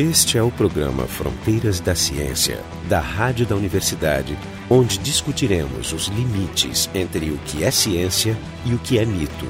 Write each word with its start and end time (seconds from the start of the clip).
Este 0.00 0.38
é 0.38 0.42
o 0.42 0.50
programa 0.50 1.02
Fronteiras 1.02 1.78
da 1.78 1.94
Ciência, 1.94 2.64
da 2.88 3.00
Rádio 3.00 3.44
da 3.44 3.54
Universidade, 3.54 4.34
onde 4.70 4.96
discutiremos 4.96 5.92
os 5.92 6.06
limites 6.06 6.88
entre 6.94 7.28
o 7.28 7.36
que 7.44 7.62
é 7.62 7.70
ciência 7.70 8.34
e 8.64 8.72
o 8.72 8.78
que 8.78 8.98
é 8.98 9.04
mito. 9.04 9.44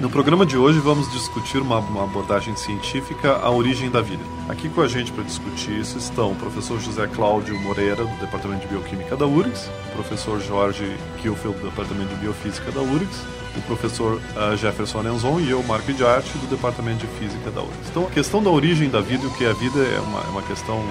No 0.00 0.08
programa 0.08 0.46
de 0.46 0.56
hoje 0.56 0.78
vamos 0.78 1.10
discutir 1.10 1.58
uma, 1.58 1.80
uma, 1.80 2.04
abordagem 2.04 2.54
científica 2.54 3.32
à 3.38 3.50
origem 3.50 3.90
da 3.90 4.00
vida. 4.00 4.22
Aqui 4.48 4.68
com 4.68 4.80
a 4.80 4.86
gente 4.86 5.10
para 5.10 5.24
discutir 5.24 5.72
isso 5.72 5.98
estão 5.98 6.30
o 6.30 6.36
professor 6.36 6.78
José 6.78 7.08
Cláudio 7.08 7.58
Moreira, 7.58 8.04
do 8.04 8.20
Departamento 8.20 8.60
de 8.60 8.68
Bioquímica 8.68 9.16
da 9.16 9.26
URGS, 9.26 9.68
o 9.88 9.94
professor 9.96 10.40
Jorge 10.40 10.96
Kielfeld, 11.20 11.58
do 11.58 11.68
Departamento 11.68 12.14
de 12.14 12.20
Biofísica 12.20 12.70
da 12.70 12.80
URGS, 12.80 13.24
o 13.58 13.62
professor 13.62 14.14
uh, 14.14 14.56
Jefferson 14.56 15.02
Enzon 15.02 15.40
e 15.40 15.50
eu, 15.50 15.62
Marco 15.62 15.92
de 15.92 16.04
Arte, 16.04 16.30
do 16.38 16.46
Departamento 16.46 17.06
de 17.06 17.12
Física 17.18 17.50
da 17.50 17.60
URGS. 17.60 17.90
Então, 17.90 18.06
a 18.06 18.10
questão 18.10 18.42
da 18.42 18.50
origem 18.50 18.88
da 18.88 19.00
vida 19.00 19.24
e 19.24 19.26
o 19.26 19.34
que 19.34 19.44
é 19.44 19.50
a 19.50 19.52
vida 19.52 19.80
é 19.80 20.00
uma, 20.00 20.20
é 20.20 20.28
uma 20.28 20.42
questão 20.42 20.82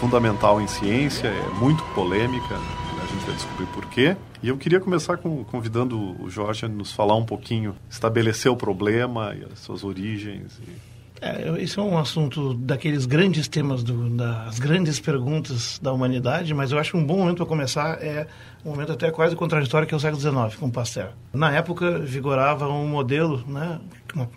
fundamental 0.00 0.60
em 0.60 0.66
ciência, 0.66 1.28
é 1.28 1.48
muito 1.58 1.82
polêmica, 1.94 2.54
a 3.02 3.06
gente 3.06 3.24
vai 3.24 3.34
descobrir 3.34 3.66
por 3.66 3.86
quê. 3.86 4.16
E 4.42 4.48
eu 4.48 4.56
queria 4.56 4.80
começar 4.80 5.16
com, 5.16 5.44
convidando 5.44 6.20
o 6.22 6.28
Jorge 6.28 6.66
a 6.66 6.68
nos 6.68 6.92
falar 6.92 7.16
um 7.16 7.24
pouquinho, 7.24 7.74
estabelecer 7.88 8.50
o 8.50 8.56
problema 8.56 9.34
e 9.34 9.44
as 9.50 9.60
suas 9.60 9.84
origens. 9.84 10.58
E... 10.58 10.94
É, 11.20 11.62
isso 11.62 11.80
é 11.80 11.82
um 11.82 11.96
assunto 11.96 12.54
daqueles 12.54 13.06
grandes 13.06 13.48
temas, 13.48 13.82
do, 13.82 14.10
das 14.10 14.58
grandes 14.58 15.00
perguntas 15.00 15.78
da 15.82 15.92
humanidade, 15.92 16.52
mas 16.52 16.72
eu 16.72 16.78
acho 16.78 16.96
um 16.96 17.04
bom 17.04 17.18
momento 17.18 17.36
para 17.36 17.46
começar 17.46 18.02
é 18.02 18.26
um 18.64 18.70
momento 18.70 18.92
até 18.92 19.10
quase 19.10 19.36
contraditório 19.36 19.86
que 19.86 19.92
é 19.92 19.96
o 19.96 20.00
século 20.00 20.20
XIX, 20.20 20.58
com 20.58 20.70
Pasteur. 20.70 21.10
Na 21.32 21.52
época, 21.52 21.98
vigorava 21.98 22.66
um 22.68 22.88
modelo, 22.88 23.44
né, 23.46 23.78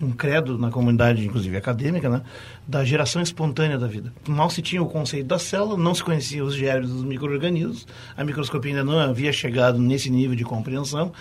um 0.02 0.12
credo 0.12 0.58
na 0.58 0.70
comunidade, 0.70 1.26
inclusive 1.26 1.56
acadêmica, 1.56 2.10
né, 2.10 2.22
da 2.68 2.84
geração 2.84 3.22
espontânea 3.22 3.78
da 3.78 3.88
vida. 3.88 4.12
Mal 4.28 4.50
se 4.50 4.62
tinha 4.62 4.82
o 4.82 4.88
conceito 4.88 5.28
da 5.28 5.40
célula, 5.40 5.78
não 5.78 5.96
se 5.96 6.04
conhecia 6.04 6.44
os 6.44 6.56
germes 6.56 6.90
dos 6.90 7.04
micro-organismos, 7.04 7.88
a 8.16 8.24
microscopia 8.24 8.72
ainda 8.72 8.84
não 8.84 9.00
havia 9.00 9.32
chegado 9.32 9.80
nesse 9.80 10.10
nível 10.10 10.36
de 10.36 10.44
compreensão. 10.44 11.12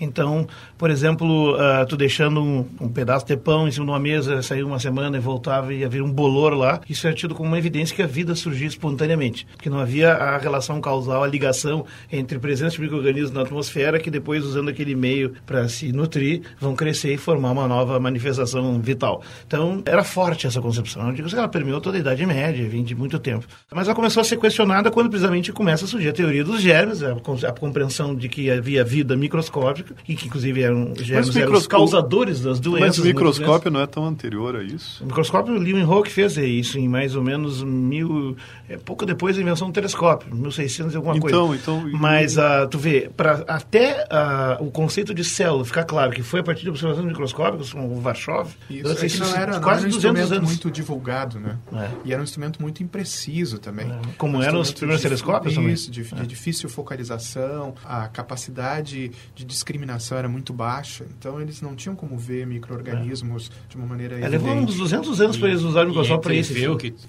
Então, 0.00 0.46
por 0.76 0.90
exemplo, 0.90 1.54
uh, 1.54 1.86
tu 1.86 1.96
deixando 1.96 2.42
um, 2.42 2.66
um, 2.80 2.88
pedaço 2.88 3.26
de 3.26 3.36
pão 3.36 3.68
em 3.68 3.70
cima 3.70 3.86
de 3.86 3.92
uma 3.92 4.00
mesa, 4.00 4.42
saiu 4.42 4.66
uma 4.66 4.78
semana 4.78 5.16
e 5.16 5.20
voltava 5.20 5.72
e 5.72 5.84
havia 5.84 6.04
um 6.04 6.10
bolor 6.10 6.54
lá, 6.54 6.80
isso 6.88 7.06
é 7.06 7.12
tido 7.12 7.34
como 7.34 7.48
uma 7.48 7.58
evidência 7.58 7.94
que 7.94 8.02
a 8.02 8.06
vida 8.06 8.34
surgia 8.34 8.66
espontaneamente, 8.66 9.46
que 9.58 9.70
não 9.70 9.78
havia 9.78 10.12
a 10.12 10.38
relação 10.38 10.80
causal, 10.80 11.22
a 11.22 11.26
ligação 11.26 11.84
entre 12.10 12.38
presença 12.56 12.76
de 12.76 12.80
micro-organismos 12.80 13.32
na 13.32 13.42
atmosfera 13.42 14.00
que 14.00 14.10
depois, 14.10 14.42
usando 14.42 14.70
aquele 14.70 14.94
meio 14.94 15.34
para 15.44 15.68
se 15.68 15.92
nutrir, 15.92 16.40
vão 16.58 16.74
crescer 16.74 17.12
e 17.12 17.18
formar 17.18 17.50
uma 17.50 17.68
nova 17.68 18.00
manifestação 18.00 18.80
vital. 18.80 19.22
Então, 19.46 19.82
era 19.84 20.02
forte 20.02 20.46
essa 20.46 20.60
concepção. 20.60 21.06
Eu 21.08 21.12
digo 21.12 21.28
que 21.28 21.34
ela 21.34 21.48
permeou 21.48 21.80
toda 21.80 21.98
a 21.98 22.00
Idade 22.00 22.24
Média, 22.24 22.66
vem 22.66 22.82
de 22.82 22.94
muito 22.94 23.18
tempo. 23.18 23.46
Mas 23.70 23.86
ela 23.86 23.94
começou 23.94 24.22
a 24.22 24.24
ser 24.24 24.38
questionada 24.38 24.90
quando 24.90 25.10
precisamente 25.10 25.52
começa 25.52 25.84
a 25.84 25.88
surgir 25.88 26.08
a 26.08 26.12
teoria 26.14 26.42
dos 26.42 26.62
germes, 26.62 27.02
a, 27.02 27.12
a 27.12 27.52
compreensão 27.52 28.14
de 28.14 28.26
que 28.26 28.50
havia 28.50 28.82
vida 28.82 29.14
microscópica 29.14 29.94
e 30.08 30.16
que 30.16 30.26
inclusive 30.26 30.62
eram 30.62 30.94
germes 30.96 31.36
eram 31.36 31.52
os 31.52 31.66
causadores 31.66 32.40
das 32.40 32.58
doenças. 32.58 32.96
Mas 32.96 32.98
o 32.98 33.04
microscópio 33.04 33.70
não 33.70 33.80
é 33.80 33.86
tão 33.86 34.06
anterior 34.06 34.56
a 34.56 34.62
isso? 34.62 35.04
O 35.04 35.06
microscópio, 35.06 35.58
Leeuwenhoek 35.58 36.10
fez 36.10 36.38
isso 36.38 36.78
em 36.78 36.88
mais 36.88 37.14
ou 37.14 37.22
menos 37.22 37.62
mil... 37.62 38.34
É, 38.68 38.78
pouco 38.78 39.04
depois 39.04 39.36
da 39.36 39.42
invenção 39.42 39.68
do 39.68 39.74
telescópio, 39.74 40.34
1600 40.34 40.94
e 40.94 40.96
alguma 40.96 41.16
então, 41.16 41.48
coisa. 41.48 41.62
Então, 41.62 41.90
Mas 41.92 42.38
uh, 42.64 42.68
tu 42.68 42.78
vê, 42.78 43.10
para 43.16 43.44
até 43.48 44.04
uh, 44.04 44.64
o 44.64 44.70
conceito 44.70 45.14
de 45.14 45.24
célula 45.24 45.64
ficar 45.64 45.84
claro 45.84 46.12
que 46.12 46.22
foi 46.22 46.40
a 46.40 46.42
partir 46.42 46.62
de 46.62 46.70
observações 46.70 47.06
microscópicas, 47.06 47.72
como 47.72 47.96
o 47.96 48.00
Varchov, 48.00 48.50
isso, 48.68 49.04
é 49.04 49.08
que 49.08 49.18
não 49.18 49.34
era, 49.34 49.60
quase 49.60 49.82
não 49.82 49.88
era 49.88 49.88
um 49.88 49.90
200 49.90 49.96
instrumento 49.96 50.32
anos. 50.32 50.48
muito 50.48 50.70
divulgado, 50.70 51.40
né? 51.40 51.58
É. 51.72 51.90
E 52.04 52.12
era 52.12 52.20
um 52.20 52.24
instrumento 52.24 52.60
muito 52.60 52.82
impreciso 52.82 53.58
também. 53.58 53.90
É. 53.90 53.98
Como 54.16 54.38
um 54.38 54.42
eram 54.42 54.60
os 54.60 54.72
primeiros 54.72 55.02
telescópios 55.02 55.52
isso, 55.52 55.60
também? 55.60 55.74
Isso, 55.74 55.90
de, 55.90 56.02
de, 56.02 56.26
difícil 56.26 56.68
focalização, 56.68 57.74
a 57.84 58.08
capacidade 58.08 59.10
de 59.34 59.44
discriminação 59.44 60.18
era 60.18 60.28
muito 60.28 60.52
baixa, 60.52 61.04
então 61.18 61.40
eles 61.40 61.60
não 61.60 61.74
tinham 61.74 61.94
como 61.94 62.16
ver 62.16 62.46
micro-organismos 62.46 63.50
é. 63.50 63.68
de 63.70 63.76
uma 63.76 63.86
maneira 63.86 64.18
é, 64.18 64.28
Levou 64.28 64.52
uns 64.52 64.76
200 64.76 65.20
anos 65.20 65.36
para 65.36 65.48
eles 65.48 65.62
usarem 65.62 65.86
o 65.86 65.88
microscópio 65.90 66.22
para 66.22 66.34
isso. 66.34 66.52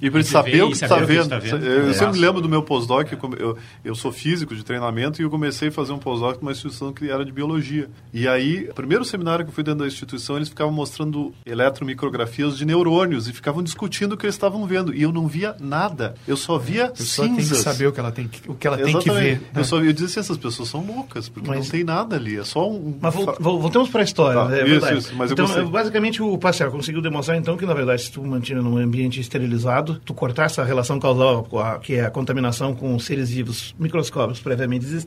E 0.02 0.10
para 0.10 0.24
saber 0.24 0.64
o 0.64 0.70
que 0.70 0.76
está 0.76 0.98
vendo. 0.98 1.34
Eu 1.34 1.94
sempre 1.94 2.20
lembro 2.20 2.42
do 2.42 2.50
meu 2.50 2.64
pós-doc, 2.64 3.12
eu, 3.40 3.58
eu 3.84 3.96
sou 3.96 4.12
físico 4.12 4.56
de 4.56 4.64
treinamento 4.64 5.17
e 5.22 5.26
eu 5.26 5.30
comecei 5.30 5.70
a 5.70 5.72
fazer 5.72 5.94
um 5.94 5.98
pós-doc 5.98 6.42
numa 6.42 6.52
instituição 6.52 6.94
que 6.94 7.10
era 7.10 7.24
de 7.24 7.32
biologia. 7.32 7.90
E 8.14 8.28
aí, 8.28 8.68
o 8.70 8.74
primeiro 8.74 9.04
seminário 9.06 9.46
que 9.46 9.52
eu 9.52 9.54
fui 9.54 9.64
dentro 9.64 9.82
da 9.82 9.88
instituição, 9.88 10.36
eles 10.36 10.50
ficavam 10.50 10.74
mostrando 10.74 11.34
eletromicrografias 11.46 12.58
de 12.58 12.66
neurônios 12.66 13.28
e 13.28 13.34
ficavam 13.34 13.64
discutindo 13.64 14.14
o 14.14 14.18
que 14.18 14.26
eles 14.26 14.36
estavam 14.36 14.66
vendo. 14.66 14.94
E 14.94 15.02
eu 15.02 15.12
não 15.12 15.28
via 15.28 15.56
nada. 15.60 16.16
Eu 16.28 16.38
só 16.38 16.58
via 16.58 16.92
cinzas. 16.96 17.16
tem 17.16 17.36
que 17.36 17.44
saber 17.44 17.88
o 17.88 17.92
que 17.92 18.00
ela 18.00 18.12
tem 18.12 18.28
que, 18.28 18.50
o 18.50 18.56
que, 18.56 18.68
ela 18.68 18.78
Exatamente. 18.78 19.04
tem 19.04 19.14
que 19.14 19.20
ver. 19.20 19.42
Eu, 19.54 19.60
né? 19.60 19.64
só, 19.64 19.78
eu 19.82 19.94
dizia 19.94 20.08
assim, 20.08 20.20
essas 20.20 20.38
pessoas 20.38 20.70
são 20.70 20.86
loucas, 20.86 21.30
porque 21.30 21.50
mas, 21.50 21.66
não 21.66 21.72
tem 21.72 21.84
nada 21.84 22.16
ali. 22.16 22.38
É 22.38 22.44
só 22.44 22.70
um... 22.70 22.98
Mas 23.00 23.14
voltamos 23.40 23.90
para 23.90 24.02
a 24.02 24.04
história. 24.04 24.46
Tá, 24.46 24.58
é 24.58 24.68
isso, 24.68 24.94
isso. 24.94 25.16
Mas 25.16 25.32
então, 25.32 25.48
basicamente, 25.70 26.22
o 26.22 26.38
Pascal 26.38 26.72
conseguiu 26.72 27.02
demonstrar, 27.02 27.38
então, 27.38 27.58
que, 27.58 27.66
na 27.66 27.74
verdade, 27.74 28.04
se 28.04 28.12
tu 28.12 28.24
mantinha 28.24 28.62
num 28.62 28.78
ambiente 28.78 29.20
esterilizado, 29.20 30.02
tu 30.06 30.14
cortar 30.14 30.46
essa 30.46 30.64
relação 30.64 31.00
causal, 31.00 31.48
que 31.82 31.96
é 31.96 32.06
a 32.06 32.12
contaminação 32.12 32.76
com 32.76 32.98
seres 33.00 33.30
vivos 33.30 33.76
microscópicos 33.80 34.40
previamente 34.40 34.86
existentes, 34.86 35.07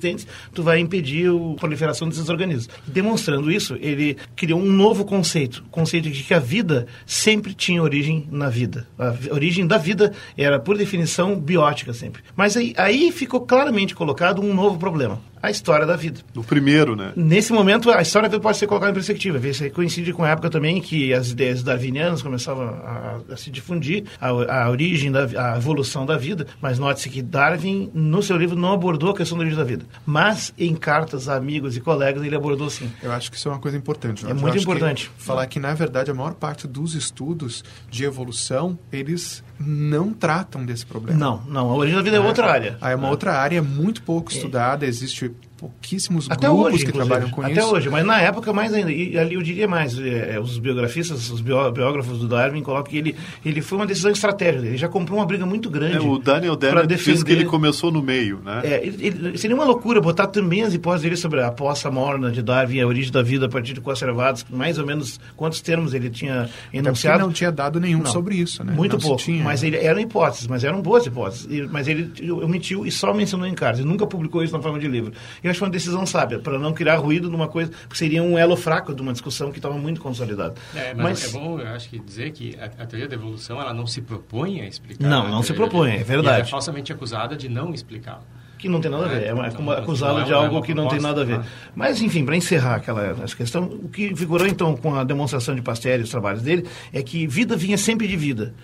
tu 0.52 0.62
vai 0.62 0.78
impedir 0.78 1.28
a 1.28 1.54
proliferação 1.56 2.08
desses 2.08 2.28
organismos. 2.28 2.68
Demonstrando 2.86 3.50
isso, 3.50 3.76
ele 3.80 4.16
criou 4.34 4.60
um 4.60 4.72
novo 4.72 5.04
conceito, 5.04 5.64
o 5.66 5.70
conceito 5.70 6.10
de 6.10 6.22
que 6.22 6.34
a 6.34 6.38
vida 6.38 6.86
sempre 7.06 7.54
tinha 7.54 7.82
origem 7.82 8.26
na 8.30 8.48
vida. 8.48 8.86
A 8.98 9.34
origem 9.34 9.66
da 9.66 9.78
vida 9.78 10.12
era, 10.36 10.58
por 10.58 10.76
definição, 10.76 11.38
biótica 11.38 11.92
sempre. 11.92 12.22
Mas 12.34 12.56
aí, 12.56 12.74
aí 12.76 13.12
ficou 13.12 13.40
claramente 13.40 13.94
colocado 13.94 14.42
um 14.42 14.54
novo 14.54 14.78
problema 14.78 15.29
a 15.42 15.50
história 15.50 15.86
da 15.86 15.96
vida. 15.96 16.20
No 16.34 16.44
primeiro, 16.44 16.94
né? 16.94 17.12
Nesse 17.16 17.52
momento, 17.52 17.90
a 17.90 18.02
história 18.02 18.28
da 18.28 18.36
vida 18.36 18.42
pode 18.42 18.58
ser 18.58 18.66
colocada 18.66 18.90
em 18.90 18.94
perspectiva. 18.94 19.38
Isso 19.46 19.68
coincide 19.70 20.12
com 20.12 20.22
a 20.22 20.30
época 20.30 20.50
também 20.50 20.80
que 20.80 21.14
as 21.14 21.30
ideias 21.30 21.62
darwinianas 21.62 22.22
começavam 22.22 22.64
a, 22.64 23.20
a 23.32 23.36
se 23.36 23.50
difundir, 23.50 24.04
a, 24.20 24.28
a, 24.28 24.70
origem, 24.70 25.10
da, 25.10 25.24
a 25.52 25.56
evolução 25.56 26.04
da 26.04 26.16
vida. 26.16 26.46
Mas 26.60 26.78
note-se 26.78 27.08
que 27.08 27.22
Darwin, 27.22 27.90
no 27.94 28.22
seu 28.22 28.36
livro, 28.36 28.56
não 28.56 28.72
abordou 28.72 29.10
a 29.10 29.16
questão 29.16 29.38
da 29.38 29.42
origem 29.42 29.58
da 29.58 29.64
vida. 29.64 29.84
Mas, 30.04 30.52
em 30.58 30.74
cartas 30.74 31.28
a 31.28 31.36
amigos 31.36 31.76
e 31.76 31.80
colegas, 31.80 32.22
ele 32.22 32.36
abordou 32.36 32.68
sim. 32.68 32.90
Eu 33.02 33.12
acho 33.12 33.30
que 33.30 33.36
isso 33.36 33.48
é 33.48 33.52
uma 33.52 33.60
coisa 33.60 33.76
importante. 33.76 34.26
É 34.26 34.34
muito 34.34 34.58
importante. 34.58 35.10
Que 35.16 35.22
falar 35.22 35.46
que, 35.46 35.58
na 35.58 35.72
verdade, 35.74 36.10
a 36.10 36.14
maior 36.14 36.34
parte 36.34 36.66
dos 36.66 36.94
estudos 36.94 37.64
de 37.90 38.04
evolução, 38.04 38.78
eles 38.92 39.42
não 39.58 40.12
tratam 40.12 40.64
desse 40.64 40.86
problema. 40.86 41.18
Não, 41.18 41.42
não. 41.46 41.70
A 41.70 41.74
origem 41.74 41.96
da 41.96 42.02
vida 42.02 42.16
é, 42.16 42.20
é 42.20 42.22
outra 42.22 42.50
área. 42.50 42.78
É 42.80 42.94
uma 42.94 43.08
é. 43.08 43.10
outra 43.10 43.38
área 43.38 43.62
muito 43.62 44.02
pouco 44.02 44.32
é. 44.32 44.34
estudada. 44.34 44.86
Existe 44.86 45.29
group 45.30 45.49
pouquíssimos 45.60 46.30
Até 46.30 46.48
grupos 46.48 46.74
hoje, 46.74 46.86
que 46.86 46.92
trabalham 46.92 47.28
com 47.28 47.42
Até 47.42 47.52
isso. 47.52 47.60
Até 47.60 47.70
hoje, 47.70 47.90
mas 47.90 48.06
na 48.06 48.18
época 48.18 48.50
mais 48.50 48.72
ainda. 48.72 48.90
E 48.90 49.18
ali 49.18 49.34
eu 49.34 49.42
diria 49.42 49.68
mais, 49.68 49.98
é, 49.98 50.36
é 50.36 50.40
os 50.40 50.58
biografistas, 50.58 51.30
os 51.30 51.42
biógrafos 51.42 52.18
do 52.18 52.26
Darwin 52.26 52.62
colocam 52.62 52.90
que 52.90 52.96
ele, 52.96 53.14
ele 53.44 53.60
foi 53.60 53.76
uma 53.76 53.86
decisão 53.86 54.10
estratégica. 54.10 54.66
Ele 54.66 54.78
já 54.78 54.88
comprou 54.88 55.18
uma 55.18 55.26
briga 55.26 55.44
muito 55.44 55.68
grande. 55.68 55.96
É, 55.96 56.00
o 56.00 56.18
Daniel 56.18 56.56
Dennett 56.56 56.96
fez 56.96 57.22
que 57.22 57.30
ele 57.30 57.44
começou 57.44 57.92
no 57.92 58.02
meio, 58.02 58.40
né? 58.42 58.62
É, 58.64 58.86
ele, 58.86 59.06
ele, 59.06 59.38
seria 59.38 59.54
uma 59.54 59.64
loucura 59.64 60.00
botar 60.00 60.28
também 60.28 60.62
as 60.62 60.72
hipóteses 60.72 61.02
dele 61.02 61.16
sobre 61.16 61.42
a 61.42 61.50
poça 61.50 61.90
morna 61.90 62.30
de 62.30 62.42
Darwin, 62.42 62.80
a 62.80 62.86
origem 62.86 63.12
da 63.12 63.22
vida 63.22 63.44
a 63.44 63.48
partir 63.48 63.74
de 63.74 63.82
conservados, 63.82 64.46
mais 64.48 64.78
ou 64.78 64.86
menos 64.86 65.20
quantos 65.36 65.60
termos 65.60 65.92
ele 65.92 66.08
tinha 66.08 66.48
enunciado. 66.72 67.18
Ele 67.18 67.26
não 67.26 67.32
tinha 67.32 67.52
dado 67.52 67.78
nenhum 67.78 67.98
não, 67.98 68.06
sobre 68.06 68.36
isso, 68.36 68.64
né? 68.64 68.72
Muito 68.72 68.94
não 68.94 69.00
pouco, 69.00 69.18
tinha, 69.18 69.44
mas 69.44 69.62
ele, 69.62 69.76
eram 69.76 70.00
hipóteses, 70.00 70.46
mas 70.46 70.64
eram 70.64 70.80
boas 70.80 71.04
hipóteses. 71.04 71.46
Mas 71.70 71.86
ele 71.86 72.30
omitiu 72.30 72.86
e 72.86 72.90
só 72.90 73.12
mencionou 73.12 73.46
em 73.46 73.54
cartas. 73.54 73.80
Ele 73.80 73.88
nunca 73.88 74.06
publicou 74.06 74.42
isso 74.42 74.54
na 74.54 74.62
forma 74.62 74.78
de 74.78 74.88
livro. 74.88 75.12
Eu 75.42 75.49
acho 75.50 75.64
uma 75.64 75.70
decisão 75.70 76.06
sábia 76.06 76.38
para 76.38 76.58
não 76.58 76.72
criar 76.72 76.96
ruído 76.96 77.30
numa 77.30 77.48
coisa, 77.48 77.70
porque 77.82 77.96
seria 77.96 78.22
um 78.22 78.38
elo 78.38 78.56
fraco 78.56 78.94
de 78.94 79.02
uma 79.02 79.12
discussão 79.12 79.50
que 79.50 79.58
estava 79.58 79.76
muito 79.76 80.00
consolidada. 80.00 80.54
É, 80.74 80.94
mas, 80.94 81.22
mas, 81.22 81.34
é 81.34 81.38
bom, 81.38 81.60
eu 81.60 81.68
acho 81.68 81.88
que 81.88 81.98
dizer 81.98 82.32
que 82.32 82.56
a, 82.58 82.64
a, 82.82 82.86
teoria 82.86 83.08
da 83.08 83.14
evolução 83.14 83.60
ela 83.60 83.74
não 83.74 83.86
se 83.86 84.00
propõe 84.00 84.60
a 84.60 84.66
explicar. 84.66 85.06
Não, 85.06 85.28
não 85.28 85.42
se 85.42 85.52
propõe, 85.52 85.96
é 85.96 86.04
verdade. 86.04 86.40
E 86.40 86.42
é 86.42 86.44
falsamente 86.44 86.92
acusada 86.92 87.36
de 87.36 87.48
não 87.48 87.72
explicar 87.74 88.22
que 88.60 88.68
não 88.68 88.80
tem 88.80 88.90
nada 88.90 89.06
a 89.06 89.08
ver. 89.08 89.22
É, 89.22 89.28
é 89.28 89.32
então, 89.32 89.70
acusado 89.70 90.20
é 90.20 90.24
de 90.24 90.32
algo 90.34 90.62
que 90.62 90.74
não 90.74 90.86
tem 90.86 91.00
nada 91.00 91.22
a 91.22 91.24
ver. 91.24 91.40
Mas, 91.74 92.00
enfim, 92.02 92.24
para 92.24 92.36
encerrar 92.36 92.76
aquela 92.76 93.16
essa 93.22 93.34
questão, 93.34 93.64
o 93.64 93.88
que 93.88 94.14
figurou 94.14 94.46
então 94.46 94.76
com 94.76 94.94
a 94.94 95.02
demonstração 95.02 95.54
de 95.54 95.62
Pasteur 95.62 95.98
e 95.98 96.02
os 96.02 96.10
trabalhos 96.10 96.42
dele 96.42 96.66
é 96.92 97.02
que 97.02 97.26
vida 97.26 97.56
vinha 97.56 97.78
sempre 97.78 98.06
de 98.06 98.16
vida. 98.16 98.54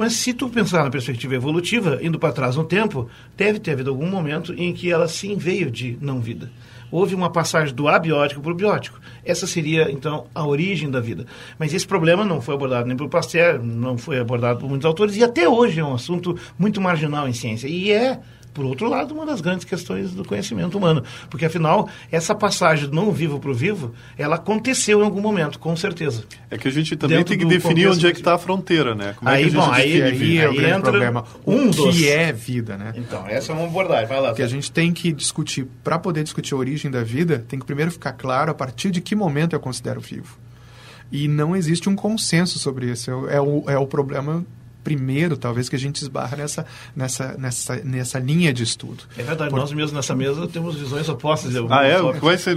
Mas 0.00 0.14
se 0.14 0.32
tu 0.32 0.48
pensar 0.48 0.82
na 0.82 0.88
perspectiva 0.88 1.34
evolutiva, 1.34 1.98
indo 2.00 2.18
para 2.18 2.32
trás 2.32 2.56
no 2.56 2.64
tempo, 2.64 3.06
deve 3.36 3.58
ter 3.58 3.72
havido 3.72 3.90
algum 3.90 4.06
momento 4.06 4.54
em 4.54 4.72
que 4.72 4.90
ela 4.90 5.06
sim 5.06 5.36
veio 5.36 5.70
de 5.70 5.98
não 6.00 6.22
vida 6.22 6.50
houve 6.90 7.14
uma 7.14 7.30
passagem 7.30 7.74
do 7.74 7.86
abiótico 7.86 8.40
para 8.40 8.50
o 8.50 8.54
biótico. 8.54 8.98
Essa 9.24 9.46
seria, 9.46 9.92
então, 9.92 10.26
a 10.34 10.44
origem 10.44 10.90
da 10.90 10.98
vida. 10.98 11.24
Mas 11.56 11.72
esse 11.72 11.86
problema 11.86 12.24
não 12.24 12.40
foi 12.40 12.54
abordado 12.54 12.88
nem 12.88 12.96
por 12.96 13.08
Pasteur, 13.08 13.62
não 13.62 13.96
foi 13.96 14.18
abordado 14.18 14.58
por 14.58 14.68
muitos 14.68 14.84
autores, 14.84 15.14
e 15.16 15.22
até 15.22 15.48
hoje 15.48 15.78
é 15.78 15.84
um 15.84 15.94
assunto 15.94 16.36
muito 16.58 16.80
marginal 16.80 17.28
em 17.28 17.32
ciência. 17.32 17.68
E 17.68 17.92
é 17.92 18.18
por 18.52 18.64
outro 18.64 18.88
lado, 18.88 19.14
uma 19.14 19.24
das 19.24 19.40
grandes 19.40 19.64
questões 19.64 20.10
do 20.12 20.24
conhecimento 20.24 20.76
humano. 20.76 21.02
Porque, 21.28 21.44
afinal, 21.44 21.88
essa 22.10 22.34
passagem 22.34 22.88
do 22.88 22.94
não 22.96 23.12
vivo 23.12 23.38
para 23.38 23.50
o 23.50 23.54
vivo, 23.54 23.94
ela 24.18 24.36
aconteceu 24.36 25.00
em 25.00 25.04
algum 25.04 25.20
momento, 25.20 25.58
com 25.58 25.74
certeza. 25.76 26.24
É 26.50 26.58
que 26.58 26.66
a 26.68 26.70
gente 26.70 26.96
também 26.96 27.18
Dentro 27.18 27.36
tem 27.36 27.38
que 27.38 27.44
definir 27.52 27.88
onde 27.88 28.06
é 28.06 28.12
que 28.12 28.18
está 28.18 28.34
a 28.34 28.38
fronteira, 28.38 28.94
né? 28.94 29.14
Como 29.16 29.30
Aí, 29.30 29.44
é 29.46 29.48
que 29.50 29.56
a 29.56 29.60
bom, 29.60 29.66
gente 29.74 29.80
aí- 29.80 29.96
E 29.98 30.02
aí 30.02 30.12
vida? 30.12 30.42
é 30.42 30.46
o 30.48 30.50
Aí 30.50 30.56
grande 30.56 30.74
entra 30.78 30.90
problema. 30.90 31.24
O 31.44 31.52
um 31.52 31.70
que 31.70 31.76
dos- 31.76 32.02
é 32.02 32.32
vida, 32.32 32.76
né? 32.76 32.92
Então, 32.96 33.26
essa 33.26 33.52
é 33.52 33.54
uma 33.54 33.66
abordagem. 33.66 34.06
Vai 34.06 34.20
lá. 34.20 34.28
Porque 34.28 34.42
a 34.42 34.48
gente 34.48 34.70
tem 34.72 34.92
que 34.92 35.12
discutir, 35.12 35.66
para 35.84 35.98
poder 35.98 36.22
discutir 36.24 36.54
a 36.54 36.56
origem 36.56 36.90
da 36.90 37.02
vida, 37.02 37.44
tem 37.48 37.58
que 37.58 37.64
primeiro 37.66 37.90
ficar 37.90 38.12
claro 38.12 38.50
a 38.50 38.54
partir 38.54 38.90
de 38.90 39.00
que 39.00 39.14
momento 39.14 39.54
eu 39.54 39.60
considero 39.60 40.00
vivo. 40.00 40.36
E 41.12 41.26
não 41.26 41.56
existe 41.56 41.88
um 41.88 41.96
consenso 41.96 42.58
sobre 42.58 42.90
isso. 42.90 43.10
É 43.10 43.14
o, 43.14 43.28
é 43.28 43.40
o, 43.40 43.64
é 43.70 43.78
o 43.78 43.86
problema 43.86 44.44
primeiro, 44.82 45.36
talvez, 45.36 45.68
que 45.68 45.76
a 45.76 45.78
gente 45.78 45.96
esbarra 46.00 46.36
nessa, 46.36 46.64
nessa, 46.96 47.36
nessa, 47.38 47.76
nessa 47.76 48.18
linha 48.18 48.52
de 48.52 48.62
estudo. 48.62 49.04
É 49.16 49.22
verdade, 49.22 49.54
nós 49.54 49.72
mesmos 49.72 49.92
nessa 49.92 50.14
mesa 50.14 50.46
temos 50.48 50.74
visões 50.76 51.08
opostas. 51.08 51.54
Eu- 51.54 51.66
Ah, 51.72 51.84
é? 51.84 51.98
só- 51.98 52.12
vai 52.12 52.38
ser? 52.38 52.56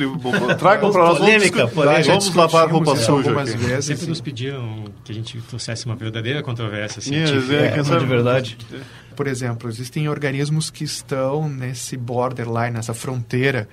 Tragam 0.58 0.92
para 0.92 1.04
nós. 1.04 1.18
Polêmica, 1.20 1.58
vamos, 1.60 1.74
polêmica. 1.74 2.04
Vamos 2.10 2.34
lavar 2.36 2.68
a 2.68 2.72
roupa 2.72 2.96
suja 2.96 3.12
algumas 3.30 3.50
aqui. 3.50 3.58
vezes. 3.64 3.86
Sempre 3.86 4.08
nos 4.08 4.22
pediam 4.22 4.86
que 5.04 5.12
a 5.12 5.16
gente 5.16 5.38
trouxesse 5.42 5.86
uma 5.86 5.96
verdadeira 5.96 6.42
controvérsia 6.42 7.00
Yes, 7.00 7.06
científica. 7.30 7.54
é, 7.54 7.66
É, 7.66 7.70
quem 7.70 7.78
uma 7.80 7.84
sabe- 7.86 8.00
de 8.02 8.06
verdade. 8.08 8.58
Por 9.16 9.28
exemplo, 9.28 9.70
existem 9.70 10.10
organismos 10.10 10.70
que 10.72 10.84
estão 10.84 11.48
nesse 11.48 11.96
borderline, 11.96 12.72
nessa 12.72 12.94
fronteira 12.96 13.68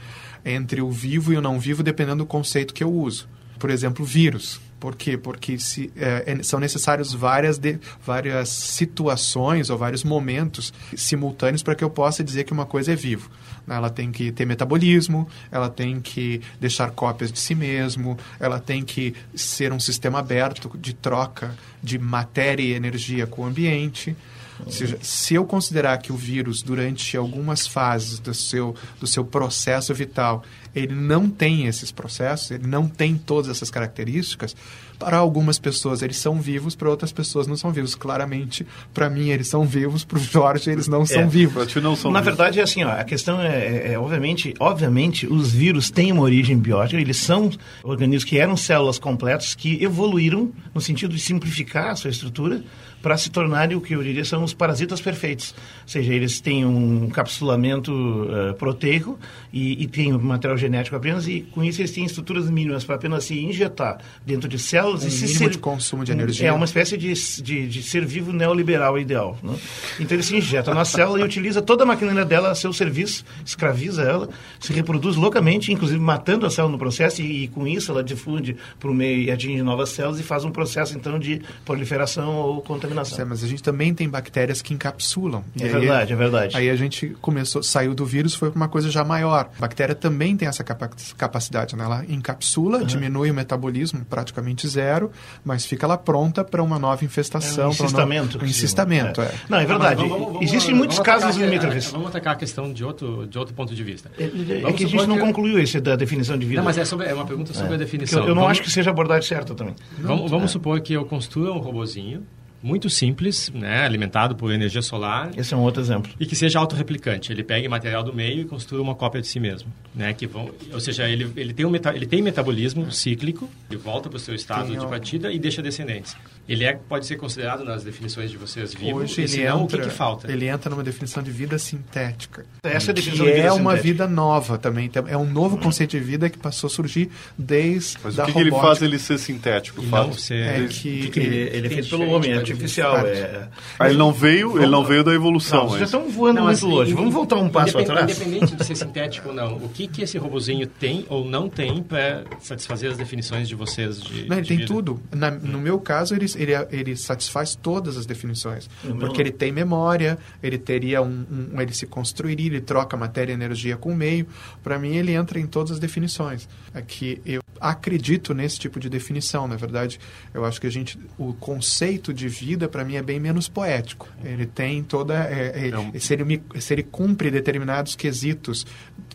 entre 0.45 0.83
o 0.83 0.91
vivo 0.91 1.33
e 1.33 1.37
o 1.37 1.41
não 1.41 1.59
vivo, 1.59 1.83
dependendo 1.83 2.19
do 2.25 2.27
conceito 2.27 2.75
que 2.75 2.83
eu 2.85 2.93
uso. 2.93 3.29
Por 3.59 3.71
exemplo, 3.71 4.05
vírus. 4.05 4.61
Por 4.81 4.97
quê? 4.97 5.19
Porque 5.19 5.59
se, 5.59 5.93
é, 5.95 6.25
é- 6.27 6.43
são 6.43 6.59
necessários 6.59 7.13
várias, 7.13 7.61
várias 8.05 8.49
situações 8.49 9.69
ou 9.69 9.77
vários 9.77 10.03
momentos 10.03 10.73
simultâneos 10.97 11.63
para 11.63 11.75
que 11.75 11.85
eu 11.85 11.91
possa 11.91 12.25
dizer 12.25 12.45
que 12.45 12.53
uma 12.53 12.65
coisa 12.65 12.93
é 12.93 12.97
vivo. 12.97 13.31
Ela 13.69 13.91
tem 13.91 14.11
que 14.11 14.33
ter 14.33 14.47
metabolismo, 14.47 15.29
ela 15.53 15.69
tem 15.69 16.01
que 16.01 16.41
deixar 16.59 16.91
cópias 16.91 17.31
de 17.31 17.39
si 17.39 17.55
mesmo, 17.55 18.19
ela 18.41 18.59
tem 18.59 18.83
que 18.83 19.15
ser 19.35 19.71
um 19.71 19.79
sistema 19.79 20.19
aberto 20.19 20.71
de 20.79 20.95
troca 20.95 21.55
de 21.83 21.99
matéria 21.99 22.63
e 22.63 22.73
energia 22.73 23.27
com 23.27 23.43
o 23.43 23.45
ambiente. 23.45 24.17
Ou 24.65 24.73
seja, 24.73 24.99
se 25.03 25.35
eu 25.35 25.45
considerar 25.45 25.97
que 25.99 26.13
o 26.13 26.17
vírus, 26.17 26.63
durante 26.63 27.17
algumas 27.17 27.67
fases 27.67 28.19
do 28.19 28.33
seu, 28.35 28.75
do 29.01 29.07
seu 29.07 29.25
processo 29.25 29.93
vital, 29.95 30.43
ele 30.75 30.95
não 30.95 31.29
tem 31.29 31.67
esses 31.67 31.91
processos, 31.91 32.51
ele 32.53 32.67
não 32.67 32.87
tem 32.87 33.17
todas 33.17 33.51
essas 33.51 33.71
características, 33.71 34.55
para 34.99 35.17
algumas 35.17 35.59
pessoas 35.59 36.03
eles 36.03 36.19
são 36.19 36.41
vivos, 36.41 36.77
para 36.77 36.89
outras 36.91 37.11
pessoas 37.11 37.47
não 37.47 37.57
são 37.57 37.73
vivos. 37.73 37.95
Claramente, 37.95 38.67
para 38.93 39.09
mim 39.09 39.31
eles 39.31 39.49
são 39.49 39.65
vivos, 39.65 40.05
para 40.05 40.19
o 40.19 40.21
Jorge 40.23 40.71
eles 40.71 40.87
não 40.89 41.07
são 41.07 41.21
É. 41.21 41.23
Pra 41.23 41.31
vivos. 41.31 41.67
ti 41.69 41.81
não 41.81 41.97
são 41.97 42.11
Na 42.11 42.21
vivos. 42.21 42.37
verdade, 42.37 42.61
é 42.61 42.63
assim, 42.63 42.85
ó, 42.85 42.91
a 42.91 43.03
questão 43.05 43.41
é, 43.41 43.49
é- 43.67 43.93
é, 43.95 43.99
obviamente, 43.99 44.55
obviamente, 44.61 45.27
os 45.27 45.51
vírus 45.51 45.91
têm 45.91 46.13
uma 46.13 46.23
origem 46.23 46.59
biótica, 46.59 47.01
eles 47.01 47.17
são 47.17 47.51
organismos 47.83 48.25
que 48.25 48.39
eram 48.39 48.57
células 48.59 48.99
completas 48.99 49.55
que 49.55 49.83
evoluíram 49.83 50.53
no 50.75 50.81
sentido 50.83 51.15
de 51.15 51.21
simplificar 51.21 51.91
a 51.93 51.97
sua 51.97 52.11
estrutura 52.11 52.63
para 53.03 53.17
se 53.17 53.31
tornarem 53.31 53.77
o 53.77 53.81
que 53.81 53.95
eu 53.95 54.03
diria 54.03 54.25
são 54.25 54.45
os 54.45 54.53
parasitas 54.53 55.01
perfeitos. 55.01 55.55
Ou 55.83 55.89
seja, 55.89 56.13
eles 56.13 56.41
têm 56.41 56.65
um 56.65 57.07
encapsulamento 57.07 58.29
eh, 58.31 58.53
proteico 58.55 59.19
e, 59.53 59.83
e 59.83 59.87
têm 59.87 60.13
um 60.13 60.19
material 60.19 60.57
genético 60.59 60.97
apenas 60.97 61.27
e 61.27 61.41
com 61.53 61.65
isso 61.65 61.81
eles 61.81 61.91
têm 61.91 62.05
estruturas 62.05 62.51
mínimas 62.51 62.85
para 62.85 62.97
apenas 62.97 63.25
se 63.25 63.39
injetar 63.39 63.99
dentro 64.25 64.49
de 64.49 64.59
células 64.59 65.05
Um 65.05 65.09
e 65.09 65.11
se 65.11 65.23
mínimo 65.23 65.39
ser- 65.39 65.51
de 65.51 65.59
consumo 65.59 66.05
de 66.05 66.13
energia. 66.13 66.49
É 66.49 66.53
uma 66.53 66.65
espécie 66.65 66.97
de, 66.97 67.13
de, 67.43 67.69
de 67.69 67.83
ser 67.83 68.05
vivo 68.05 68.33
neoliberal 68.33 68.99
ideal. 68.99 69.39
Né? 69.43 69.55
Então 69.99 70.17
ele 70.17 70.23
se 70.23 70.37
injeta 70.37 70.75
na 70.75 70.85
célula 70.85 71.21
e 71.21 71.23
utiliza 71.23 71.63
toda 71.63 71.85
a 71.85 71.87
maquinaria 71.87 72.25
dela 72.25 72.51
a 72.51 72.55
seu 72.55 72.73
serviço, 72.73 73.25
escraviza 73.45 74.03
ela, 74.03 74.29
se 74.59 74.73
reproduz 74.73 75.17
loucamente, 75.17 75.73
inclusive 75.73 76.01
matando 76.01 76.47
a 76.47 76.51
célula 76.51 76.73
no 76.73 76.79
processo, 76.79 77.23
e, 77.23 77.45
e 77.45 77.49
com 77.49 77.67
isso 77.67 77.91
ela 77.91 78.03
difunde 78.05 78.57
para 78.79 78.91
o 78.91 78.95
meio 78.95 79.23
e 79.23 79.31
atinge 79.31 79.63
novas 79.63 79.91
células 79.91 80.21
e 80.21 80.23
faz 80.23 80.45
um 80.45 80.51
processo 80.51 80.97
então 80.97 81.19
de 81.19 81.41
proliferação 81.65 82.37
ou 82.37 82.61
contaminação. 82.91 83.21
É, 83.21 83.25
mas 83.25 83.45
a 83.45 83.47
gente 83.47 83.63
também 83.63 83.95
tem 83.95 84.09
bactérias 84.09 84.61
que 84.63 84.75
encapsulam. 84.75 85.45
E 85.57 85.63
É 85.63 85.67
aí- 85.67 85.73
verdade, 85.73 86.13
é 86.13 86.17
verdade. 86.17 86.57
Aí 86.57 86.69
a 86.71 86.77
gente 86.77 87.09
começou, 87.21 87.63
saiu 87.63 87.95
do 87.95 88.05
vírus, 88.05 88.35
foi 88.35 88.51
para 88.51 88.57
uma 88.57 88.69
coisa 88.69 88.91
já 88.91 89.05
maior. 89.05 89.51
A 89.57 89.61
bactéria 89.61 89.95
também 89.95 90.37
tem 90.37 90.49
essa 90.49 90.63
capa- 90.65 90.91
capacidade, 91.17 91.77
né? 91.77 91.85
Ela 91.85 92.05
encapsula, 92.09 92.85
diminui 92.85 93.31
o 93.31 93.35
metabolismo 93.35 94.05
praticamente 94.09 94.67
zero, 94.69 95.11
mas 95.45 95.65
fica 95.65 95.87
lá 95.87 95.97
pronta 95.97 96.45
para 96.45 96.63
uma 96.63 96.79
nova 96.79 97.03
É 97.03 97.07
infestação. 97.07 97.71
um 97.71 97.75
pra 97.75 97.83
uma- 97.83 97.85
insistamento. 97.87 98.37
Um 98.37 98.41
que 98.41 98.47
se 98.47 98.51
insistamento, 98.51 99.23
chama. 99.23 99.29
é. 99.29 99.35
Não, 99.49 99.59
é 99.59 99.67
verdade. 99.67 99.97
Vamos- 99.97 100.11
vamos- 100.13 100.27
vamos- 100.35 100.43
Existem 100.49 100.75
muitos 100.75 100.97
vamos 100.97 101.07
casos 101.07 101.25
atacar- 101.31 101.45
limítrofes. 101.45 101.91
Vamos 101.91 102.09
atacar 102.09 102.33
a 102.35 102.37
questão 102.37 102.73
de 102.73 102.85
outro, 102.85 103.27
de 103.27 103.39
outro 103.39 103.55
ponto 103.55 103.75
de 103.75 103.83
vista. 103.85 104.11
É, 104.19 104.25
é 104.25 104.73
que 104.73 104.85
a 104.85 104.89
gente 104.89 105.07
não 105.07 105.17
que- 105.17 105.23
concluiu 105.23 105.59
esse 105.59 105.81
da 105.81 105.97
definição 105.97 106.39
de 106.39 106.47
vida. 106.47 106.61
Não, 106.61 106.65
mas 106.65 106.79
é, 106.79 106.85
sobre, 106.85 107.07
é 107.07 107.15
uma 107.15 107.27
pergunta 107.27 107.53
sobre 107.53 107.67
a 107.67 107.71
Porque 107.71 107.85
definição. 107.85 108.21
eu, 108.23 108.29
eu 108.29 108.35
não 108.35 108.43
Vamos- 108.43 108.51
acho 108.59 108.63
que 108.63 108.71
seja 108.71 108.91
a 108.91 108.93
abordagem 108.93 109.29
certa 109.29 109.55
também. 109.55 109.75
Vamos, 109.99 110.31
vamos 110.31 110.51
supor 110.51 110.81
que 110.81 110.93
eu 110.93 111.05
construa 111.05 111.53
um 111.53 111.59
robozinho 111.59 112.23
muito 112.63 112.91
simples, 112.91 113.51
né, 113.55 113.85
alimentado 113.85 114.35
por 114.35 114.53
energia 114.53 114.83
solar 114.83 115.31
Esse 115.37 115.55
é 115.55 115.57
um 115.57 115.61
outro 115.61 115.81
exemplo. 115.81 116.13
e 116.19 116.27
que 116.27 116.37
seja 116.37 116.59
autorreplicante. 116.59 117.33
Ele 117.33 117.43
pegue 117.43 117.69
material 117.69 118.03
do 118.03 118.13
meio 118.13 118.43
e 118.43 118.45
construa 118.45 118.83
uma 118.83 118.95
cópia 118.95 119.21
de 119.21 119.27
si 119.27 119.41
mesmo, 119.41 119.73
né, 119.95 120.13
que 120.13 120.27
vão, 120.27 120.51
ou 120.73 120.81
seja, 120.81 121.09
ele, 121.09 121.31
ele 121.37 121.53
tem 121.53 121.65
um 121.65 121.71
meta, 121.71 121.95
ele 121.95 122.07
tem 122.07 122.23
metabolismo 122.23 122.91
cíclico, 122.93 123.49
ele 123.71 123.79
volta 123.79 124.09
para 124.09 124.17
o 124.17 124.21
seu 124.21 124.35
estado 124.35 124.69
Tem 124.69 124.79
de 124.79 124.87
partida 124.87 125.33
e 125.33 125.39
deixa 125.39 125.63
descendentes. 125.63 126.17
Ele 126.51 126.65
é, 126.65 126.73
pode 126.73 127.07
ser 127.07 127.15
considerado 127.17 127.65
nas 127.65 127.85
definições 127.85 128.31
de 128.31 128.37
vocês 128.37 128.75
vivo. 128.75 128.99
Hoje 128.99 129.21
ele 129.23 129.45
não, 129.49 129.63
entra, 129.63 129.77
o 129.79 129.81
que, 129.83 129.89
que 129.89 129.95
falta? 129.95 130.31
ele 130.33 130.47
entra 130.49 130.69
numa 130.69 130.83
definição 130.83 131.23
de 131.23 131.31
vida 131.31 131.57
sintética. 131.59 132.45
Essa 132.63 132.91
é 132.91 132.91
a 132.91 132.95
que 132.95 133.01
definição 133.01 133.25
de 133.27 133.33
vida 133.33 133.47
é 133.47 133.53
uma 133.53 133.71
sintética. 133.77 133.83
vida 133.83 134.09
nova 134.09 134.59
também. 134.59 134.87
Então, 134.87 135.05
É 135.07 135.17
um 135.17 135.25
novo 135.31 135.57
conceito 135.59 135.93
de 135.93 136.01
vida 136.01 136.29
que 136.29 136.37
passou 136.39 136.67
a 136.67 136.71
surgir 136.71 137.09
desde 137.39 137.99
Mas 138.03 138.17
da 138.17 138.25
o 138.25 138.27
que, 138.27 138.33
que 138.33 138.39
ele 138.41 138.51
faz 138.51 138.83
ele 138.83 138.99
ser 138.99 139.19
sintético? 139.19 139.81
Faz- 139.83 140.07
não 140.07 140.13
ser... 140.13 140.35
É 140.65 140.67
que- 140.67 141.09
que 141.11 141.21
Ele, 141.21 141.37
ele 141.37 141.67
é 141.67 141.71
feito 141.71 141.89
pelo 141.91 142.09
homem, 142.11 142.33
é 142.33 142.37
artificial. 142.39 142.99
É... 143.07 143.49
Ah, 143.79 143.89
ele 143.89 143.97
não 143.99 144.13
veio, 144.13 144.57
ele 144.59 144.67
não 144.71 144.85
veio 144.85 145.05
da 145.05 145.13
evolução. 145.15 145.61
Não, 145.65 145.69
vocês 145.69 145.89
já 145.91 145.99
mas- 145.99 146.05
estão 146.05 146.11
voando 146.11 146.37
Não, 146.41 146.43
muito 146.47 146.57
assim, 146.57 146.67
longe. 146.69 146.95
Vamos 146.95 147.15
voltar 147.15 147.37
um 147.37 147.49
passo 147.49 147.79
independ- 147.79 147.91
atrás? 147.99 148.17
Independente 148.21 148.57
de 148.57 148.65
ser 148.65 148.75
sintético 148.77 149.29
ou 149.29 149.35
não, 149.35 149.57
o 149.57 149.69
que, 149.69 149.87
que 149.87 150.03
esse 150.03 150.19
robozinho 150.19 150.67
tem 150.67 151.07
ou 151.09 151.25
não 151.25 151.49
tem 151.49 151.81
para 151.83 152.25
satisfazer 152.41 152.91
as 152.91 152.97
definições 152.97 153.49
de 153.49 153.55
vocês 153.55 154.01
de 154.03 154.27
Não, 154.29 154.37
ele 154.37 154.43
de 154.43 154.49
tem 154.49 154.57
vida? 154.59 154.67
tudo. 154.69 155.01
Na- 155.15 155.31
no 155.31 155.61
meu 155.61 155.79
caso, 155.79 156.15
ele, 156.15 156.27
ele, 156.43 156.53
ele 156.71 156.97
satisfaz 156.97 157.55
todas 157.55 157.97
as 157.97 158.07
definições. 158.07 158.69
No 158.83 158.91
meu 158.95 158.99
Porque 159.07 159.21
ele 159.21 159.31
tem 159.33 159.53
memória, 159.53 160.19
ele 160.43 160.59
teria 160.59 161.03
um, 161.03 161.25
um- 161.53 161.61
Ele 161.61 161.73
se 161.75 161.87
construiria, 161.87 162.47
ele 162.47 162.61
troca 162.61 162.97
matéria 162.97 163.33
e 163.33 163.35
energia 163.35 163.77
com 163.77 163.93
o 163.93 163.97
meio. 163.97 164.27
Para 164.63 164.79
mim, 164.79 164.97
ele 164.97 165.13
entra 165.13 165.39
em 165.39 165.47
todas 165.47 165.73
as 165.73 165.79
definições. 165.79 166.49
É 166.75 166.81
que 166.83 167.21
eu 167.27 167.40
acredito 167.61 168.33
nesse 168.33 168.59
tipo 168.59 168.81
de 168.81 168.89
definição. 168.89 169.47
Na 169.47 169.57
verdade, 169.57 170.01
eu 170.33 170.45
acho 170.45 170.61
que 170.61 170.67
a 170.67 170.71
gente. 170.71 170.99
O 171.19 171.35
conceito 171.35 172.13
de 172.15 172.29
vida, 172.29 172.69
para 172.69 172.85
mim, 172.85 172.97
é 172.97 173.03
bem 173.03 173.21
menos 173.21 173.49
poético. 173.49 174.09
Ele 174.25 174.47
tem 174.47 174.83
toda. 174.83 175.15
é, 175.25 175.69
é, 175.69 175.71
É 175.95 175.99
se, 175.99 176.15
ele 176.15 176.25
me- 176.25 176.43
se 176.59 176.73
ele 176.73 176.83
cumpre 176.83 177.31
determinados 177.31 177.95
quesitos 177.95 178.67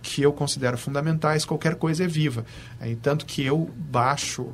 que 0.01 0.21
eu 0.21 0.31
considero 0.31 0.77
fundamentais, 0.77 1.43
qualquer 1.45 1.75
coisa 1.75 2.03
é 2.03 2.07
viva. 2.07 2.45
Aí, 2.79 2.95
tanto 2.95 3.25
que 3.25 3.43
eu 3.43 3.71
baixo, 3.75 4.53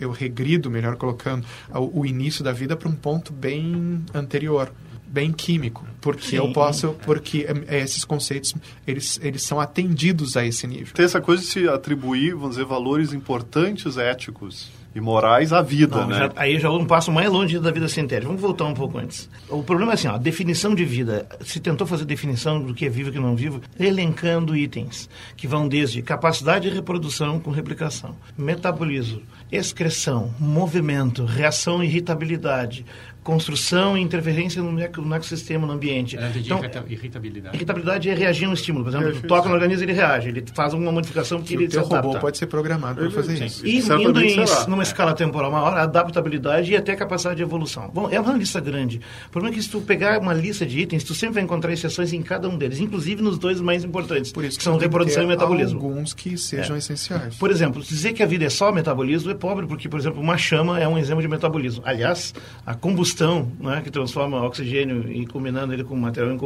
eu 0.00 0.10
regrido, 0.10 0.68
melhor 0.70 0.96
colocando, 0.96 1.46
o, 1.72 2.00
o 2.00 2.06
início 2.06 2.42
da 2.42 2.52
vida 2.52 2.76
para 2.76 2.88
um 2.88 2.94
ponto 2.96 3.32
bem 3.32 4.04
anterior, 4.12 4.72
bem 5.08 5.32
químico, 5.32 5.84
porque 6.00 6.28
Sim. 6.28 6.36
eu 6.36 6.52
posso, 6.52 6.94
porque 7.04 7.46
eh, 7.68 7.78
esses 7.80 8.04
conceitos 8.04 8.54
eles, 8.86 9.18
eles 9.22 9.42
são 9.42 9.58
atendidos 9.60 10.36
a 10.36 10.44
esse 10.44 10.66
nível. 10.66 10.92
Tem 10.94 11.04
essa 11.04 11.20
coisa 11.20 11.42
de 11.42 11.48
se 11.48 11.68
atribuir, 11.68 12.34
vamos 12.34 12.50
dizer, 12.50 12.64
valores 12.64 13.12
importantes 13.12 13.96
éticos 13.96 14.70
e 14.94 15.00
morais 15.00 15.52
à 15.52 15.60
vida, 15.62 15.96
Não, 15.98 16.08
né? 16.08 16.18
já- 16.18 16.32
aí 16.34 16.58
já 16.58 16.70
um 16.70 16.84
passo 16.84 17.12
mais 17.12 17.30
longe 17.30 17.58
da 17.58 17.70
vida 17.70 17.86
sintética. 17.88 18.26
Vamos 18.26 18.40
voltar 18.40 18.64
um 18.64 18.74
pouco 18.74 18.98
antes. 18.98 19.28
O 19.48 19.62
problema 19.62 19.92
é 19.92 19.94
assim, 19.94 20.08
ó, 20.08 20.14
a 20.14 20.18
definição 20.18 20.74
de 20.74 20.84
vida. 20.84 21.26
Se 21.44 21.60
tentou 21.60 21.86
fazer 21.86 22.04
definição 22.06 22.60
do 22.60 22.74
que 22.74 22.86
é 22.86 22.88
vivo 22.88 23.10
e 23.10 23.12
que 23.12 23.18
não 23.18 23.32
é 23.32 23.36
vivo, 23.36 23.60
elencando 23.78 24.56
itens 24.56 25.08
que 25.36 25.46
vão 25.46 25.68
desde 25.68 26.00
capacidade 26.02 26.68
de 26.68 26.74
reprodução 26.74 27.38
com 27.38 27.50
replicação, 27.50 28.16
metabolismo, 28.36 29.22
excreção, 29.52 30.32
movimento, 30.40 31.24
reação 31.24 31.82
e 31.82 31.86
irritabilidade, 31.86 32.84
construção 33.32 33.96
e 33.96 34.00
interferência 34.00 34.62
no, 34.62 34.80
eco- 34.80 35.02
no 35.02 35.14
ecossistema, 35.14 35.66
no 35.66 35.74
ambiente. 35.74 36.16
Então, 36.16 36.58
irrita- 36.60 36.84
irritabilidade. 36.88 37.56
irritabilidade 37.56 38.08
é 38.08 38.14
reagir 38.14 38.46
a 38.46 38.48
um 38.48 38.54
estímulo. 38.54 38.84
Por 38.84 38.88
exemplo, 38.90 39.08
Reagir, 39.08 39.26
toca 39.28 39.48
no 39.48 39.54
organismo 39.54 39.84
ele 39.84 39.92
reage. 39.92 40.28
Ele 40.30 40.44
faz 40.54 40.72
uma 40.72 40.90
modificação 40.90 41.42
Que 41.42 41.54
ele 41.54 41.66
o 41.66 41.68
teu 41.68 41.82
se 41.84 41.86
adapta. 41.90 42.06
robô 42.08 42.18
pode 42.18 42.38
ser 42.38 42.46
programado 42.46 43.00
para 43.00 43.10
fazer 43.10 43.44
isso. 43.44 43.66
E 43.66 43.78
indo 43.78 44.20
em, 44.22 44.36
numa 44.66 44.82
escala 44.82 45.12
temporal 45.14 45.52
maior, 45.52 45.76
a 45.76 45.82
adaptabilidade 45.82 46.72
e 46.72 46.76
até 46.76 46.92
a 46.92 46.96
capacidade 46.96 47.36
de 47.36 47.42
evolução. 47.42 47.90
Bom, 47.92 48.08
é 48.10 48.18
uma 48.18 48.32
lista 48.32 48.60
grande. 48.60 49.00
O 49.26 49.30
problema 49.30 49.54
é 49.54 49.58
que 49.58 49.62
se 49.62 49.68
tu 49.70 49.80
pegar 49.82 50.18
uma 50.20 50.32
lista 50.32 50.64
de 50.64 50.80
itens, 50.80 51.04
tu 51.04 51.14
sempre 51.14 51.34
vai 51.34 51.42
encontrar 51.44 51.70
exceções 51.72 52.12
em 52.14 52.22
cada 52.22 52.48
um 52.48 52.56
deles, 52.56 52.80
inclusive 52.80 53.20
nos 53.22 53.38
dois 53.38 53.60
mais 53.60 53.84
importantes, 53.84 54.32
Por 54.32 54.44
isso 54.44 54.56
que 54.56 54.64
são 54.64 54.78
que 54.78 54.84
reprodução 54.84 55.22
ter 55.22 55.26
e 55.26 55.28
metabolismo. 55.28 55.78
Alguns 55.84 56.14
que 56.14 56.38
sejam 56.38 56.76
É. 56.76 56.78
essenciais. 56.78 57.34
Por 57.36 57.50
exemplo, 57.50 57.82
dizer 57.82 58.12
que 58.14 58.22
a 58.22 58.26
vida 58.26 58.44
é 58.46 58.50
só 58.50 58.72
metabolismo 58.72 59.30
é 59.30 59.34
pobre, 59.34 59.66
porque, 59.66 59.88
por 59.88 60.00
exemplo, 60.00 60.20
uma 60.20 60.38
chama 60.38 60.80
é 60.80 60.88
um 60.88 60.96
exemplo 60.96 61.20
de 61.20 61.28
metabolismo. 61.28 61.82
Aliás, 61.84 62.32
a 62.64 62.74
combustão, 62.74 63.17
né, 63.60 63.80
que 63.82 63.90
transforma 63.90 64.42
oxigênio 64.44 65.10
e 65.10 65.26
combinando 65.26 65.72
ele 65.72 65.84
com 65.84 65.96
material 65.96 66.36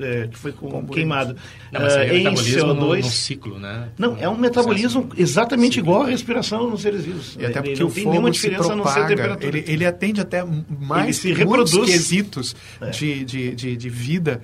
é, 0.00 0.26
que 0.28 0.38
foi 0.38 0.54
queimado 0.92 1.36
não, 1.70 1.80
mas 1.80 1.96
é, 1.96 2.16
em 2.16 2.24
CO2. 2.24 2.62
No, 2.62 2.74
no, 2.74 3.02
ciclo, 3.04 3.58
né? 3.58 3.88
Não, 3.98 4.16
é 4.18 4.28
um 4.28 4.36
metabolismo 4.36 5.08
exatamente 5.16 5.78
igual 5.78 6.02
à 6.02 6.06
respiração 6.06 6.70
nos 6.70 6.82
seres 6.82 7.04
vivos. 7.04 7.36
E 7.38 7.44
até 7.44 7.60
porque 7.60 7.82
o 7.82 7.90
fogo 7.90 8.34
se 8.34 8.50
propaga, 8.50 9.38
ele, 9.40 9.64
ele 9.66 9.86
atende 9.86 10.20
até 10.20 10.44
mais 10.44 11.04
ele 11.04 11.12
se 11.12 11.32
reproduz. 11.32 11.90
quesitos 11.90 12.56
é. 12.80 12.90
de, 12.90 13.24
de, 13.24 13.54
de, 13.54 13.76
de 13.76 13.88
vida 13.88 14.40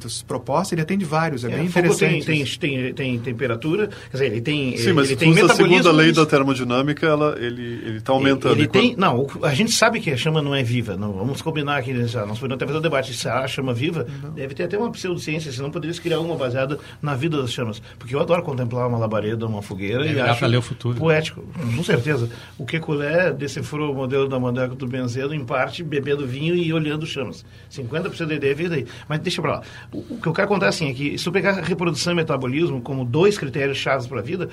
das 0.00 0.22
propostas, 0.22 0.72
ele 0.72 0.82
atende 0.82 1.04
vários, 1.04 1.44
é, 1.44 1.48
é 1.48 1.56
bem 1.56 1.66
interessante. 1.66 2.24
Tem, 2.24 2.44
tem, 2.44 2.58
tem, 2.58 2.94
tem, 2.94 3.18
temperatura, 3.18 3.88
quer 3.88 4.12
dizer, 4.12 4.26
ele 4.26 4.40
tem 4.40 4.76
Sim, 4.76 4.92
mas 4.92 5.10
ele 5.10 5.16
tem 5.16 5.34
a 5.38 5.92
lei 5.92 6.12
da 6.12 6.26
termodinâmica, 6.26 7.06
ela, 7.06 7.36
ele 7.38 7.96
está 7.96 8.12
aumentando. 8.12 8.54
Ele, 8.54 8.68
tem, 8.68 8.94
não, 8.96 9.26
a 9.42 9.54
gente 9.54 9.72
sabe 9.72 10.00
que 10.00 10.10
a 10.10 10.16
chama 10.16 10.42
não 10.42 10.54
é 10.54 10.62
viva, 10.62 10.96
não, 10.96 11.12
vamos 11.12 11.40
combinar 11.42 11.78
aqui, 11.78 12.06
já, 12.06 12.26
nós 12.26 12.38
podemos 12.38 12.56
até 12.56 12.66
fazer 12.66 12.78
um 12.78 12.82
debate, 12.82 13.14
se 13.14 13.28
a 13.28 13.46
chama 13.46 13.72
viva, 13.72 14.06
não. 14.22 14.30
deve 14.32 14.54
ter 14.54 14.64
até 14.64 14.76
uma 14.76 14.90
pseudociência, 14.90 15.50
senão 15.50 15.70
poderia 15.70 15.94
criar 16.00 16.20
uma 16.20 16.36
baseada 16.36 16.78
na 17.00 17.14
vida 17.14 17.40
das 17.40 17.52
chamas, 17.52 17.80
porque 17.98 18.14
eu 18.14 18.20
adoro 18.20 18.42
contemplar 18.42 18.88
uma 18.88 18.98
labareda, 18.98 19.46
uma 19.46 19.62
fogueira, 19.62 20.06
e 20.06 20.20
acho 20.20 20.46
ler 20.46 20.58
o 20.58 20.62
futuro. 20.62 20.98
poético, 20.98 21.44
com 21.76 21.84
certeza. 21.84 22.28
O 22.58 22.64
Kekulé 22.64 23.32
decifrou 23.32 23.92
o 23.92 23.94
modelo 23.94 24.28
da 24.28 24.38
Mandeca 24.38 24.74
do 24.74 24.86
Benzedo, 24.86 25.34
em 25.34 25.44
parte, 25.44 25.82
bebendo 25.82 26.26
vinho 26.26 26.54
e 26.54 26.72
olhando 26.72 27.06
chamas. 27.06 27.44
50% 27.70 28.26
da 28.26 28.34
ideia 28.34 28.52
é 28.52 28.54
vida 28.54 28.74
aí. 28.74 28.86
Mas 29.08 29.20
deixa 29.20 29.40
pra 29.40 29.53
lá. 29.54 29.62
O, 29.92 29.98
o 30.14 30.20
que 30.20 30.26
eu 30.26 30.32
quero 30.32 30.48
contar 30.48 30.68
assim, 30.68 30.90
é 30.90 30.94
que 30.94 31.18
se 31.18 31.26
eu 31.26 31.32
pegar 31.32 31.52
reprodução 31.52 32.12
e 32.12 32.16
metabolismo 32.16 32.80
como 32.80 33.04
dois 33.04 33.38
critérios 33.38 33.78
chaves 33.78 34.06
para 34.06 34.20
a 34.20 34.22
vida, 34.22 34.48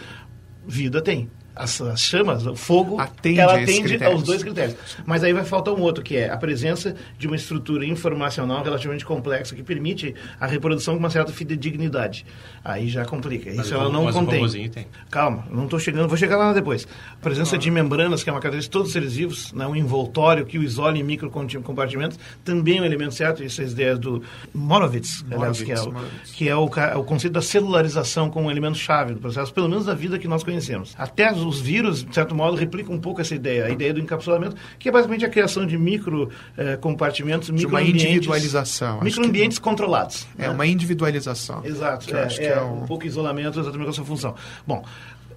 vida 0.67 1.01
tem 1.01 1.29
as, 1.55 1.81
as, 1.81 2.01
chamas, 2.01 2.46
o 2.46 2.55
fogo, 2.55 3.00
atende 3.00 3.39
ela 3.39 3.60
atende 3.60 4.03
aos 4.03 4.24
dois 4.24 4.43
critérios. 4.43 4.77
Mas 5.05 5.24
aí 5.24 5.34
vai 5.34 5.43
faltar 5.43 5.74
um 5.74 5.81
outro, 5.81 6.03
que 6.03 6.15
é 6.17 6.29
a 6.29 6.38
presença 6.38 6.96
de 7.17 7.27
uma 7.27 7.36
estrutura 7.36 7.86
informacional 7.86 8.63
relativamente 8.63 9.05
complexa 9.05 9.55
que 9.55 9.63
permite 9.63 10.15
a 10.39 10.48
reprodução 10.48 10.93
com 10.93 11.00
uma 11.00 11.10
certa 11.10 11.31
fidedignidade. 11.31 12.25
Aí 12.63 12.88
já 12.88 13.05
complica. 13.05 13.51
Mas 13.53 13.65
Isso 13.65 13.75
ela 13.75 13.89
não 13.89 14.12
contém. 14.12 14.70
Tem. 14.70 14.88
Calma, 15.10 15.46
não 15.50 15.65
estou 15.65 15.79
chegando, 15.79 16.08
vou 16.08 16.17
chegar 16.17 16.38
lá 16.38 16.53
depois. 16.53 16.88
A 17.13 17.17
presença 17.17 17.55
ah. 17.55 17.60
de 17.60 17.70
membranas, 17.70 18.24
que 18.24 18.29
é 18.29 18.34
uma 18.34 18.39
característica 18.39 18.72
de 18.72 18.74
todos 18.74 18.88
os 18.88 18.93
seres 18.93 19.15
vivos, 19.15 19.51
né, 19.53 19.65
um 19.67 19.75
envoltório 19.75 20.46
que 20.46 20.58
o 20.58 20.63
isole 20.63 21.00
em 21.00 21.03
microcompartimentos, 21.03 22.20
também 22.43 22.77
é 22.77 22.81
um 22.81 22.86
elemento 22.86 23.13
certo. 23.13 23.43
Isso 23.43 23.62
é 23.62 23.65
a 23.65 23.67
ideia 23.67 23.98
do 23.98 24.24
Morovitz, 24.53 25.25
aliás, 25.31 25.62
que 25.62 25.72
é, 25.72 25.81
o, 25.81 25.93
que 26.34 26.50
é 26.50 26.96
o, 26.96 27.00
o 27.00 27.03
conceito 27.03 27.34
da 27.34 27.41
celularização 27.41 28.29
como 28.29 28.48
um 28.48 28.51
elemento 28.51 28.77
chave 28.77 29.13
do 29.13 29.20
processo, 29.20 29.53
pelo 29.53 29.67
menos 29.67 29.86
da 29.86 29.93
vida 29.93 30.17
que 30.17 30.27
nós 30.27 30.43
conhecemos. 30.43 30.93
Até 30.98 31.27
as 31.27 31.40
os 31.41 31.60
vírus, 31.60 32.03
de 32.03 32.13
certo 32.13 32.33
modo, 32.36 32.55
replicam 32.55 32.95
um 32.95 33.00
pouco 33.00 33.21
essa 33.21 33.36
ideia, 33.36 33.65
a 33.65 33.69
ideia 33.69 33.93
do 33.93 34.00
encapsulamento, 34.00 34.55
que 34.79 34.89
é 34.89 34.91
basicamente 34.91 35.25
a 35.25 35.29
criação 35.29 35.65
de 35.65 35.77
micro 35.77 36.29
eh, 36.57 36.77
compartimentos, 36.77 37.53
de 37.53 37.65
uma 37.65 37.81
individualização. 37.81 39.01
Microambientes 39.01 39.57
que... 39.57 39.63
controlados. 39.63 40.27
É 40.38 40.43
né? 40.43 40.50
uma 40.50 40.65
individualização. 40.65 41.62
Exato. 41.63 42.15
É, 42.15 42.27
é, 42.38 42.45
é 42.45 42.62
um... 42.62 42.83
um 42.83 42.86
pouco 42.86 43.05
isolamento, 43.05 43.60
exatamente 43.60 43.89
a 43.89 43.93
sua 43.93 44.05
função. 44.05 44.36
Bom, 44.65 44.83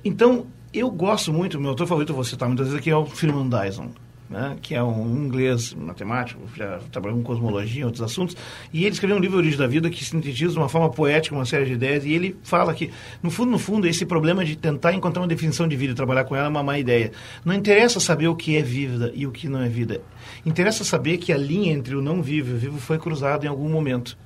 então, 0.04 0.46
eu 0.72 0.90
gosto 0.90 1.32
muito, 1.32 1.60
meu 1.60 1.70
autor 1.70 1.86
favorito, 1.86 2.12
vou 2.12 2.24
citar 2.24 2.48
muitas 2.48 2.66
vezes 2.66 2.80
aqui, 2.80 2.90
é 2.90 2.96
o 2.96 3.06
Freeman 3.06 3.48
Dyson 3.48 3.90
né, 4.34 4.56
que 4.60 4.74
é 4.74 4.82
um 4.82 5.26
inglês 5.26 5.72
matemático, 5.74 6.40
já 6.56 6.80
trabalhou 6.90 7.16
com 7.18 7.22
cosmologia 7.22 7.82
e 7.82 7.84
outros 7.84 8.02
assuntos, 8.02 8.36
e 8.72 8.84
ele 8.84 8.92
escreveu 8.92 9.16
um 9.16 9.20
livro 9.20 9.36
Origem 9.36 9.56
da 9.56 9.68
Vida 9.68 9.88
que 9.88 10.04
sintetiza 10.04 10.54
de 10.54 10.58
uma 10.58 10.68
forma 10.68 10.90
poética 10.90 11.36
uma 11.36 11.46
série 11.46 11.66
de 11.66 11.74
ideias, 11.74 12.04
e 12.04 12.12
ele 12.12 12.36
fala 12.42 12.74
que, 12.74 12.90
no 13.22 13.30
fundo, 13.30 13.52
no 13.52 13.58
fundo, 13.58 13.86
esse 13.86 14.04
problema 14.04 14.44
de 14.44 14.56
tentar 14.56 14.92
encontrar 14.92 15.22
uma 15.22 15.28
definição 15.28 15.68
de 15.68 15.76
vida 15.76 15.92
e 15.92 15.94
trabalhar 15.94 16.24
com 16.24 16.34
ela 16.34 16.46
é 16.46 16.50
uma 16.50 16.64
má 16.64 16.76
ideia. 16.76 17.12
Não 17.44 17.54
interessa 17.54 18.00
saber 18.00 18.26
o 18.26 18.34
que 18.34 18.56
é 18.56 18.62
vida 18.62 19.12
e 19.14 19.24
o 19.24 19.30
que 19.30 19.48
não 19.48 19.62
é 19.62 19.68
vida. 19.68 20.00
Interessa 20.44 20.82
saber 20.82 21.18
que 21.18 21.32
a 21.32 21.38
linha 21.38 21.72
entre 21.72 21.94
o 21.94 22.02
não 22.02 22.20
vivo 22.20 22.50
e 22.50 22.54
o 22.54 22.58
vivo 22.58 22.78
foi 22.78 22.98
cruzada 22.98 23.46
em 23.46 23.48
algum 23.48 23.68
momento. 23.68 24.18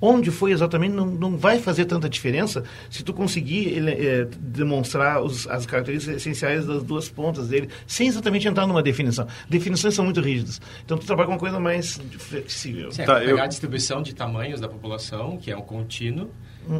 Onde 0.00 0.30
foi 0.30 0.52
exatamente 0.52 0.94
não, 0.94 1.06
não 1.06 1.36
vai 1.36 1.58
fazer 1.58 1.84
tanta 1.84 2.08
diferença 2.08 2.64
se 2.88 3.02
tu 3.02 3.12
conseguir 3.12 3.68
ele, 3.68 3.90
é, 3.90 4.24
demonstrar 4.38 5.22
os, 5.22 5.46
as 5.48 5.66
características 5.66 6.16
essenciais 6.16 6.66
das 6.66 6.82
duas 6.82 7.08
pontas 7.08 7.48
dele, 7.48 7.68
sem 7.86 8.08
exatamente 8.08 8.48
entrar 8.48 8.66
numa 8.66 8.82
definição. 8.82 9.26
Definições 9.48 9.94
são 9.94 10.04
muito 10.04 10.20
rígidas. 10.20 10.60
Então 10.84 10.96
tu 10.96 11.06
trabalha 11.06 11.26
com 11.26 11.34
uma 11.34 11.38
coisa 11.38 11.60
mais 11.60 12.00
flexível. 12.18 12.90
Sim, 12.92 13.02
é, 13.02 13.04
tá, 13.04 13.20
pegar 13.20 13.30
eu... 13.30 13.42
a 13.42 13.46
distribuição 13.46 14.02
de 14.02 14.14
tamanhos 14.14 14.60
da 14.60 14.68
população, 14.68 15.36
que 15.36 15.50
é 15.50 15.56
um 15.56 15.62
contínuo, 15.62 16.30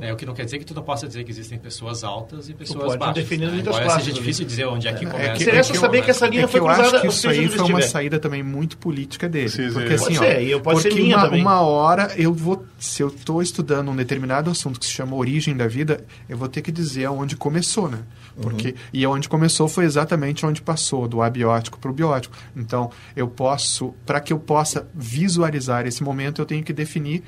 é, 0.00 0.12
o 0.12 0.16
que 0.16 0.26
não 0.26 0.34
quer 0.34 0.44
dizer 0.44 0.58
que 0.58 0.64
tu 0.64 0.74
não 0.74 0.82
possa 0.82 1.06
dizer 1.06 1.24
que 1.24 1.30
existem 1.30 1.58
pessoas 1.58 2.04
altas 2.04 2.48
e 2.48 2.54
pessoas 2.54 2.84
pode 2.84 2.98
baixas. 2.98 3.14
definir 3.14 3.46
né? 3.46 3.54
muitas 3.54 3.78
classes. 3.78 4.04
seja 4.04 4.12
difícil 4.12 4.44
dizer 4.44 4.66
onde 4.66 4.86
é 4.86 4.92
que 4.92 5.06
começa. 5.06 5.30
É 5.30 5.34
que, 5.34 5.42
Interessa 5.42 5.72
é 5.72 5.76
saber 5.76 5.98
eu, 5.98 6.02
que 6.04 6.10
essa 6.10 6.26
linha 6.26 6.44
é 6.44 6.46
foi 6.46 6.60
cruzada. 6.60 6.82
Eu 6.82 6.90
acho 6.90 7.00
que 7.00 7.06
isso 7.08 7.28
aí 7.28 7.48
foi 7.48 7.66
uma 7.66 7.82
saída 7.82 8.18
também 8.18 8.42
muito 8.42 8.76
política 8.76 9.28
dele. 9.28 9.48
Sim, 9.48 9.72
porque 9.72 9.98
sim. 9.98 10.04
assim, 10.04 10.14
pode 10.14 10.18
ó, 10.18 10.20
ser, 10.20 10.42
eu 10.42 10.60
porque 10.60 10.90
ser 10.90 11.02
uma, 11.02 11.22
também. 11.22 11.40
uma 11.40 11.60
hora 11.60 12.12
eu 12.16 12.32
vou, 12.32 12.64
se 12.78 13.02
eu 13.02 13.08
estou 13.08 13.42
estudando 13.42 13.90
um 13.90 13.96
determinado 13.96 14.50
assunto 14.50 14.78
que 14.78 14.86
se 14.86 14.92
chama 14.92 15.16
origem 15.16 15.56
da 15.56 15.66
vida, 15.66 16.04
eu 16.28 16.36
vou 16.36 16.48
ter 16.48 16.62
que 16.62 16.70
dizer 16.70 17.06
aonde 17.06 17.36
começou, 17.36 17.88
né? 17.88 17.98
Porque 18.40 18.68
uhum. 18.68 18.74
e 18.92 19.06
onde 19.06 19.28
começou 19.28 19.68
foi 19.68 19.84
exatamente 19.84 20.46
onde 20.46 20.62
passou, 20.62 21.08
do 21.08 21.20
abiótico 21.22 21.78
para 21.78 21.90
o 21.90 21.94
biótico. 21.94 22.36
Então, 22.56 22.90
eu 23.16 23.28
posso, 23.28 23.94
para 24.06 24.20
que 24.20 24.32
eu 24.32 24.38
possa 24.38 24.88
visualizar 24.94 25.86
esse 25.86 26.02
momento, 26.02 26.40
eu 26.40 26.46
tenho 26.46 26.62
que 26.62 26.72
definir 26.72 27.22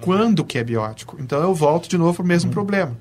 quando 0.00 0.44
que 0.44 0.58
é 0.58 0.64
biótico. 0.64 1.16
Então 1.20 1.40
eu 1.42 1.54
volto 1.54 1.88
de 1.88 1.98
novo 1.98 2.14
para 2.14 2.24
o 2.24 2.26
mesmo 2.26 2.48
uhum. 2.48 2.54
problema. 2.54 2.96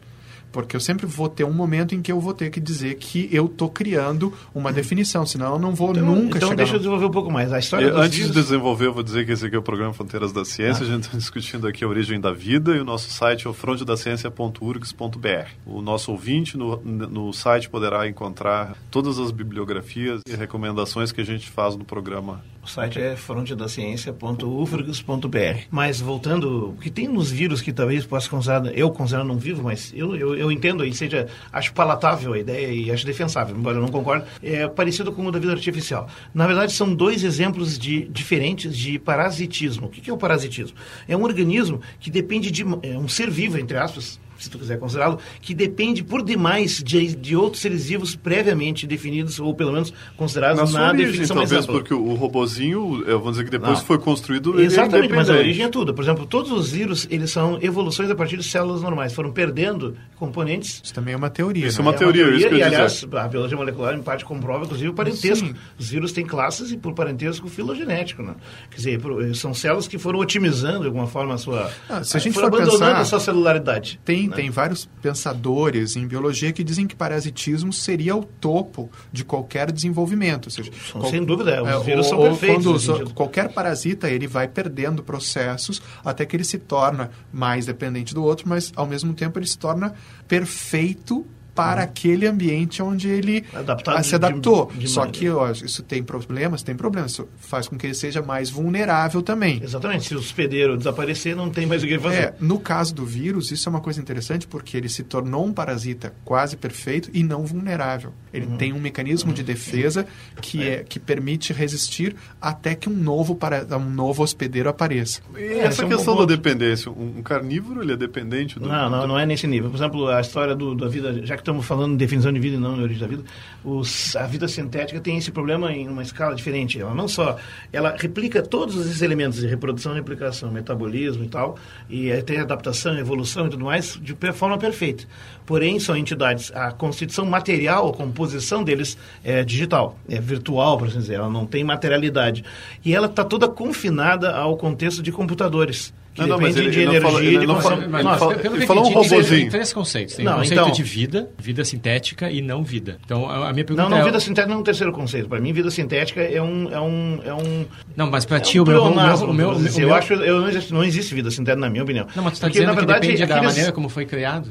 Porque 0.52 0.76
eu 0.76 0.80
sempre 0.80 1.06
vou 1.06 1.30
ter 1.30 1.44
um 1.44 1.54
momento 1.54 1.94
em 1.94 2.02
que 2.02 2.12
eu 2.12 2.20
vou 2.20 2.34
ter 2.34 2.50
que 2.50 2.60
dizer 2.60 2.96
que 2.96 3.30
eu 3.32 3.46
estou 3.46 3.70
criando 3.70 4.34
uma 4.54 4.74
definição, 4.74 5.24
senão 5.26 5.54
eu 5.54 5.60
não 5.60 5.76
vou 5.76 5.92
então, 5.92 6.04
nunca 6.06 6.38
então 6.38 6.50
chegar... 6.50 6.54
Então 6.54 6.56
deixa 6.56 6.74
eu 6.74 6.80
desenvolver 6.80 7.06
um 7.06 7.12
pouco 7.12 7.32
mais. 7.32 7.54
A 7.54 7.60
história 7.60 7.94
Antes 7.94 8.18
dias... 8.18 8.28
de 8.30 8.34
desenvolver, 8.34 8.88
eu 8.88 8.94
vou 8.94 9.04
dizer 9.04 9.26
que 9.26 9.32
esse 9.32 9.46
aqui 9.46 9.56
é 9.56 9.60
o 9.60 9.64
programa 9.64 9.94
Fronteiras 9.94 10.32
da 10.32 10.44
Ciência. 10.44 10.84
Ah. 10.84 10.88
A 10.88 10.92
gente 10.92 11.04
está 11.04 11.18
discutindo 11.18 11.68
aqui 11.68 11.84
a 11.84 11.88
origem 11.88 12.20
da 12.20 12.32
vida 12.32 12.76
e 12.76 12.80
o 12.80 12.84
nosso 12.84 13.12
site 13.12 13.46
é 13.46 13.50
o 13.50 13.54
frontedaciencia.urgs.br. 13.54 15.50
O 15.66 15.82
nosso 15.82 16.12
ouvinte 16.12 16.58
no, 16.58 16.82
no 16.84 17.32
site 17.32 17.70
poderá 17.70 18.08
encontrar 18.08 18.76
todas 18.90 19.20
as 19.20 19.30
bibliografias 19.30 20.22
e 20.28 20.36
recomendações 20.36 21.12
que 21.12 21.22
a 21.22 21.26
gente 21.26 21.48
faz 21.50 21.76
no 21.76 21.86
programa. 21.86 22.44
Site 22.70 23.00
é 23.00 23.16
frontedaciencia.ufrgs.br. 23.16 25.60
Mas 25.70 26.00
voltando, 26.00 26.70
o 26.70 26.74
que 26.74 26.90
tem 26.90 27.08
nos 27.08 27.32
vírus 27.32 27.62
que 27.62 27.74
talvez 27.74 28.06
possa 28.06 28.30
considerar, 28.30 28.78
eu 28.78 28.90
considero 28.92 29.24
não 29.24 29.38
vivo, 29.38 29.64
mas 29.64 29.92
eu, 29.96 30.16
eu 30.16 30.36
eu 30.36 30.52
entendo 30.52 30.86
e 30.86 30.94
seja, 30.94 31.28
acho 31.52 31.74
palatável 31.74 32.34
a 32.34 32.40
ideia 32.40 32.72
e 32.72 32.92
acho 32.92 33.06
defensável, 33.06 33.56
embora 33.56 33.78
eu 33.78 33.82
não 33.82 33.90
concorde, 33.90 34.26
é 34.42 34.68
parecido 34.68 35.12
com 35.12 35.26
o 35.26 35.32
da 35.32 35.40
vida 35.40 35.54
artificial. 35.54 36.08
Na 36.34 36.48
verdade, 36.48 36.74
são 36.74 36.94
dois 36.94 37.24
exemplos 37.24 37.78
de, 37.78 38.08
diferentes 38.10 38.76
de 38.76 38.98
parasitismo. 38.98 39.88
O 39.88 39.90
que 39.90 40.10
é 40.10 40.14
o 40.14 40.18
parasitismo? 40.18 40.78
É 41.08 41.16
um 41.16 41.24
organismo 41.24 41.82
que 42.00 42.10
depende 42.10 42.52
de 42.52 42.64
é 42.84 42.98
um 42.98 43.08
ser 43.08 43.30
vivo, 43.30 43.58
entre 43.58 43.78
aspas, 43.78 44.20
se 44.40 44.50
tu 44.50 44.58
quiser 44.58 44.80
considerá-lo, 44.80 45.20
que 45.42 45.54
depende 45.54 46.04
por 46.04 46.24
demais 46.24 46.82
de, 46.84 47.16
de 47.16 47.36
outros 47.36 47.62
seres 47.62 47.86
vivos 47.86 48.16
previamente 48.16 48.88
definidos, 48.88 49.40
ou 49.40 49.54
pelo 49.54 49.72
menos 49.72 49.94
considerados 50.18 50.74
na, 50.74 50.80
na 50.80 50.90
origem, 50.90 51.08
definição 51.08 51.36
talvez 51.36 51.52
mais 51.52 51.64
ampla. 51.66 51.76
porque 51.76 51.94
o 51.94 52.14
robozinho, 52.14 53.04
vamos 53.06 53.32
dizer 53.32 53.46
que 53.46 53.52
depois 53.52 53.80
Não. 53.80 53.86
foi 53.86 54.00
construído... 54.00 54.60
Exatamente, 54.60 55.14
mas 55.14 55.30
a 55.30 55.34
origem 55.34 55.66
é 55.66 55.70
tudo. 55.70 55.94
Por 55.94 56.04
exemplo, 56.04 56.26
todos 56.26 56.52
os 56.52 56.72
vírus, 56.72 57.08
eles 57.10 57.32
são 57.32 57.60
evoluções 57.62 58.10
a 58.10 58.16
partir 58.16 58.38
de 58.38 58.44
células 58.44 58.82
normais. 58.82 59.14
Foram 59.14 59.32
perdendo 59.32 59.96
componentes... 60.16 60.82
Isso 60.84 60.94
também 60.94 61.14
é 61.14 61.18
uma 61.18 61.30
teoria. 61.30 61.68
Isso 61.68 61.80
é 61.80 61.82
uma, 61.82 61.92
é 61.92 61.98
teoria, 61.98 62.24
uma 62.24 62.32
teoria, 62.32 62.48
isso 62.48 62.56
e, 62.56 62.64
aliás, 62.64 63.06
a 63.12 63.28
biologia 63.28 63.58
molecular, 63.58 63.96
em 63.96 64.02
parte, 64.02 64.24
comprova, 64.24 64.66
inclusive, 64.66 64.90
o 64.90 64.94
parentesco. 64.94 65.48
Sim. 65.48 65.56
Os 65.78 65.90
vírus 65.90 66.12
têm 66.12 66.26
classes 66.26 66.72
e, 66.72 66.78
por 66.78 66.94
parentesco, 66.94 67.48
filogenético. 67.48 68.24
Né? 68.24 68.36
Quer 68.70 68.78
dizer, 68.78 69.02
são 69.36 69.54
células 69.54 69.88
que 69.88 69.98
foram 69.98 70.20
otimizando, 70.20 70.82
de 70.82 70.88
alguma 70.88 71.08
forma, 71.08 71.34
a 71.34 71.38
sua... 71.38 71.72
Ah, 71.90 72.04
se 72.04 72.16
a 72.16 72.20
gente 72.20 72.34
for 72.34 72.46
abandonando 72.46 72.80
pensar, 72.80 73.00
a 73.00 73.06
sua 73.06 73.20
celularidade. 73.20 74.00
Tem, 74.06 74.29
né? 74.30 74.36
tem 74.36 74.50
vários 74.50 74.86
pensadores 75.02 75.96
em 75.96 76.08
biologia 76.08 76.52
que 76.52 76.64
dizem 76.64 76.88
que 76.88 76.96
parasitismo 76.96 77.74
seria 77.74 78.16
o 78.16 78.24
topo 78.24 78.90
de 79.12 79.24
qualquer 79.24 79.72
desenvolvimento. 79.72 80.46
Ou 80.46 80.52
seja, 80.52 80.72
qual, 80.92 81.10
sem 81.10 81.24
dúvida, 81.24 81.62
os 81.64 81.70
é, 81.70 81.80
vírus 81.80 82.08
são 82.08 82.20
perfeitos. 82.20 82.86
Quando 82.86 83.14
qualquer 83.14 83.54
parasita 83.54 84.10
ele 84.10 84.28
vai 84.28 84.48
perdendo 84.48 85.04
processos 85.04 85.82
até 86.04 86.26
que 86.26 86.36
ele 86.36 86.44
se 86.44 86.58
torna 86.58 87.12
mais 87.32 87.66
dependente 87.66 88.14
do 88.14 88.24
outro, 88.24 88.48
mas 88.48 88.72
ao 88.76 88.86
mesmo 88.86 89.14
tempo 89.14 89.40
ele 89.40 89.48
se 89.48 89.58
torna 89.58 89.94
perfeito 90.28 91.26
para 91.60 91.82
uhum. 91.82 91.88
aquele 91.90 92.26
ambiente 92.26 92.82
onde 92.82 93.10
ele 93.10 93.44
Adaptado 93.54 94.02
se 94.04 94.16
adaptou. 94.16 94.72
De, 94.74 94.80
de 94.80 94.88
Só 94.88 95.06
que 95.06 95.30
ó, 95.30 95.52
isso 95.52 95.84
tem 95.84 96.02
problemas, 96.02 96.64
tem 96.64 96.74
problemas. 96.74 97.12
Isso 97.12 97.28
faz 97.38 97.68
com 97.68 97.78
que 97.78 97.86
ele 97.86 97.94
seja 97.94 98.22
mais 98.22 98.50
vulnerável 98.50 99.22
também. 99.22 99.60
Exatamente. 99.62 100.08
Se 100.08 100.16
o 100.16 100.20
hospedeiro 100.20 100.78
desaparecer, 100.78 101.36
não 101.36 101.50
tem 101.50 101.66
mais 101.66 101.84
o 101.84 101.88
que 101.88 102.00
fazer. 102.00 102.16
É, 102.16 102.34
no 102.40 102.58
caso 102.60 102.96
do 102.96 103.06
vírus, 103.06 103.52
isso 103.52 103.68
é 103.68 103.70
uma 103.70 103.82
coisa 103.82 104.00
interessante 104.00 104.48
porque 104.48 104.78
ele 104.78 104.88
se 104.88 105.04
tornou 105.04 105.46
um 105.46 105.52
parasita 105.52 106.14
quase 106.24 106.56
perfeito 106.56 107.10
e 107.14 107.24
não 107.24 107.44
vulnerável. 107.44 108.14
Ele 108.34 108.46
uhum. 108.46 108.58
tem 108.58 108.72
um 108.72 108.80
mecanismo 108.80 109.30
uhum. 109.30 109.36
de 109.36 109.44
defesa 109.44 110.08
que, 110.42 110.64
é. 110.64 110.76
é. 110.76 110.84
que 110.84 110.98
permite 110.98 111.52
resistir 111.52 112.16
até 112.40 112.74
que 112.74 112.88
um 112.88 112.96
novo, 112.96 113.36
para, 113.36 113.66
um 113.78 113.90
novo 113.90 114.24
hospedeiro 114.24 114.70
apareça. 114.70 115.22
E 115.38 115.60
essa 115.60 115.84
é 115.84 115.88
questão 115.90 116.14
um 116.14 116.20
da 116.20 116.26
dependência, 116.26 116.90
um 116.90 117.22
carnívoro 117.22 117.82
ele 117.82 117.94
é 117.94 117.98
dependente 117.98 118.58
do... 118.58 118.68
Não, 118.68 118.90
não, 118.90 119.08
não 119.08 119.20
é 119.20 119.26
nesse 119.26 119.46
nível. 119.46 119.70
Por 119.70 119.76
exemplo, 119.76 120.08
a 120.08 120.22
história 120.22 120.56
do, 120.56 120.74
da 120.76 120.88
vida, 120.88 121.26
já 121.26 121.36
que 121.36 121.44
estamos 121.50 121.66
falando 121.66 121.94
em 121.94 121.98
definição 121.98 122.32
de 122.32 122.40
vida 122.40 122.56
e 122.58 122.60
não 122.60 122.78
em 122.78 122.84
origem 122.84 123.02
da 123.02 123.08
vida, 123.08 123.24
os, 123.64 124.16
a 124.16 124.28
vida 124.28 124.48
sintética 124.48 125.00
tem 125.00 125.18
esse 125.18 125.32
problema 125.32 125.72
em 125.72 125.88
uma 125.88 126.02
escala 126.02 126.36
diferente. 126.36 126.80
Ela 126.80 126.94
não 126.94 127.08
só, 127.08 127.38
ela 127.74 127.96
replica 127.98 128.42
todos 128.42 128.76
esses 128.86 129.02
elementos 129.02 129.40
de 129.40 129.48
reprodução, 129.48 129.94
replicação, 129.94 130.52
metabolismo 130.52 131.24
e 131.24 131.28
tal, 131.28 131.58
e 131.90 132.10
tem 132.22 132.40
adaptação, 132.40 132.98
evolução 132.98 133.48
e 133.48 133.50
tudo 133.50 133.66
mais 133.66 134.00
de 134.02 134.16
forma 134.34 134.58
perfeita. 134.58 135.06
Porém, 135.46 135.80
são 135.80 135.98
entidades, 135.98 136.52
a 136.54 136.72
constituição 136.72 137.26
material, 137.26 137.90
a 137.90 137.94
composição 137.94 138.64
deles 138.64 138.98
é 139.24 139.44
digital, 139.44 139.98
é 140.08 140.22
virtual, 140.22 140.78
por 140.78 140.88
assim 140.88 141.00
dizer, 141.00 141.16
ela 141.16 141.30
não 141.30 141.46
tem 141.46 141.64
materialidade. 141.64 142.44
E 142.86 142.94
ela 142.94 143.08
está 143.08 143.24
toda 143.24 143.48
confinada 143.48 144.36
ao 144.36 144.56
contexto 144.56 145.02
de 145.02 145.12
computadores 145.12 145.92
que 146.24 146.30
não, 146.30 146.38
depende 146.38 146.60
ele, 146.60 146.70
de 146.70 146.80
ele 146.80 146.96
energia. 146.98 147.30
Ele, 147.30 147.48
não 147.48 147.62
fala, 147.62 147.88
mas, 147.88 148.22
ele, 148.44 148.66
falou 148.66 148.86
um 148.86 148.94
robozinho. 148.94 149.28
Tem 149.28 149.50
três 149.50 149.74
conceitos. 149.74 150.16
Tem 150.16 150.26
não, 150.26 150.34
o 150.34 150.38
conceito 150.38 150.62
então, 150.62 150.72
de 150.72 150.84
vida, 150.84 151.30
vida 151.38 151.66
sintética 151.66 152.30
e 152.30 152.42
não 152.42 152.64
vida. 152.64 152.98
Então, 153.06 153.30
a, 153.30 153.50
a 153.50 153.54
minha 153.54 153.66
pergunta 153.66 153.84
não, 153.84 153.90
não, 153.90 153.98
é... 153.98 154.04
vida 154.04 154.20
sintética 154.20 154.48
não 154.50 154.58
é 154.58 154.60
um 154.60 154.64
terceiro 154.64 154.92
conceito. 154.92 155.28
Para 155.28 155.40
mim, 155.40 155.54
vida 155.54 155.72
sintética 155.72 156.22
é 156.22 156.42
um... 156.42 156.72
É 156.72 156.80
um, 156.80 157.20
é 157.26 157.34
um 157.34 157.66
não, 157.96 158.10
mas 158.10 158.26
para 158.26 158.38
é 158.38 158.40
ti, 158.40 158.60
um 158.60 158.64
o 158.64 158.68
meu... 158.68 158.84
O 158.84 158.96
meu, 158.96 159.04
o 159.04 159.34
meu, 159.34 159.50
o 159.52 159.60
meu 159.60 159.80
eu 159.80 159.94
acho 159.94 160.14
eu 160.14 160.42
não, 160.42 160.50
existe, 160.50 160.74
não 160.74 160.84
existe 160.84 161.16
vida 161.16 161.32
sintética, 161.32 161.60
na 161.60 161.70
minha 161.70 161.84
opinião. 161.84 162.08
Não, 162.16 162.24
mas 162.24 162.34
tu 162.34 162.36
está 162.36 162.50
dizendo 162.50 162.68
na 162.68 162.74
verdade, 162.74 163.02
que 163.02 163.14
depende 163.14 163.24
aqueles... 163.24 163.42
da 163.42 163.48
maneira 163.50 163.72
como 163.72 163.90
foi 163.90 164.06
criado? 164.06 164.50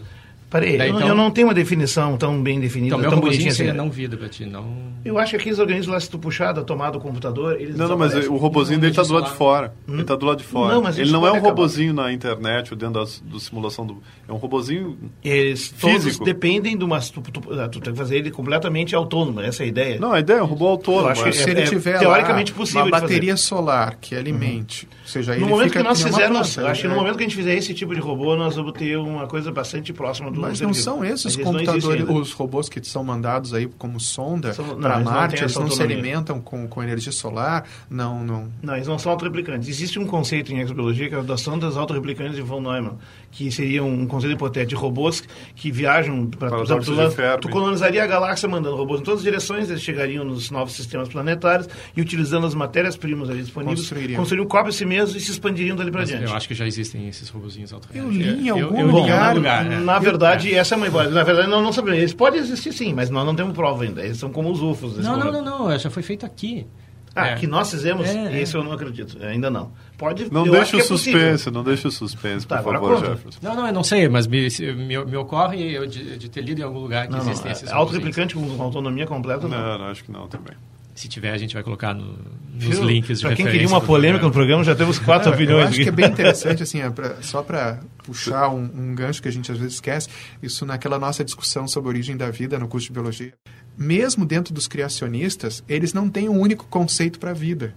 Parei, 0.50 0.78
Daí, 0.78 0.88
eu, 0.88 0.97
então... 0.97 1.09
eu, 1.09 1.14
não 1.14 1.31
tenho 1.31 1.47
uma 1.47 1.55
definição 1.55 2.17
tão 2.17 2.43
bem 2.43 2.59
definida, 2.59 2.97
então, 2.97 3.11
tão 3.11 3.21
bonitinha 3.21 3.50
assim. 3.50 3.71
não 3.73 3.90
vida 3.90 4.17
para 4.17 4.28
ti, 4.31 4.47
não... 4.47 4.88
Eu 5.05 5.19
acho 5.19 5.31
que 5.31 5.37
aqueles 5.37 5.59
organismos 5.59 5.93
lá, 5.93 6.00
se 6.00 6.11
tu 6.11 6.19
puxar 6.19 6.52
da 6.52 6.62
tomada 6.62 6.93
do 6.93 7.00
computador, 7.00 7.61
eles 7.61 7.76
Não, 7.76 7.87
não, 7.87 7.97
mas 7.97 8.14
o 8.26 8.37
robozinho 8.37 8.81
dele 8.81 8.93
está 8.93 9.02
do 9.02 9.12
lado 9.12 9.31
de 9.31 9.37
fora. 9.37 9.75
Hum? 9.87 9.93
Ele 9.93 10.02
está 10.02 10.17
do 10.17 10.26
lado 10.26 10.38
de 10.38 10.45
fora. 10.45 10.75
Não, 10.75 10.83
mas 10.83 10.99
ele 10.99 11.11
não 11.11 11.26
é 11.26 11.31
um 11.31 11.35
acabar. 11.35 11.50
robozinho 11.50 11.93
na 11.93 12.12
internet 12.12 12.73
ou 12.73 12.78
dentro 12.78 13.05
da 13.05 13.11
do 13.23 13.38
simulação 13.38 13.87
do... 13.87 14.02
É 14.26 14.33
um 14.33 14.37
robozinho 14.37 14.99
eles 15.23 15.69
físico. 15.69 16.02
Todos 16.02 16.19
dependem 16.19 16.76
de 16.76 16.85
uma... 16.85 16.99
Tu, 17.00 17.21
tu, 17.21 17.40
tu, 17.40 17.81
tem 17.81 17.93
que 17.93 17.99
fazer 17.99 18.17
ele 18.17 18.31
completamente 18.31 18.95
autônomo, 18.95 19.40
essa 19.40 19.62
é 19.62 19.67
a 19.67 19.69
ideia. 19.69 20.00
Não, 20.00 20.12
a 20.12 20.21
ideia 20.21 20.38
é 20.38 20.43
um 20.43 20.47
robô 20.47 20.67
autônomo. 20.67 21.07
Eu 21.07 21.11
acho 21.11 21.25
que 21.25 21.33
se 21.33 21.49
ele 21.49 21.61
é, 21.61 21.64
tiver 21.64 21.99
teoricamente 21.99 22.52
possível 22.52 22.83
uma 22.83 22.90
bateria 22.90 23.37
solar 23.37 23.97
que 24.00 24.14
alimente, 24.14 24.87
uhum. 24.87 24.99
ou 25.02 25.09
seja, 25.09 25.37
no 25.37 25.47
momento 25.47 25.73
que 25.73 25.83
nós 25.83 26.02
fizermos, 26.02 26.59
acho 26.59 26.83
que 26.83 26.88
no 26.88 26.95
momento 26.95 27.17
que 27.17 27.25
a 27.25 27.26
gente 27.26 27.37
fizer 27.37 27.55
esse 27.55 27.73
tipo 27.73 27.95
de 27.95 28.00
robô, 28.00 28.37
nós 28.37 28.57
vamos 28.57 28.73
ter 28.73 28.97
uma 28.97 29.26
coisa 29.26 29.52
bastante 29.52 29.93
próxima 29.93 30.31
do... 30.31 30.38
Mas 30.40 30.61
não 30.61 30.75
são 30.75 31.04
esses 31.04 31.37
computadores, 31.37 32.09
os 32.09 32.33
robôs 32.33 32.68
que 32.68 32.85
são 32.87 33.02
mandados 33.04 33.54
aí 33.54 33.66
como 33.78 33.99
sonda 34.00 34.54
para 34.80 35.00
Marte, 35.00 35.42
eles 35.42 35.57
não 35.57 35.71
se 35.71 35.83
alimentam 35.83 36.40
com, 36.40 36.66
com 36.66 36.83
energia 36.83 37.12
solar, 37.12 37.64
não, 37.90 38.25
não... 38.25 38.49
Não, 38.62 38.75
eles 38.75 38.88
não 38.88 38.99
são 38.99 39.12
autorreplicantes. 39.12 39.68
Existe 39.68 39.99
um 39.99 40.07
conceito 40.07 40.52
em 40.52 40.61
exobiologia 40.61 41.09
que 41.09 41.14
é 41.14 41.23
das 41.23 41.40
sondas 41.40 41.76
autorreplicantes 41.76 42.37
de 42.37 42.42
von 42.42 42.61
Neumann, 42.61 42.97
que 43.30 43.50
seria 43.50 43.83
um 43.83 44.07
conceito 44.07 44.35
hipotético 44.35 44.68
de 44.68 44.75
robôs 44.75 45.23
que 45.54 45.71
viajam 45.71 46.26
para... 46.26 46.50
Por 46.50 46.62
exemplo, 46.64 46.85
tu, 46.85 47.40
tu 47.42 47.49
colonizaria 47.49 48.02
a 48.02 48.07
galáxia 48.07 48.49
mandando 48.49 48.76
robôs 48.76 49.00
em 49.00 49.04
todas 49.04 49.21
as 49.21 49.25
direções, 49.25 49.71
eles 49.71 49.83
chegariam 49.83 50.25
nos 50.25 50.50
novos 50.50 50.75
sistemas 50.75 51.09
planetários 51.09 51.68
e 51.97 52.00
utilizando 52.00 52.47
as 52.47 52.54
matérias-primas 52.54 53.30
ali 53.30 53.42
disponíveis, 53.42 53.80
construiriam, 53.80 54.16
construiriam 54.18 54.49
cópia 54.49 54.73
si 54.73 54.85
mesmo 54.85 55.16
e 55.16 55.21
se 55.21 55.30
expandiriam 55.30 55.76
dali 55.76 55.90
para 55.90 56.04
diante. 56.04 56.25
Eu 56.25 56.35
acho 56.35 56.49
que 56.49 56.54
já 56.54 56.66
existem 56.66 57.09
esses 57.09 57.28
robôzinhos 57.28 57.73
autorreplicantes. 57.73 58.26
Eu 58.26 58.35
li 58.37 58.49
em 58.49 58.50
algum 58.50 58.78
eu, 58.78 58.87
eu 58.87 58.90
lugar, 58.90 59.35
lugar. 59.35 59.64
Na 59.64 59.97
é. 59.97 60.00
Verdade, 60.30 60.54
essa 60.54 60.75
é 60.75 60.78
uma 60.78 61.04
Na 61.04 61.23
verdade, 61.23 61.49
não, 61.49 61.62
não 61.62 61.73
sabemos. 61.73 61.99
Eles 61.99 62.14
podem 62.14 62.40
existir 62.40 62.73
sim, 62.73 62.94
mas 62.94 63.11
nós 63.11 63.25
não 63.25 63.35
temos 63.35 63.54
prova 63.54 63.85
ainda. 63.85 64.02
Eles 64.02 64.18
são 64.18 64.30
como 64.30 64.50
os 64.50 64.61
UFOs. 64.61 64.99
Não, 64.99 65.16
não, 65.16 65.32
não, 65.32 65.42
não, 65.42 65.78
Já 65.78 65.90
foi 65.90 66.02
feito 66.02 66.25
aqui. 66.25 66.66
Ah, 67.14 67.28
é. 67.30 67.35
que 67.35 67.47
nós 67.47 67.70
fizemos? 67.70 68.08
É, 68.08 68.40
Esse 68.40 68.54
é. 68.54 68.61
eu 68.61 68.64
não 68.64 68.73
acredito. 68.73 69.18
Ainda 69.25 69.50
não. 69.50 69.73
Pode. 69.97 70.32
Não 70.32 70.44
deixa 70.44 70.76
o 70.76 70.80
é 70.80 70.82
suspense, 70.82 71.50
não 71.50 71.64
deixa 71.64 71.88
o 71.88 71.90
suspense, 71.90 72.47
tá, 72.47 72.62
por 72.62 72.73
favor, 72.75 73.00
Jefferson. 73.00 73.40
Não, 73.42 73.56
não, 73.56 73.66
eu 73.66 73.73
não 73.73 73.82
sei, 73.82 74.08
mas 74.08 74.26
me, 74.26 74.49
me, 74.76 75.04
me 75.04 75.16
ocorre 75.16 75.73
eu 75.73 75.87
de, 75.87 76.16
de, 76.16 76.28
ter 76.28 76.42
lido 76.42 76.61
em 76.61 76.64
algum 76.64 76.78
lugar 76.78 77.06
que 77.06 77.12
não, 77.12 77.18
existem 77.20 77.47
não, 77.47 77.52
esses. 77.52 77.70
Autoreplicante 77.70 78.35
com 78.35 78.62
autonomia 78.62 79.06
completa? 79.06 79.49
Não, 79.49 79.58
não, 79.58 79.78
não, 79.78 79.87
acho 79.87 80.04
que 80.04 80.12
não 80.12 80.28
também. 80.28 80.54
Se 80.99 81.07
tiver, 81.07 81.31
a 81.31 81.38
gente 81.38 81.55
vai 81.55 81.62
colocar 81.62 81.95
no, 81.95 82.19
nos 82.55 82.78
links 82.81 83.21
de 83.21 83.25
Para 83.25 83.37
quem 83.37 83.47
queria 83.47 83.69
uma 83.69 83.81
polêmica 83.81 84.25
no 84.25 84.33
programa, 84.33 84.64
já 84.64 84.75
temos 84.75 84.99
quatro 84.99 85.31
opiniões. 85.33 85.62
Eu 85.62 85.69
acho 85.69 85.83
que 85.83 85.88
é 85.88 85.93
bem 85.93 86.07
interessante, 86.07 86.61
assim, 86.64 86.81
é 86.81 86.90
pra, 86.90 87.23
só 87.23 87.40
para 87.40 87.78
puxar 88.02 88.49
um, 88.49 88.69
um 88.75 88.97
gancho 88.97 89.23
que 89.23 89.28
a 89.28 89.31
gente 89.31 89.52
às 89.52 89.59
vezes 89.59 89.75
esquece, 89.75 90.09
isso 90.43 90.67
naquela 90.67 90.99
nossa 90.99 91.25
discussão 91.25 91.69
sobre 91.69 91.87
a 91.87 91.93
origem 91.93 92.17
da 92.17 92.33
vida 92.33 92.59
no 92.59 92.67
curso 92.67 92.88
de 92.88 92.93
biologia. 92.93 93.33
Mesmo 93.76 94.26
dentro 94.26 94.52
dos 94.52 94.67
criacionistas, 94.67 95.62
eles 95.69 95.95
não 95.95 96.11
têm 96.11 96.28
um 96.28 96.40
único 96.40 96.67
conceito 96.67 97.21
para 97.21 97.31
a 97.31 97.35
vida. 97.35 97.76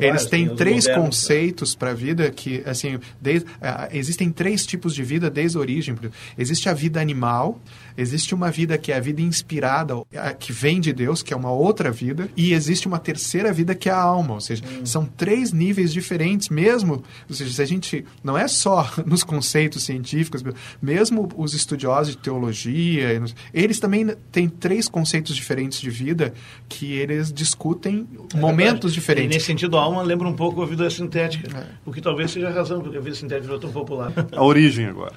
Eles 0.00 0.26
têm 0.26 0.54
três 0.54 0.86
modernos, 0.86 1.06
conceitos 1.06 1.74
para 1.74 1.90
a 1.90 1.94
vida 1.94 2.30
que, 2.30 2.62
assim, 2.64 2.98
desde, 3.20 3.46
uh, 3.46 3.88
existem 3.92 4.30
três 4.30 4.64
tipos 4.64 4.94
de 4.94 5.02
vida 5.02 5.28
desde 5.28 5.58
a 5.58 5.60
origem. 5.60 5.94
Existe 6.38 6.68
a 6.68 6.74
vida 6.74 7.00
animal, 7.00 7.60
existe 7.96 8.34
uma 8.34 8.50
vida 8.50 8.78
que 8.78 8.92
é 8.92 8.96
a 8.96 9.00
vida 9.00 9.20
inspirada, 9.20 9.94
que 10.38 10.52
vem 10.52 10.80
de 10.80 10.92
Deus, 10.92 11.22
que 11.22 11.34
é 11.34 11.36
uma 11.36 11.50
outra 11.50 11.90
vida, 11.90 12.30
e 12.36 12.52
existe 12.52 12.86
uma 12.86 12.98
terceira 12.98 13.52
vida 13.52 13.74
que 13.74 13.88
é 13.88 13.92
a 13.92 14.00
alma. 14.00 14.34
Ou 14.34 14.40
seja, 14.40 14.62
hum. 14.64 14.86
são 14.86 15.04
três 15.04 15.52
níveis 15.52 15.92
diferentes, 15.92 16.48
mesmo. 16.48 17.02
Ou 17.28 17.34
seja, 17.34 17.52
se 17.52 17.62
a 17.62 17.66
gente. 17.66 18.04
Não 18.24 18.38
é 18.38 18.48
só 18.48 18.90
nos 19.04 19.22
conceitos 19.22 19.84
científicos, 19.84 20.42
mesmo 20.80 21.28
os 21.36 21.52
estudiosos 21.52 22.16
de 22.16 22.22
teologia, 22.22 23.20
eles 23.52 23.78
também 23.78 24.06
têm 24.32 24.48
três 24.48 24.88
conceitos 24.88 25.34
diferentes 25.34 25.80
de 25.80 25.90
vida 25.90 26.32
que 26.68 26.92
eles 26.92 27.32
discutem 27.32 28.06
é 28.32 28.36
momentos 28.36 28.94
diferentes 28.94 29.36
sentido, 29.58 29.76
a 29.76 29.82
alma 29.82 30.02
lembra 30.02 30.28
um 30.28 30.34
pouco 30.34 30.62
a 30.62 30.66
vida 30.66 30.88
sintética, 30.88 31.48
é. 31.56 31.66
o 31.84 31.92
que 31.92 32.00
talvez 32.00 32.30
seja 32.30 32.48
a 32.48 32.52
razão 32.52 32.80
porque 32.80 32.96
a 32.96 33.00
vida 33.00 33.16
sintética 33.16 33.42
virou 33.42 33.58
tão 33.58 33.70
popular. 33.70 34.12
A 34.34 34.44
origem 34.44 34.86
agora. 34.86 35.12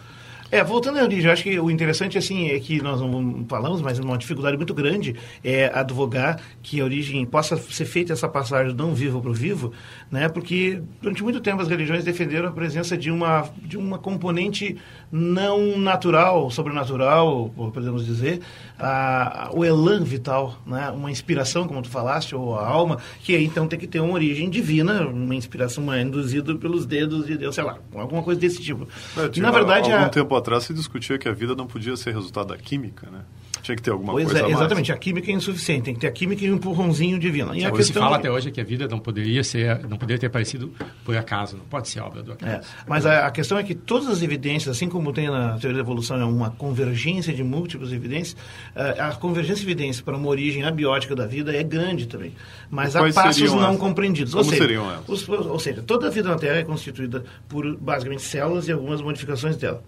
É, 0.52 0.64
voltando 0.64 1.00
à 1.00 1.04
origem, 1.04 1.26
eu 1.26 1.32
acho 1.32 1.44
que 1.44 1.60
o 1.60 1.72
interessante 1.72 2.18
assim 2.18 2.50
é 2.50 2.60
que 2.60 2.82
nós 2.82 3.00
não 3.00 3.46
falamos, 3.48 3.82
mas 3.82 3.98
uma 4.00 4.18
dificuldade 4.18 4.58
muito 4.58 4.74
grande 4.74 5.16
é 5.44 5.72
advogar 5.74 6.42
que 6.62 6.82
a 6.82 6.84
origem 6.84 7.26
possa 7.26 7.56
ser 7.56 7.86
feita 7.86 8.12
essa 8.12 8.28
passagem 8.28 8.76
do 8.76 8.86
não 8.86 8.94
vivo 8.94 9.22
para 9.22 9.32
o 9.32 9.34
vivo, 9.34 9.72
né? 10.12 10.28
Porque 10.28 10.82
durante 11.02 11.24
muito 11.24 11.40
tempo 11.40 11.62
as 11.62 11.70
religiões 11.70 12.04
defenderam 12.04 12.50
a 12.50 12.52
presença 12.52 12.98
de 12.98 13.10
uma 13.10 13.50
de 13.62 13.78
uma 13.78 13.98
componente 13.98 14.78
não 15.12 15.78
natural, 15.78 16.50
sobrenatural, 16.52 17.50
podemos 17.74 18.06
dizer, 18.06 18.42
a, 18.78 19.50
o 19.54 19.64
elan 19.64 20.04
vital, 20.04 20.58
né? 20.66 20.90
Uma 20.90 21.10
inspiração, 21.10 21.68
como 21.68 21.82
tu 21.82 21.90
falaste, 21.90 22.36
ou 22.36 22.58
a 22.58 22.68
alma, 22.68 22.98
que 23.24 23.38
então 23.38 23.68
tem 23.68 23.80
que 23.80 23.88
ter 23.88 24.00
uma 24.00 24.14
origem 24.14 24.50
divina, 24.50 25.08
uma 25.08 25.36
inspiração 25.36 25.82
uma 25.82 26.00
induzida 26.00 26.54
pelos 26.56 26.86
dedos 26.86 27.26
de 27.26 27.38
Deus, 27.38 27.56
sei 27.56 27.64
lá, 27.64 27.78
alguma 27.94 28.22
coisa 28.22 28.40
desse 28.40 28.62
tipo. 28.62 28.88
É, 29.18 29.40
Na 29.40 29.52
verdade, 29.52 29.92
algum 29.92 30.06
a... 30.06 30.10
tempo 30.10 30.41
atrás 30.42 30.64
se 30.64 30.74
discutia 30.74 31.18
que 31.18 31.28
a 31.28 31.34
vida 31.34 31.56
não 31.56 31.68
podia 31.68 31.96
ser 31.96 32.14
resultado 32.14 32.48
da 32.48 32.58
química, 32.58 33.10
né? 33.10 33.22
Tinha 33.62 33.76
que 33.76 33.82
ter 33.82 33.92
alguma 33.92 34.14
pois 34.14 34.26
coisa 34.26 34.48
é, 34.48 34.52
exatamente. 34.52 34.92
A 34.92 34.98
química 34.98 35.32
é 35.32 35.36
insuficiente. 35.36 35.84
Tem 35.84 35.94
que 35.94 36.00
ter 36.00 36.08
a 36.08 36.12
química 36.12 36.44
e 36.44 36.52
um 36.52 36.56
empurrãozinho 36.56 37.20
divino. 37.20 37.56
E 37.56 37.64
a 37.64 37.72
questão... 37.72 37.86
se 37.86 37.94
fala 37.94 38.18
até 38.18 38.32
hoje 38.32 38.52
que 38.52 38.60
a 38.60 38.64
vida 38.64 38.88
não 38.88 39.00
poderia 39.00 39.44
ser, 39.44 39.88
não 39.88 39.98
poderia 39.98 40.20
ter 40.20 40.28
aparecido 40.28 40.74
por 41.06 41.16
acaso. 41.16 41.58
Não 41.58 41.66
pode 41.66 41.88
ser 41.88 42.00
obra 42.00 42.24
do 42.24 42.34
acaso. 42.34 42.52
É, 42.52 42.62
mas 42.88 43.06
a, 43.06 43.28
a, 43.28 43.32
questão 43.32 43.58
é 43.58 43.64
que 43.64 43.76
todas 43.76 44.08
as 44.08 44.22
evidências, 44.24 44.76
assim 44.76 44.90
como 44.90 45.14
tem 45.14 45.30
na 45.30 45.60
teoria 45.60 45.76
da 45.76 45.80
evolução 45.80 46.20
é 46.20 46.26
uma 46.26 46.50
convergência 46.52 47.34
de 47.34 47.44
múltiplas 47.44 47.92
evidências, 47.92 48.36
eh, 48.76 48.96
a 49.00 49.12
convergência 49.14 49.64
de 49.64 49.72
evidências 49.72 50.02
para 50.02 50.18
uma 50.18 50.28
origem 50.28 50.64
abiótica 50.64 51.16
da 51.16 51.28
vida 51.28 51.56
é 51.56 51.64
grande 51.64 52.08
também. 52.08 52.34
Mas 52.70 52.96
há 52.96 53.12
passos 53.14 53.54
não 53.54 53.78
compreendidos. 53.78 54.34
Como 54.34 54.44
ou 54.44 54.50
seja, 54.50 54.62
seriam 54.64 54.90
elas? 54.90 55.08
Os, 55.08 55.30
ou 55.30 55.60
seja, 55.60 55.84
toda 55.84 56.08
a 56.08 56.10
vida 56.10 56.30
na 56.30 56.36
Terra 56.36 56.58
é 56.58 56.64
constituída 56.64 57.24
por 57.48 57.78
basicamente 57.78 58.24
células 58.24 58.68
e 58.68 58.72
algumas 58.72 59.02
modificações 59.02 59.56
dela. 59.56 59.84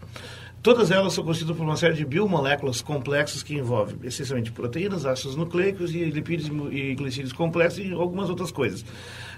Todas 0.64 0.92
elas 0.92 1.12
são 1.12 1.26
constituídas 1.26 1.58
por 1.58 1.66
uma 1.66 1.76
série 1.76 1.94
de 1.94 2.06
biomoléculas 2.06 2.82
complexas 2.82 3.44
que 3.44 3.54
envolvem 3.54 3.98
essencialmente 4.02 4.50
proteínas, 4.50 5.06
ácidos 5.06 5.36
nucleicos 5.36 5.94
e 5.94 6.06
lipídios 6.06 6.50
e 6.72 6.96
glicídios 6.96 7.34
complexos 7.34 7.86
e 7.86 7.92
algumas 7.92 8.30
outras 8.30 8.50
coisas. 8.50 8.86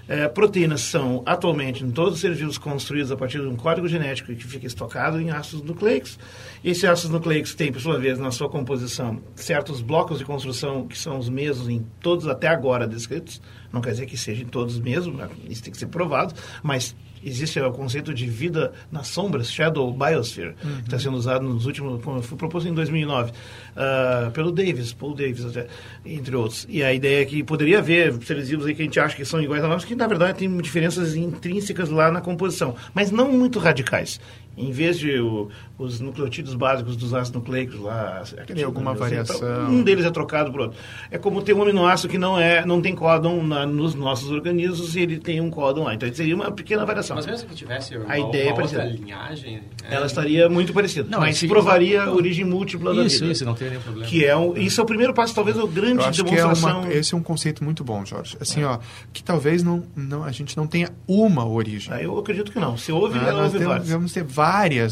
É, 0.06 0.28
proteínas 0.28 0.82
são, 0.82 1.24
atualmente, 1.26 1.82
em 1.82 1.90
todos 1.90 2.14
os 2.14 2.20
seres 2.20 2.38
vivos 2.38 2.58
construídos 2.58 3.10
a 3.10 3.16
partir 3.16 3.40
de 3.40 3.48
um 3.48 3.56
código 3.56 3.88
genético 3.88 4.32
que 4.32 4.46
fica 4.46 4.68
estocado 4.68 5.20
em 5.20 5.32
ácidos 5.32 5.62
nucleicos. 5.62 6.16
Esses 6.62 6.84
ácidos 6.84 7.10
nucleicos 7.10 7.56
têm, 7.56 7.72
por 7.72 7.80
sua 7.80 7.98
vez, 7.98 8.20
na 8.20 8.30
sua 8.30 8.48
composição, 8.48 9.20
certos 9.34 9.80
blocos 9.80 10.20
de 10.20 10.24
construção 10.24 10.86
que 10.86 10.96
são 10.96 11.18
os 11.18 11.28
mesmos 11.28 11.68
em 11.68 11.84
todos 12.00 12.28
até 12.28 12.46
agora 12.46 12.86
descritos. 12.86 13.42
Não 13.72 13.80
quer 13.80 13.90
dizer 13.90 14.06
que 14.06 14.16
sejam 14.16 14.46
todos 14.46 14.78
mesmos, 14.78 15.16
né? 15.16 15.28
isso 15.50 15.64
tem 15.64 15.72
que 15.72 15.78
ser 15.78 15.88
provado, 15.88 16.34
mas 16.62 16.94
existe 17.26 17.58
o 17.60 17.72
conceito 17.72 18.14
de 18.14 18.26
vida 18.26 18.72
nas 18.90 19.08
sombras, 19.08 19.50
Shadow 19.50 19.92
Biosphere, 19.92 20.54
uhum. 20.62 20.76
que 20.76 20.84
está 20.84 20.98
sendo 20.98 21.16
usado 21.16 21.44
nos 21.44 21.66
últimos, 21.66 22.00
foi 22.24 22.38
proposto 22.38 22.68
em 22.68 22.74
2009 22.74 23.30
uh, 23.30 23.34
ah, 23.76 24.30
pelo 24.32 24.52
Davis, 24.52 24.92
Paul 24.92 25.14
Davis, 25.14 25.44
até, 25.44 25.66
entre 26.04 26.36
outros. 26.36 26.66
E 26.68 26.82
a 26.82 26.92
ideia 26.92 27.22
é 27.22 27.24
que 27.24 27.42
poderia 27.42 27.78
haver 27.78 28.14
seres 28.22 28.48
vivos 28.48 28.66
aí 28.66 28.74
que 28.74 28.82
a 28.82 28.84
gente 28.84 29.00
acha 29.00 29.16
que 29.16 29.24
são 29.24 29.42
iguais 29.42 29.64
a 29.64 29.68
nós, 29.68 29.84
que 29.84 29.94
na 29.94 30.06
verdade 30.06 30.38
tem 30.38 30.56
diferenças 30.58 31.16
intrínsecas 31.16 31.90
lá 31.90 32.10
na 32.10 32.20
composição, 32.20 32.76
mas 32.94 33.10
não 33.10 33.32
muito 33.32 33.58
radicais 33.58 34.20
Em 34.56 34.70
vez 34.72 34.98
de 34.98 35.18
o, 35.20 35.48
os 35.78 36.00
nucleotídeos 36.00 36.54
básicos 36.54 36.96
dos 36.96 37.12
ácidos 37.12 37.40
nucleicos 37.42 37.78
lá... 37.78 38.22
Tem 38.46 38.64
alguma 38.64 38.94
variação. 38.94 39.68
Um 39.68 39.82
deles 39.82 40.04
é 40.06 40.10
trocado 40.10 40.50
por 40.50 40.60
outro. 40.62 40.78
É 41.10 41.18
como 41.18 41.42
ter 41.42 41.52
um 41.52 41.62
aminoácido 41.62 42.08
que 42.10 42.16
não, 42.16 42.40
é, 42.40 42.64
não 42.64 42.80
tem 42.80 42.94
códon 42.94 43.42
na, 43.42 43.66
nos 43.66 43.94
nossos 43.94 44.30
organismos 44.30 44.96
e 44.96 45.00
ele 45.00 45.18
tem 45.18 45.40
um 45.42 45.50
códon 45.50 45.84
lá. 45.84 45.94
Então, 45.94 46.12
seria 46.14 46.34
uma 46.34 46.50
pequena 46.50 46.86
variação. 46.86 47.16
Mas 47.16 47.26
mesmo 47.26 47.48
que 47.50 47.54
tivesse 47.54 47.96
uma, 47.98 48.10
A 48.10 48.18
ideia 48.18 48.48
é 48.48 48.52
uma 48.52 48.62
outra 48.62 48.78
parecida. 48.78 48.84
linhagem... 49.04 49.62
Ela 49.88 50.06
estaria 50.06 50.48
muito 50.48 50.72
parecida. 50.72 51.06
Não, 51.10 51.20
mas 51.20 51.36
se- 51.36 51.46
provaria 51.46 52.02
a 52.04 52.10
origem 52.12 52.44
múltipla 52.44 52.94
da 52.94 53.04
Isso, 53.04 53.20
vida. 53.20 53.32
isso, 53.32 53.44
não 53.44 53.54
tem 53.54 53.68
nenhum 53.68 53.82
problema. 53.82 54.06
Que 54.08 54.24
é 54.24 54.34
um, 54.36 54.56
isso 54.56 54.80
é 54.80 54.82
o 54.82 54.86
primeiro 54.86 55.12
passo, 55.14 55.34
talvez, 55.34 55.56
o 55.58 55.66
grande 55.66 55.98
Eu 56.02 56.06
acho 56.08 56.24
que 56.24 56.30
é 56.32 56.36
demonstração... 56.36 56.80
uma, 56.80 56.92
esse 56.92 57.14
é 57.14 57.16
um 57.16 57.22
conceito 57.22 57.62
muito 57.62 57.84
bom, 57.84 58.04
Jorge. 58.04 58.36
Assim, 58.40 58.64
ó, 58.64 58.78
que 59.12 59.22
talvez 59.22 59.62
não, 59.62 59.84
não, 59.94 60.24
a 60.24 60.32
gente 60.32 60.56
não 60.56 60.66
tenha 60.66 60.88
uma 61.06 61.46
origem. 61.46 61.92
Ah, 61.92 62.02
Eu 62.02 62.18
acredito 62.18 62.50
que 62.50 62.58
não. 62.58 62.76
Se 62.76 62.90
houve, 62.90 63.18
Ah, 63.18 63.22
ela 63.28 63.32
nós 63.32 63.44
houve 63.46 63.58
temos, 63.58 63.68
várias. 63.74 63.90
vamos 63.90 64.12
ter 64.12 64.24
várias 64.24 64.45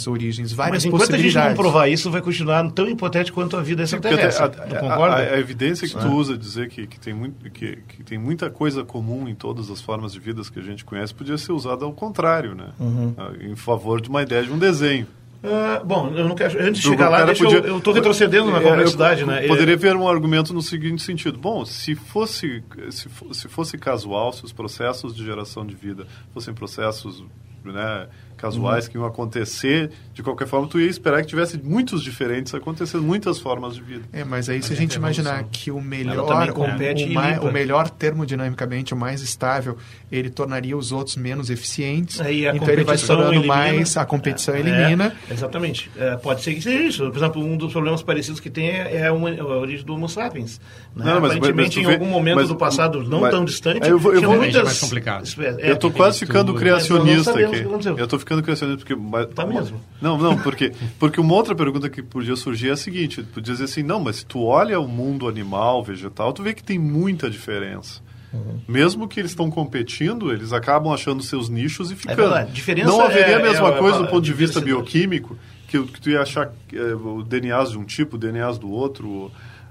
origens, 0.06 0.52
várias 0.52 0.76
Mas 0.76 0.84
enquanto 0.84 1.02
a 1.02 1.04
gente 1.04 1.12
possibilidades. 1.32 1.48
não 1.56 1.62
provar 1.62 1.88
isso, 1.88 2.10
vai 2.10 2.20
continuar 2.20 2.70
tão 2.72 2.88
hipotético 2.88 3.40
quanto 3.40 3.56
a 3.56 3.62
vida 3.62 3.82
extraterrestre. 3.82 4.44
a, 4.44 4.94
a- 4.94 4.94
a- 5.06 5.16
a 5.34 5.38
evidência 5.38 5.86
que 5.88 5.94
tu 5.96 6.08
usa 6.08 6.36
dizer 6.36 6.68
que, 6.68 6.86
que, 6.86 6.98
tem 6.98 7.14
muito, 7.14 7.50
que, 7.50 7.76
que 7.88 8.02
tem 8.02 8.18
muita 8.18 8.50
coisa 8.50 8.84
comum 8.84 9.28
em 9.28 9.34
todas 9.34 9.70
as 9.70 9.80
formas 9.80 10.12
de 10.12 10.20
vidas 10.20 10.48
que 10.50 10.58
a 10.58 10.62
gente 10.62 10.84
conhece 10.84 11.14
podia 11.14 11.38
ser 11.38 11.52
usada 11.52 11.84
ao 11.84 11.92
contrário, 11.92 12.54
né? 12.54 12.68
Uhum. 12.80 13.14
Ah, 13.16 13.30
Em 13.40 13.56
favor 13.56 14.00
de 14.00 14.08
uma 14.08 14.22
ideia 14.22 14.42
de 14.42 14.50
um 14.52 14.58
desenho. 14.58 15.06
Ah, 15.46 15.82
bom, 15.84 16.10
eu 16.16 16.26
não 16.26 16.34
quero. 16.34 16.58
Antes 16.58 16.80
de 16.80 16.88
chegar 16.88 17.10
lá, 17.10 17.22
deixa 17.24 17.44
podia- 17.44 17.58
eu, 17.58 17.66
eu 17.74 17.80
tô 17.80 17.92
retrocedendo 17.92 18.50
na 18.50 18.58
É, 18.58 18.62
complexidade, 18.62 19.20
eu 19.20 19.26
né? 19.26 19.46
Poderia 19.46 19.76
ver 19.76 19.94
um 19.94 20.08
argumento 20.08 20.54
no 20.54 20.62
seguinte 20.62 21.02
sentido: 21.02 21.36
bom, 21.38 21.66
se 21.66 21.94
fosse 21.94 22.62
se, 22.88 23.08
se 23.32 23.46
fosse 23.48 23.76
casual, 23.76 24.32
se 24.32 24.42
os 24.42 24.52
processos 24.54 25.14
de 25.14 25.22
geração 25.22 25.66
de 25.66 25.74
vida 25.74 26.06
fossem 26.32 26.54
processos 26.54 27.22
né, 27.62 28.06
casuais 28.36 28.86
que 28.88 28.96
iam 28.96 29.04
acontecer 29.06 29.90
de 30.12 30.22
qualquer 30.22 30.46
forma, 30.46 30.66
tu 30.68 30.78
ia 30.80 30.88
esperar 30.88 31.22
que 31.22 31.26
tivesse 31.28 31.58
muitos 31.58 32.02
diferentes 32.02 32.54
acontecendo, 32.54 33.02
muitas 33.02 33.38
formas 33.40 33.74
de 33.74 33.82
vida. 33.82 34.02
É, 34.12 34.22
mas 34.24 34.48
aí 34.48 34.62
se 34.62 34.72
a 34.72 34.76
é 34.76 34.78
gente 34.78 34.96
evolução. 34.96 35.24
imaginar 35.24 35.44
que 35.50 35.70
o 35.70 35.80
melhor, 35.80 36.50
o, 36.50 36.52
compete 36.52 37.04
o 37.04 37.08
e 37.08 37.12
mai- 37.14 37.32
limpa. 37.34 37.46
o 37.48 37.52
melhor 37.52 37.90
termodinamicamente, 37.90 38.94
o 38.94 38.96
mais 38.96 39.20
estável, 39.22 39.76
ele 40.10 40.30
tornaria 40.30 40.76
os 40.76 40.92
outros 40.92 41.16
menos 41.16 41.50
eficientes. 41.50 42.20
Aí 42.20 42.46
a 42.46 42.54
então 42.54 42.68
ele 42.68 42.84
vai 42.84 42.96
elimina. 42.96 43.46
mais, 43.46 43.96
a 43.96 44.04
competição 44.04 44.54
É, 44.54 44.60
elimina. 44.60 45.14
é, 45.28 45.32
exatamente. 45.32 45.90
É, 45.96 46.16
pode 46.16 46.42
ser 46.42 46.54
que 46.54 46.62
seja 46.62 46.82
isso. 46.82 47.10
Por 47.10 47.16
exemplo, 47.16 47.42
um 47.44 47.56
dos 47.56 47.72
problemas 47.72 48.02
parecidos 48.02 48.40
que 48.40 48.50
tem 48.50 48.68
é, 48.68 48.96
é 49.06 49.10
uma- 49.12 49.30
a 49.30 49.44
origem 49.58 49.84
do 49.84 49.94
Homo 49.94 50.08
sapiens. 50.08 50.60
Né? 50.94 51.04
Não, 51.06 51.20
mas- 51.20 51.32
Aparentemente, 51.32 51.76
mas 51.78 51.86
tu 51.86 51.90
em 51.90 51.92
algum 51.94 52.06
momento 52.06 52.36
mas- 52.36 52.48
do 52.48 52.56
passado 52.56 53.02
não 53.02 53.20
mas- 53.22 53.30
tão 53.32 53.44
distante, 53.44 53.88
eu 53.88 53.98
vou- 53.98 54.14
eu 54.14 54.22
vou- 54.22 54.36
muitas 54.36 54.60
É 54.60 54.64
mais 54.64 54.80
complicado. 54.80 55.24
eu 55.58 55.74
estou 55.74 55.90
É, 55.90 55.92
quase 55.92 56.18
ficando 56.20 56.52
Mas 56.52 56.62
criacionista 56.62 57.30
aqui. 57.32 57.64
o. 57.66 57.98
Eu 57.98 58.04
estou 58.04 58.18
ficando 58.24 58.42
criacionista 58.42 58.84
porque 58.84 58.94
mas- 58.94 59.26
Tá 59.34 59.46
mesmo. 59.46 59.80
Não, 60.00 60.18
não, 60.18 60.38
porque 60.38 60.72
porque 60.98 61.20
uma 61.20 61.34
outra 61.34 61.54
pergunta 61.54 61.88
que 61.88 62.02
podia 62.02 62.34
surgir 62.36 62.68
é 62.70 62.72
a 62.72 62.76
seguinte, 62.76 63.22
tu 63.22 63.28
podia 63.34 63.52
dizer 63.52 63.64
assim, 63.64 63.82
não, 63.82 64.00
mas 64.00 64.16
se 64.16 64.26
tu 64.26 64.42
olha 64.44 64.80
o 64.80 64.88
mundo 64.88 65.28
animal, 65.28 65.82
vegetal, 65.84 66.32
tu 66.32 66.42
vê 66.42 66.52
que 66.54 66.62
tem 66.64 66.78
muita 66.78 67.30
diferença. 67.30 68.02
Uhum. 68.32 68.58
Mesmo 68.66 69.06
que 69.06 69.20
eles 69.20 69.30
estão 69.30 69.48
competindo, 69.48 70.32
eles 70.32 70.52
acabam 70.52 70.92
achando 70.92 71.22
seus 71.22 71.48
nichos 71.48 71.92
e 71.92 71.94
ficando. 71.96 72.16
verdade. 72.16 72.50
Diferença 72.52 72.88
não 72.88 73.00
haveria 73.00 73.36
é- 73.36 73.40
a 73.40 73.42
mesma 73.42 73.68
é 73.68 73.78
coisa 73.78 73.98
do 73.98 74.08
ponto 74.08 74.22
de 74.24 74.32
vista 74.32 74.58
diversidade. 74.58 74.90
bioquímico, 74.92 75.38
que, 75.68 75.80
que 75.84 76.00
tu 76.00 76.10
ia 76.10 76.20
achar 76.20 76.50
eh, 76.72 76.94
o 76.94 77.22
DNAs 77.22 77.70
de 77.70 77.78
um 77.78 77.84
tipo, 77.84 78.16
o 78.16 78.18
DNAs 78.18 78.58
do 78.58 78.68
outro, 78.70 79.30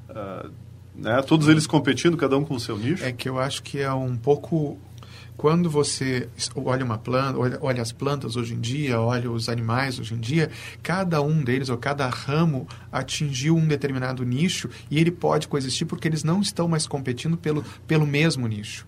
ah, 0.09 0.45
né, 0.95 1.21
todos 1.23 1.47
eles 1.49 1.67
competindo, 1.67 2.15
cada 2.15 2.37
um 2.37 2.45
com 2.45 2.55
o 2.55 2.59
seu 2.59 2.77
nicho. 2.77 3.03
É 3.03 3.11
que 3.11 3.27
eu 3.27 3.37
acho 3.39 3.61
que 3.63 3.79
é 3.79 3.91
um 3.91 4.15
pouco. 4.15 4.77
Quando 5.43 5.69
você 5.69 6.29
olha 6.56 6.86
uma 6.86 6.97
planta, 6.97 7.38
olha, 7.38 7.58
olha 7.60 7.82
as 7.82 7.91
plantas 7.91 8.38
hoje 8.38 8.53
em 8.53 8.62
dia, 8.62 9.01
olha 9.01 9.29
os 9.29 9.49
animais 9.49 9.99
hoje 9.99 10.13
em 10.13 10.17
dia, 10.17 10.49
cada 10.82 11.21
um 11.21 11.43
deles 11.43 11.67
ou 11.67 11.77
cada 11.77 12.08
ramo 12.08 12.65
atingiu 12.89 13.53
um 13.58 13.67
determinado 13.67 14.23
nicho 14.23 14.69
e 14.89 14.97
ele 14.97 15.12
pode 15.12 15.49
coexistir 15.49 15.86
porque 15.86 16.08
eles 16.08 16.23
não 16.23 16.39
estão 16.39 16.65
mais 16.69 16.88
competindo 16.88 17.36
pelo, 17.36 17.62
pelo 17.86 18.08
mesmo 18.08 18.47
nicho. 18.47 18.88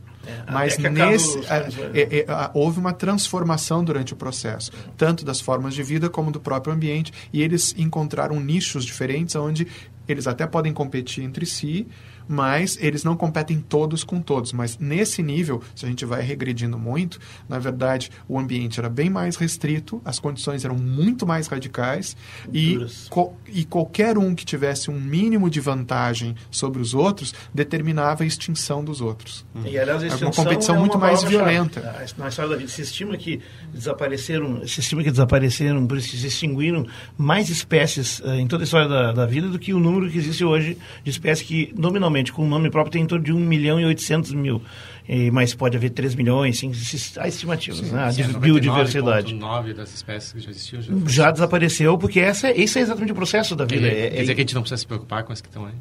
Mas 0.50 0.80
é 0.80 0.90
nesse 0.90 1.40
os- 1.40 1.52
a- 1.52 1.58
é- 1.94 2.20
é- 2.20 2.26
a- 2.32 2.52
houve 2.54 2.80
uma 2.80 2.94
transformação 2.94 3.84
durante 3.84 4.14
o 4.14 4.16
processo, 4.16 4.72
tanto 4.96 5.26
das 5.26 5.42
formas 5.42 5.74
de 5.76 5.84
vida 5.84 6.10
como 6.10 6.32
do 6.32 6.40
próprio 6.40 6.74
ambiente, 6.74 7.12
e 7.34 7.42
eles 7.42 7.76
encontraram 7.78 8.40
nichos 8.40 8.86
diferentes 8.86 9.36
onde 9.36 9.68
eles 10.08 10.26
até 10.26 10.48
podem 10.48 10.72
competir 10.72 11.22
entre 11.24 11.46
si, 11.46 11.86
mas 12.28 12.78
eles 12.82 13.04
não 13.04 13.16
competem 13.16 13.60
todos 13.60 14.04
com 14.04 14.22
todos. 14.22 14.54
Mas 14.54 14.78
nesse 14.78 15.22
nível, 15.24 15.62
se 15.76 15.86
a 15.86 15.90
gente 15.90 16.06
vai 16.06 16.22
regredindo 16.22 16.78
muito, 16.78 17.20
na 17.50 17.60
verdade, 17.60 18.10
o 18.28 18.38
ambiente 18.40 18.80
era 18.80 18.90
bem 18.90 19.10
mais 19.10 19.36
restrito, 19.36 20.02
as 20.06 20.20
condições 20.20 20.66
eram 20.66 20.76
muito 20.76 21.26
mais 21.26 21.48
radicais 21.48 22.16
e, 22.54 22.78
co- 23.10 23.34
e 23.48 23.66
qualquer 23.66 24.18
um 24.18 24.34
que 24.36 24.46
tivesse 24.46 24.90
um 24.92 25.00
mínimo 25.00 25.50
de 25.50 25.60
vantagem 25.60 26.36
sobre 26.50 26.82
os 26.82 26.94
outros 26.94 27.34
determinava 27.54 28.24
a 28.24 28.26
extinção 28.26 28.84
dos 28.84 29.02
outros. 29.02 29.46
E, 29.66 29.78
aliás, 29.78 30.02
a 30.04 30.06
É 30.06 30.10
uma 30.10 30.16
extinção 30.16 30.32
competição 30.44 30.76
é 30.76 30.80
muito 30.80 30.98
mais 30.98 31.20
palavra-chave. 31.24 31.52
violenta. 31.52 32.06
Na 32.18 32.28
história 32.30 32.52
da 32.52 32.58
vida, 32.58 32.70
se 32.70 32.82
estima 32.82 33.16
que 33.18 33.42
desapareceram, 33.86 34.66
se 34.68 34.80
estima 34.80 35.04
que 35.04 35.12
desapareceram, 35.12 35.88
se 36.00 36.26
extinguiram 36.28 36.86
mais 37.18 37.50
espécies 37.50 38.22
eh, 38.26 38.40
em 38.40 38.48
toda 38.48 38.64
a 38.64 38.66
história 38.66 38.88
da, 38.88 39.12
da 39.12 39.26
vida 39.26 39.48
do 39.48 39.60
que 39.60 39.74
o 39.74 39.80
número 39.80 40.10
que 40.10 40.18
existe 40.18 40.44
hoje 40.44 40.78
de 41.04 41.10
espécies 41.10 41.46
que, 41.48 41.74
nominalmente, 41.78 42.15
com 42.32 42.46
o 42.46 42.48
nome 42.48 42.70
próprio, 42.70 42.92
tem 42.94 43.02
em 43.04 43.06
torno 43.06 43.24
de 43.24 43.34
1 43.34 43.40
milhão 43.40 43.80
e 43.80 43.86
800 43.86 44.32
mil. 44.34 44.62
E, 45.08 45.30
mas 45.30 45.54
pode 45.54 45.78
haver 45.78 45.92
3 45.92 46.16
milhões, 46.16 46.58
sim, 46.58 46.72
há 47.18 47.28
estimativas, 47.28 47.92
né? 47.92 48.10
de 48.10 48.24
biodiversidade. 48.40 49.36
9 49.36 49.74
das 49.74 49.94
espécies 49.94 50.34
que 50.34 50.40
já 50.40 50.50
existiam 50.50 50.82
já, 50.82 50.94
Já 51.06 51.32
desapareceu, 51.32 51.96
porque 51.98 52.20
essa, 52.20 52.50
esse 52.52 52.80
é 52.80 52.82
exatamente 52.82 53.12
o 53.12 53.16
processo 53.16 53.56
da 53.56 53.66
vida. 53.66 53.82
dizer, 53.88 53.92
É- 53.92 54.10
quer 54.10 54.18
é- 54.18 54.22
dizer 54.22 54.36
que 54.36 54.42
a 54.42 54.44
gente 54.44 54.56
não 54.56 54.62
precisa 54.64 54.78
se 54.80 54.88
preocupar 54.88 55.24
com 55.24 55.32
as 55.32 55.42
que 55.42 55.48
estão 55.48 55.66
aí. 55.66 55.74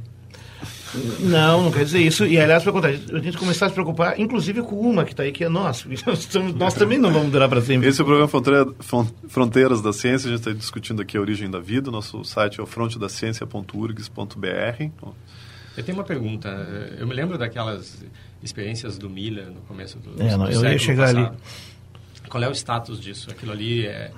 Não, 1.20 1.64
não 1.64 1.72
quer 1.72 1.84
dizer 1.84 1.98
isso. 2.00 2.24
E, 2.24 2.38
aliás, 2.38 2.62
pelo 2.62 2.74
contrário, 2.76 3.00
a 3.12 3.18
gente 3.18 3.36
começar 3.36 3.66
a 3.66 3.68
se 3.68 3.74
preocupar, 3.74 4.20
inclusive 4.20 4.62
com 4.62 4.76
uma 4.78 5.04
que 5.04 5.10
está 5.12 5.24
aí, 5.24 5.32
que 5.32 5.42
é 5.42 5.48
nós. 5.50 5.84
Nós 6.56 6.74
também 6.74 6.98
não 6.98 7.12
vamos 7.12 7.32
durar 7.32 7.48
para 7.48 7.60
sempre. 7.60 7.88
Esse 7.88 8.00
é 8.00 8.02
o 8.02 8.06
programa 8.06 8.28
Fronteira- 8.28 8.66
Fron- 8.78 9.08
Fronteiras 9.26 9.82
da 9.82 9.92
Ciência. 9.92 10.28
A 10.28 10.30
gente 10.30 10.38
está 10.40 10.52
discutindo 10.52 11.02
aqui 11.02 11.16
a 11.16 11.20
origem 11.20 11.50
da 11.50 11.58
vida. 11.58 11.90
Nosso 11.90 12.22
site 12.24 12.60
é 12.60 12.62
o 12.62 12.66
frontedaciencia.urgs.br. 12.66 14.90
Eu 15.76 15.82
tenho 15.84 15.98
uma 15.98 16.04
pergunta. 16.04 16.48
Eu 16.98 17.06
me 17.06 17.14
lembro 17.14 17.36
daquelas 17.36 18.04
experiências 18.42 18.96
do 18.98 19.08
Miller 19.10 19.46
no 19.46 19.60
começo 19.62 19.98
do, 19.98 20.20
É, 20.22 20.36
não, 20.36 20.44
do 20.46 20.52
eu 20.52 20.64
ia 20.64 20.78
chegar 20.78 21.08
ali. 21.08 21.22
passado. 21.24 21.36
Qual 22.28 22.42
é 22.42 22.48
o 22.48 22.52
status 22.52 23.00
disso? 23.00 23.30
Aquilo 23.30 23.52
ali 23.52 23.86
é... 23.86 24.10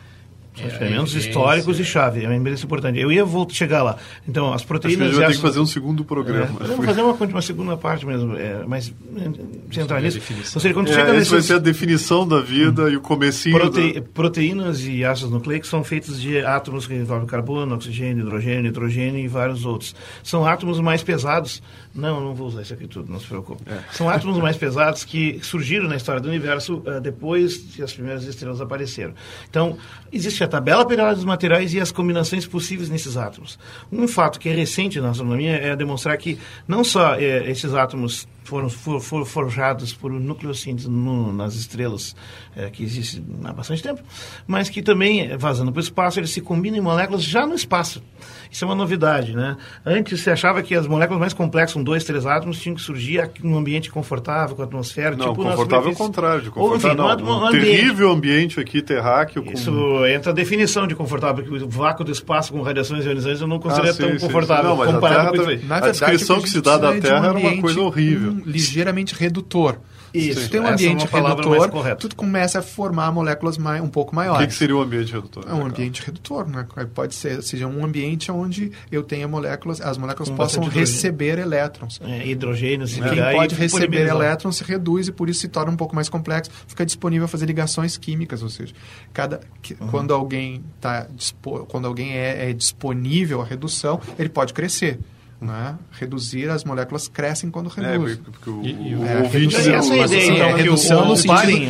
São 0.57 0.65
é 0.65 0.69
experimentos 0.69 1.11
evidência, 1.13 1.29
históricos 1.29 1.79
e 1.81 1.85
chave, 1.85 2.25
é 2.25 2.29
bem 2.39 2.55
importante. 2.55 2.99
Eu 2.99 3.13
ia 3.13 3.25
voltar, 3.25 3.55
chegar 3.55 3.83
lá. 3.83 3.97
Então, 4.27 4.47
as 4.49 4.55
Acho 4.55 4.65
que 4.65 4.65
a 4.65 4.69
proteínas... 4.69 5.07
gente 5.09 5.17
vai 5.17 5.25
ter 5.27 5.31
as- 5.31 5.37
que 5.37 5.43
fazer 5.43 5.61
um 5.61 5.67
segundo 5.67 6.03
É, 6.03 6.07
programa. 6.07 6.59
vamos 6.61 6.87
fazer 6.87 7.03
uma, 7.03 7.13
uma 7.13 7.43
segunda 7.43 7.77
parte 7.77 8.07
mesmo, 8.07 8.35
é, 8.37 8.65
mas 8.67 8.93
é, 9.17 9.75
centrar 9.75 9.99
a 9.99 10.03
nisso. 10.03 10.19
Ou 10.55 10.61
seja, 10.61 10.73
quando 10.73 10.89
É, 10.89 10.93
chega 10.95 11.03
esse 11.17 11.31
vai 11.31 11.37
nesses 11.39 11.45
ser 11.47 11.55
a 11.55 11.59
definição 11.59 12.27
da 12.27 12.41
vida 12.41 12.89
e 12.91 12.97
o 12.97 13.01
comecinho 13.01 13.59
prote- 13.59 13.93
da... 13.95 14.03
proteínas 14.15 14.87
e 14.87 15.05
ácidos 15.05 15.31
nucleicos 15.33 15.69
são 15.69 15.85
feitos 15.85 16.21
de 16.21 16.39
átomos 16.41 16.87
que 16.87 16.95
envolvem 16.95 17.27
carbono, 17.27 17.75
oxigênio, 17.75 18.25
hidrogênio, 18.25 18.63
nitrogênio 18.63 19.21
e 19.21 19.29
vários 19.29 19.65
outros. 19.65 19.95
São 20.23 20.47
átomos 20.47 20.81
mais 20.81 21.03
pesados. 21.03 21.63
Não, 21.97 22.21
não 22.21 22.35
vou 22.35 22.49
usar 22.49 22.63
isso 22.63 22.75
aqui 22.75 22.87
tudo, 22.87 23.11
não 23.11 23.19
se 23.19 23.27
preocupe. 23.27 23.65
São 23.91 24.09
átomos 24.09 24.37
mais 24.39 24.57
pesados 24.57 25.05
que 25.05 25.41
surgiram 25.43 25.89
na 25.89 25.97
história 25.97 26.21
do 26.21 26.29
universo 26.29 26.83
eh, 26.87 27.01
depois 27.01 27.57
que 27.57 27.83
as 27.83 27.93
primeiras 27.93 28.25
estrelas 28.25 28.61
apareceram. 28.61 29.15
Então, 29.49 29.79
existe 30.13 30.45
a 30.45 30.49
tabela 30.49 30.87
periódica 30.87 31.17
dos 31.17 31.25
materiais 31.25 31.73
e 31.73 31.81
as 31.81 31.91
combinações 31.91 32.47
possíveis 32.47 32.91
nesses 32.91 33.17
átomos. 33.17 33.59
Um 33.91 34.07
fato 34.07 34.39
que 34.39 34.49
é 34.49 34.53
recente 34.53 35.01
na 35.01 35.11
astronomia 35.11 35.57
é 35.57 35.75
demonstrar 35.75 36.17
que 36.19 36.39
não 36.69 36.85
só 36.85 37.15
eh, 37.15 37.51
esses 37.51 37.73
átomos 37.73 38.29
foram, 38.47 38.69
for- 38.71 39.01
foram 39.01 39.25
forjados 39.25 39.93
por 39.93 40.11
nucleossíntese 40.13 40.89
no- 40.89 41.33
nas 41.33 41.55
estrelas 41.55 42.15
eh, 42.57 42.71
que 42.71 42.83
existem 42.83 43.25
há 43.45 43.53
bastante 43.53 43.83
tempo, 43.83 44.01
mas 44.47 44.69
que 44.69 44.83
também, 44.83 45.23
eh, 45.31 45.37
vazando 45.37 45.73
para 45.73 45.81
o 45.81 45.83
espaço, 45.83 46.19
eles 46.21 46.31
se 46.31 46.41
combinam 46.41 46.79
em 46.79 46.81
moléculas 46.81 47.23
já 47.23 47.47
no 47.47 47.55
espaço. 47.55 48.03
Isso 48.51 48.65
é 48.65 48.69
uma 48.69 48.75
novidade, 48.75 49.35
né? 49.35 49.57
Antes 49.85 50.21
se 50.21 50.31
achava 50.31 50.63
que 50.63 50.75
as 50.75 50.87
moléculas 50.87 51.19
mais 51.21 51.35
complexas, 51.35 51.75
com 51.75 51.83
dois, 51.83 52.05
três 52.05 52.25
átomos, 52.25 52.59
tinham 52.61 52.75
que 52.77 52.81
surgir 52.81 53.21
aqui 53.21 53.45
num 53.45 53.57
ambiente 53.59 53.91
confortável, 53.91 54.55
com 54.57 54.63
a 54.63 54.65
atmosfera, 54.65 55.17
Não, 55.17 55.31
tipo 55.31 55.43
confortável 55.43 55.91
é 55.91 55.93
o 55.93 55.97
contrário. 55.97 56.43
De 56.43 56.49
Ou, 56.55 56.77
enfim, 56.77 56.89
confortável, 56.89 57.25
não. 57.25 57.35
no 57.41 57.45
Um 57.45 57.47
ambiente. 57.49 57.65
terrível 57.67 58.11
ambiente 58.13 58.61
aqui, 58.61 58.81
terráqueo, 58.81 59.43
com... 59.45 59.53
Isso 59.53 60.07
entra 60.07 60.31
a 60.31 60.35
definição 60.35 60.87
de 60.87 60.95
confortável, 60.95 61.45
porque 61.45 61.65
o 61.65 61.69
vácuo 61.69 62.05
do 62.05 62.13
espaço 62.13 62.53
com 62.53 62.63
radiações 62.63 63.05
ionizantes 63.05 63.41
eu 63.41 63.47
não 63.49 63.57
Ah, 63.57 63.61
considero 63.61 63.93
sim, 63.95 64.03
tão 64.03 64.11
sim, 64.13 64.19
sim. 64.21 64.27
confortável 64.27 64.71
Não, 64.71 64.77
mas 64.77 64.89
a 64.89 64.93
comparado 64.93 65.19
Terra 65.19 65.29
com 65.31 65.35
isso 65.37 65.45
também- 65.45 65.59
aí. 65.59 65.67
Na 65.67 65.77
a 65.77 65.81
verdade, 65.81 65.99
descrição 65.99 66.37
que 66.37 66.43
que 66.45 66.49
a 66.49 66.53
se 66.53 66.61
dá 66.61 66.79
da 66.79 66.89
é 66.89 66.93
de 66.93 66.99
um 66.99 67.01
Terra 67.03 67.27
era 67.27 67.39
uma 67.39 67.61
coisa 67.61 67.81
horrível. 67.81 68.36
Um 68.37 68.43
ligeiramente 68.45 69.15
redutor. 69.15 69.79
Isso, 70.15 70.41
Se 70.41 70.49
tem 70.49 70.61
um 70.61 70.67
é 70.67 70.73
ambiente 70.73 71.07
mais 71.13 71.25
redutor, 71.29 71.69
correta. 71.69 71.97
tu 72.09 72.17
começa 72.17 72.61
a 72.61 72.63
formar 72.63 73.13
moléculas 73.13 73.59
mai, 73.59 73.83
um 73.83 73.89
pouco 73.89 74.13
O 74.13 74.15
maiores. 74.15 74.47
que, 74.47 74.53
que 74.53 74.55
seria 74.55 74.75
o 74.75 74.81
ambiente 74.81 75.13
redutor? 75.13 75.45
É 75.47 75.53
um 75.53 75.67
ambiente 75.67 76.03
redutor, 76.07 76.49
né? 76.49 76.67
Pode 76.95 77.15
ser, 77.15 77.43
seja 77.43 77.67
um 77.67 77.85
ambiente 77.85 78.33
onde 78.33 78.73
eu 78.91 79.03
tenha 79.03 79.29
moléculas, 79.29 79.79
as 79.81 79.99
moléculas 79.99 80.31
Com 80.31 80.37
possam 80.37 80.65
receber 80.65 81.39
elétrons. 81.39 82.01
É, 82.03 82.27
hidrogênio, 82.27 82.87
se 82.87 82.99
Quem 83.03 83.19
e 83.19 83.33
pode 83.35 83.55
receber 83.57 84.07
elétrons 84.07 84.57
se 84.57 84.65
reduz 84.65 85.09
e 85.09 85.13
por 85.13 85.29
isso 85.29 85.41
se 85.41 85.49
torna 85.49 85.71
um 85.73 85.77
pouco 85.77 85.95
mais 85.95 86.09
complexo. 86.09 86.51
Fica 86.67 86.87
disponível 86.87 87.27
a 87.27 87.29
fazer 87.29 87.45
ligações 87.45 87.99
químicas, 87.99 88.43
ou 88.43 88.49
seja, 88.49 88.73
cada 89.13 89.41
que- 89.61 89.77
Uhum. 89.79 89.89
quando 89.89 90.15
alguém 90.15 90.65
tá 90.81 91.07
dispo, 91.15 91.67
quando 91.67 91.87
alguém 91.87 92.13
é, 92.17 92.49
é 92.49 92.53
disponível 92.55 93.43
à 93.43 93.45
redução, 93.45 94.01
ele 94.19 94.31
pode 94.31 94.55
crescer. 94.55 94.99
Né? 95.39 95.75
Reduzir 95.93 96.49
as 96.49 96.65
moléculas 96.65 97.09
crescem 97.09 97.51
quando 97.51 97.71
É, 97.77 97.93
reduz. 97.93 98.17
porque, 98.17 98.31
porque 98.31 98.51
o, 98.51 98.63
E- 98.65 98.95
o, 98.95 99.01
o- 99.01 99.07
É, 99.07 99.19
ouvinte... 99.23 99.55
Essa 99.55 99.69
é 99.71 99.99
mas, 99.99 100.11
ideia, 100.11 100.23
assim, 100.25 100.35
então, 100.35 100.47
é, 100.49 100.53
que 100.55 100.63
redução 100.63 101.03
o, 101.03 101.05
no 101.05 101.13
o 101.13 101.17
sentido 101.17 101.35
parem, 101.35 101.69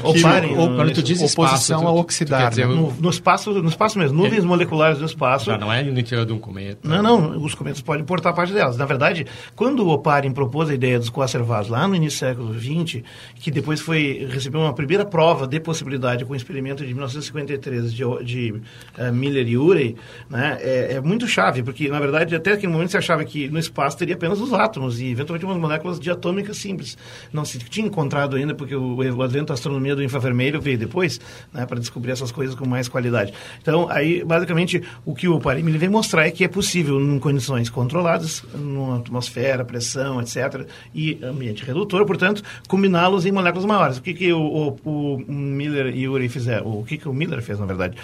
o 0.55 0.59
Ou 0.59 0.69
no- 0.71 0.77
quando 0.77 0.93
tu 0.93 1.03
diz 1.03 1.21
espaço, 1.21 1.41
oposição 1.51 1.81
tu- 1.81 1.89
a 1.89 1.93
oxidar, 1.93 2.49
dizer 2.51 2.69
né? 2.69 2.75
no, 2.75 2.93
no 2.93 3.11
espaço, 3.11 3.51
no 3.53 3.69
espaço 3.69 3.99
mesmo, 3.99 4.17
nuvens 4.23 4.45
moleculares 4.45 5.01
no 5.01 5.07
espaço. 5.07 5.47
Já 5.47 5.59
não 5.59 5.73
é 5.73 5.83
no 5.83 5.99
interior 5.99 6.25
de 6.25 6.33
um 6.33 6.39
cometa. 6.39 6.79
Não, 6.89 7.03
não, 7.03 7.43
os 7.45 7.57
cometas 7.57 7.81
podem 7.83 8.03
importar 8.03 8.33
parte 8.35 8.53
delas. 8.53 8.77
Na 8.77 8.85
verdade, 8.85 9.27
quando 9.57 9.81
o 9.81 9.89
Oparin 9.89 10.31
propôs 10.31 10.71
a 10.71 10.75
ideia 10.75 10.99
dos 11.01 11.11
coacervados 11.11 11.69
lá 11.69 11.89
no 11.89 11.97
início 11.97 12.21
do 12.21 12.29
século 12.29 12.55
XX, 12.87 13.03
que 13.35 13.51
depois 13.51 13.81
foi 13.81 14.29
recebeu 14.31 14.61
uma 14.61 14.75
primeira 14.75 15.05
prova 15.05 15.45
de 15.47 15.59
possibilidade 15.59 16.25
com 16.25 16.35
o 16.35 16.37
experimento 16.37 16.85
de 16.87 16.95
1953 16.95 17.93
de, 17.93 18.05
de 18.25 18.55
eh, 18.97 19.11
Miller 19.11 19.49
e 19.49 19.59
Urey, 19.59 19.97
né, 20.31 20.57
é, 20.61 20.93
é 20.95 21.01
muito 21.01 21.27
chave, 21.27 21.63
porque 21.65 21.89
na 21.89 21.99
verdade 21.99 22.35
até 22.37 22.53
aquele 22.53 22.73
momento 22.73 22.91
se 22.91 22.97
achava 22.97 23.25
que 23.25 23.56
no 23.57 23.61
espaço 23.61 23.97
teria 23.97 24.15
apenas 24.15 24.41
os 24.41 24.53
átomos 24.53 25.01
e 25.01 25.11
eventualmente 25.11 25.45
umas 25.45 25.57
moléculas 25.57 25.99
diatômicas 25.99 26.59
simples. 26.59 26.97
Não 27.33 27.45
se 27.45 27.59
tinha 27.59 27.87
encontrado 27.87 28.37
ainda, 28.37 28.55
porque 28.55 28.77
o, 28.77 28.97
o 28.97 29.23
advento 29.23 29.47
da 29.47 29.55
astronomia 29.55 29.97
do 29.97 30.03
infravermelho 30.03 30.61
veio 30.61 30.79
depois, 30.79 31.19
né, 31.53 31.65
para 31.65 31.81
descobrir 31.81 32.13
essas 32.13 32.31
coisas 32.31 32.55
com 32.55 32.69
mais 32.69 32.87
qualidade. 32.89 33.33
Então, 33.61 33.89
aí, 33.91 34.23
basicamente, 34.23 34.83
o 35.05 35.15
que 35.15 35.27
o 35.27 35.37
Oparin 35.37 35.67
ele 35.67 35.79
vem 35.79 35.89
mostrar 35.89 36.27
é 36.27 36.31
que 36.31 36.45
é 36.45 36.49
possível, 36.49 37.01
em 37.01 37.19
condições 37.19 37.71
controladas, 37.71 38.45
numa 38.55 38.99
atmosfera, 38.99 39.65
pressão, 39.65 40.21
etc., 40.21 40.67
e 40.95 41.19
ambiente 41.23 41.65
redutor, 41.65 42.05
portanto, 42.05 42.43
combiná-los 42.69 43.25
em 43.25 43.33
moléculas 43.33 43.65
maiores. 43.65 43.99
O 43.99 44.03
que, 44.03 44.13
que 44.13 44.33
o, 44.33 44.77
o, 44.85 45.15
o 45.15 45.33
Miller 45.33 45.97
e 45.97 46.07
Urey 46.07 46.29
fizeram? 46.29 46.67
O 46.67 46.85
que, 46.85 46.99
que 46.99 47.09
o 47.09 47.15
Miller 47.15 47.41
fez, 47.43 47.59
na 47.59 47.67
verdade? 47.67 47.97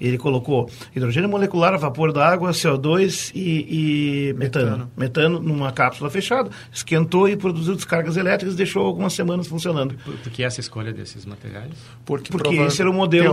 Ele 0.00 0.16
colocou 0.16 0.70
hidrogênio 0.94 1.28
molecular, 1.28 1.76
vapor 1.78 2.12
d'água, 2.12 2.50
CO2 2.52 3.32
e, 3.34 4.30
e 4.30 4.32
metano. 4.34 4.70
metano. 4.70 4.90
Numa 5.40 5.72
cápsula 5.72 6.10
fechada, 6.10 6.50
esquentou 6.72 7.28
e 7.28 7.36
produziu 7.36 7.74
descargas 7.74 8.16
elétricas 8.16 8.54
e 8.54 8.56
deixou 8.56 8.84
algumas 8.86 9.12
semanas 9.12 9.46
funcionando. 9.46 9.94
Por, 10.04 10.14
por 10.14 10.30
que 10.32 10.42
essa 10.42 10.60
escolha 10.60 10.92
desses 10.92 11.24
materiais? 11.24 11.72
Porque, 12.04 12.30
Porque 12.30 12.54
esse 12.56 12.80
era 12.80 12.90
o 12.90 12.94
modelo 12.94 13.24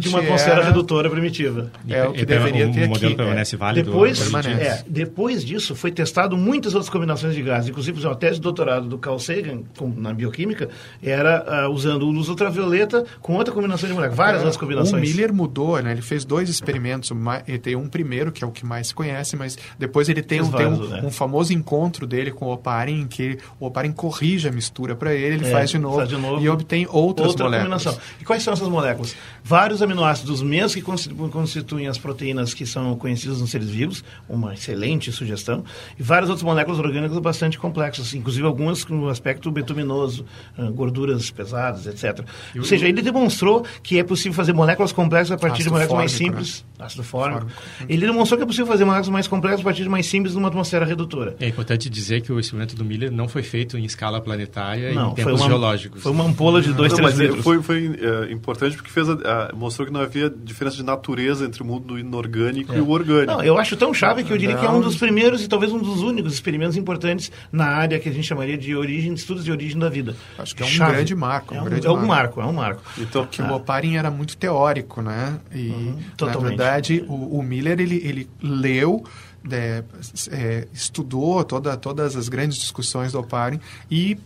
de 0.00 0.08
uma 0.08 0.18
atmosfera 0.20 0.56
era- 0.56 0.64
redutora 0.66 1.08
primitiva. 1.10 1.70
É 1.88 2.04
o 2.08 2.12
que 2.12 2.22
E- 2.22 2.26
deveria 2.26 2.68
o 2.68 2.72
ter 2.72 2.88
modelo 2.88 3.06
aqui. 3.08 3.16
permanece 3.16 3.54
É. 3.54 3.58
válido? 3.58 3.90
Depois, 3.90 4.32
é, 4.46 4.84
depois 4.86 5.44
disso, 5.44 5.74
foi 5.74 5.90
testado 5.90 6.36
muitas 6.36 6.74
outras 6.74 6.90
combinações 6.90 7.34
de 7.34 7.42
gases. 7.42 7.70
Inclusive, 7.70 8.06
a 8.06 8.14
tese 8.14 8.34
de 8.36 8.40
doutorado 8.40 8.86
do 8.88 8.98
Carl 8.98 9.18
Sagan, 9.18 9.62
com- 9.76 9.88
na 9.96 10.12
bioquímica, 10.12 10.68
era 11.02 11.44
ah, 11.46 11.68
usando 11.68 12.06
luz 12.06 12.28
ultravioleta 12.28 13.04
com 13.20 13.34
outra 13.34 13.52
combinação 13.52 13.88
de 13.88 13.94
moléculas. 13.94 14.16
Várias 14.16 14.38
outras 14.40 14.56
combinações. 14.56 15.02
O 15.02 15.12
Miller 15.12 15.32
mudou, 15.32 15.80
né? 15.82 15.92
Ele 15.92 16.02
fez 16.02 16.24
dois 16.24 16.48
experimentos. 16.48 17.10
o 17.10 17.16
Ele 17.46 17.58
tem 17.58 17.76
um 17.76 17.88
primeiro, 17.88 18.30
que 18.32 18.44
é 18.44 18.46
o 18.46 18.50
que 18.50 18.64
mais 18.64 18.88
se 18.88 18.94
conhece, 18.94 19.36
mas 19.36 19.58
depois 19.78 20.08
ele 20.08 20.22
tem, 20.22 20.40
um, 20.40 20.50
tem 20.50 20.66
um, 20.66 20.85
né? 20.88 21.00
um 21.04 21.10
famoso 21.10 21.52
encontro 21.52 22.06
dele 22.06 22.30
com 22.30 22.46
o 22.46 22.52
Oparin, 22.52 23.02
em 23.02 23.06
que 23.06 23.38
o 23.60 23.66
Oparin 23.66 23.92
corrige 23.92 24.48
a 24.48 24.52
mistura 24.52 24.94
para 24.94 25.14
ele, 25.14 25.36
ele 25.36 25.46
É, 25.46 25.50
faz, 25.50 25.70
de 25.70 25.78
novo, 25.78 25.96
faz 25.96 26.08
de 26.08 26.16
novo. 26.16 26.42
e 26.42 26.48
obtém 26.48 26.86
outras 26.90 27.28
Outra 27.28 27.44
moléculas. 27.44 27.82
combinação. 27.84 28.02
E 28.20 28.24
quais 28.24 28.42
são 28.42 28.52
essas 28.52 28.68
moléculas? 28.68 29.14
Vários 29.44 29.80
aminoácidos 29.82 30.42
mesmos 30.42 30.74
que 30.74 30.82
constitu- 30.82 31.28
constituem 31.30 31.88
as 31.88 31.98
proteínas 31.98 32.52
que 32.52 32.66
são 32.66 32.96
conhecidas 32.96 33.40
nos 33.40 33.50
seres 33.50 33.68
vivos, 33.68 34.04
uma 34.28 34.54
excelente 34.54 35.10
sugestão, 35.12 35.64
e 35.98 36.02
várias 36.02 36.28
outras 36.28 36.44
moléculas 36.44 36.78
orgânicas 36.78 37.18
bastante 37.18 37.58
complexas, 37.58 38.12
inclusive 38.14 38.46
algumas 38.46 38.84
com 38.84 39.08
aspecto 39.08 39.50
betuminoso, 39.50 40.24
ah, 40.58 40.70
gorduras 40.70 41.30
pesadas, 41.30 41.86
etc. 41.86 42.24
Ou 42.56 42.64
seja, 42.64 42.86
ele 42.88 43.00
demonstrou 43.00 43.64
que 43.82 43.98
é 43.98 44.04
possível 44.04 44.32
fazer 44.34 44.52
moléculas 44.52 44.92
complexas 44.92 45.32
a 45.32 45.38
partir 45.38 45.58
de 45.58 45.62
Ácido 45.62 45.72
moléculas 45.74 45.98
mais 46.02 46.12
fórmico, 46.12 46.44
simples, 46.44 46.64
ácido 46.78 47.02
fórmico. 47.04 47.46
Ele 47.88 48.04
demonstrou 48.06 48.36
que 48.36 48.42
é 48.42 48.46
possível 48.46 48.66
fazer 48.66 48.84
moléculas 48.84 49.08
mais 49.08 49.28
complexas 49.28 49.60
a 49.60 49.64
partir 49.64 49.82
de 49.84 49.88
mais 49.88 50.06
simples 50.06 50.34
numa 50.34 50.48
atmosfera 50.48 50.75
redutora. 50.84 51.36
É 51.40 51.48
importante 51.48 51.88
dizer 51.88 52.20
que 52.20 52.30
o 52.32 52.38
experimento 52.38 52.76
do 52.76 52.84
Miller 52.84 53.10
não 53.10 53.28
foi 53.28 53.42
feito 53.42 53.78
em 53.78 53.84
escala 53.84 54.20
planetária 54.20 54.92
Não, 54.92 55.12
em 55.12 55.14
foi 55.14 55.24
tempos 55.24 55.40
uma, 55.40 55.48
geológicos. 55.48 56.02
foi 56.02 56.12
uma 56.12 56.24
ampola 56.24 56.60
de 56.60 56.72
2, 56.72 56.90
Não, 56.92 56.96
3 56.98 57.10
mas 57.10 57.20
é, 57.20 57.24
litros. 57.24 57.44
foi, 57.44 57.62
foi 57.62 57.98
é, 58.28 58.32
importante 58.32 58.76
porque 58.76 58.90
fez 58.90 59.08
a- 59.08 59.12
a- 59.50 59.54
mostrou 59.54 59.86
que 59.86 59.92
não 59.92 60.00
havia 60.00 60.28
diferença 60.28 60.76
de 60.76 60.82
natureza 60.84 61.44
entre 61.44 61.62
o 61.62 61.66
mundo 61.66 61.98
inorgânico 61.98 62.74
e 62.74 62.80
o 62.80 62.90
orgânico. 62.90 63.32
Não, 63.32 63.42
eu 63.42 63.56
acho 63.58 63.76
tão 63.76 63.94
chave 63.94 64.22
que 64.24 64.32
eu 64.32 64.36
diria 64.38 64.56
que 64.56 64.64
é 64.64 64.68
um 64.68 64.74
Não. 64.74 64.80
dos 64.80 64.96
primeiros 64.96 65.42
e 65.42 65.48
talvez 65.48 65.72
um 65.72 65.78
dos 65.78 66.02
únicos 66.02 66.32
experimentos 66.34 66.76
importantes 66.76 67.30
na 67.52 67.66
área 67.66 67.98
que 67.98 68.08
a 68.08 68.12
gente 68.12 68.26
chamaria 68.26 68.58
de 68.58 68.74
origem, 68.74 69.12
estudos 69.14 69.44
de 69.44 69.50
origem 69.50 69.78
da 69.78 69.88
vida. 69.88 70.14
Acho 70.38 70.54
que 70.54 70.62
é 70.62 70.66
um 70.66 70.68
Chave. 70.68 70.92
grande 70.92 71.14
marco, 71.14 71.54
um 71.54 71.58
É 71.58 71.60
um, 71.60 71.64
grande 71.64 71.86
é 71.86 71.90
um 71.90 71.94
marco. 71.94 72.06
marco, 72.08 72.40
é 72.40 72.44
um 72.46 72.52
marco. 72.52 72.82
Então, 72.98 73.26
que 73.26 73.40
o 73.42 73.52
Oparin 73.54 73.96
era 73.96 74.10
muito 74.10 74.36
teórico, 74.36 75.00
né? 75.02 75.38
E, 75.54 75.68
na 75.68 75.74
Uhum. 75.76 75.98
totalmente. 76.16 76.48
verdade, 76.48 77.04
o, 77.08 77.38
o 77.38 77.42
Miller, 77.42 77.78
ele, 77.80 77.96
ele 78.04 78.28
leu, 78.42 79.04
é, 79.50 79.84
é, 80.30 80.68
estudou 80.72 81.42
toda, 81.44 81.76
todas 81.76 82.16
as 82.16 82.28
grandes 82.28 82.58
discussões 82.58 83.12
do 83.12 83.20
Oparin 83.20 83.60
e 83.90 84.18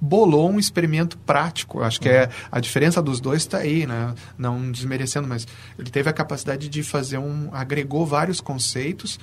bolou 0.00 0.50
um 0.50 0.58
experimento 0.58 1.18
prático. 1.18 1.82
Acho 1.82 2.00
que 2.00 2.08
é 2.08 2.30
a 2.50 2.60
diferença 2.60 3.02
dos 3.02 3.20
dois 3.20 3.42
está 3.42 3.58
aí, 3.58 3.86
né? 3.86 4.14
Não 4.36 4.70
desmerecendo, 4.70 5.26
mas 5.26 5.46
ele 5.78 5.90
teve 5.90 6.08
a 6.08 6.12
capacidade 6.12 6.68
de 6.68 6.82
fazer 6.82 7.18
um... 7.18 7.50
agregou 7.52 8.06
vários 8.06 8.40
conceitos 8.40 9.18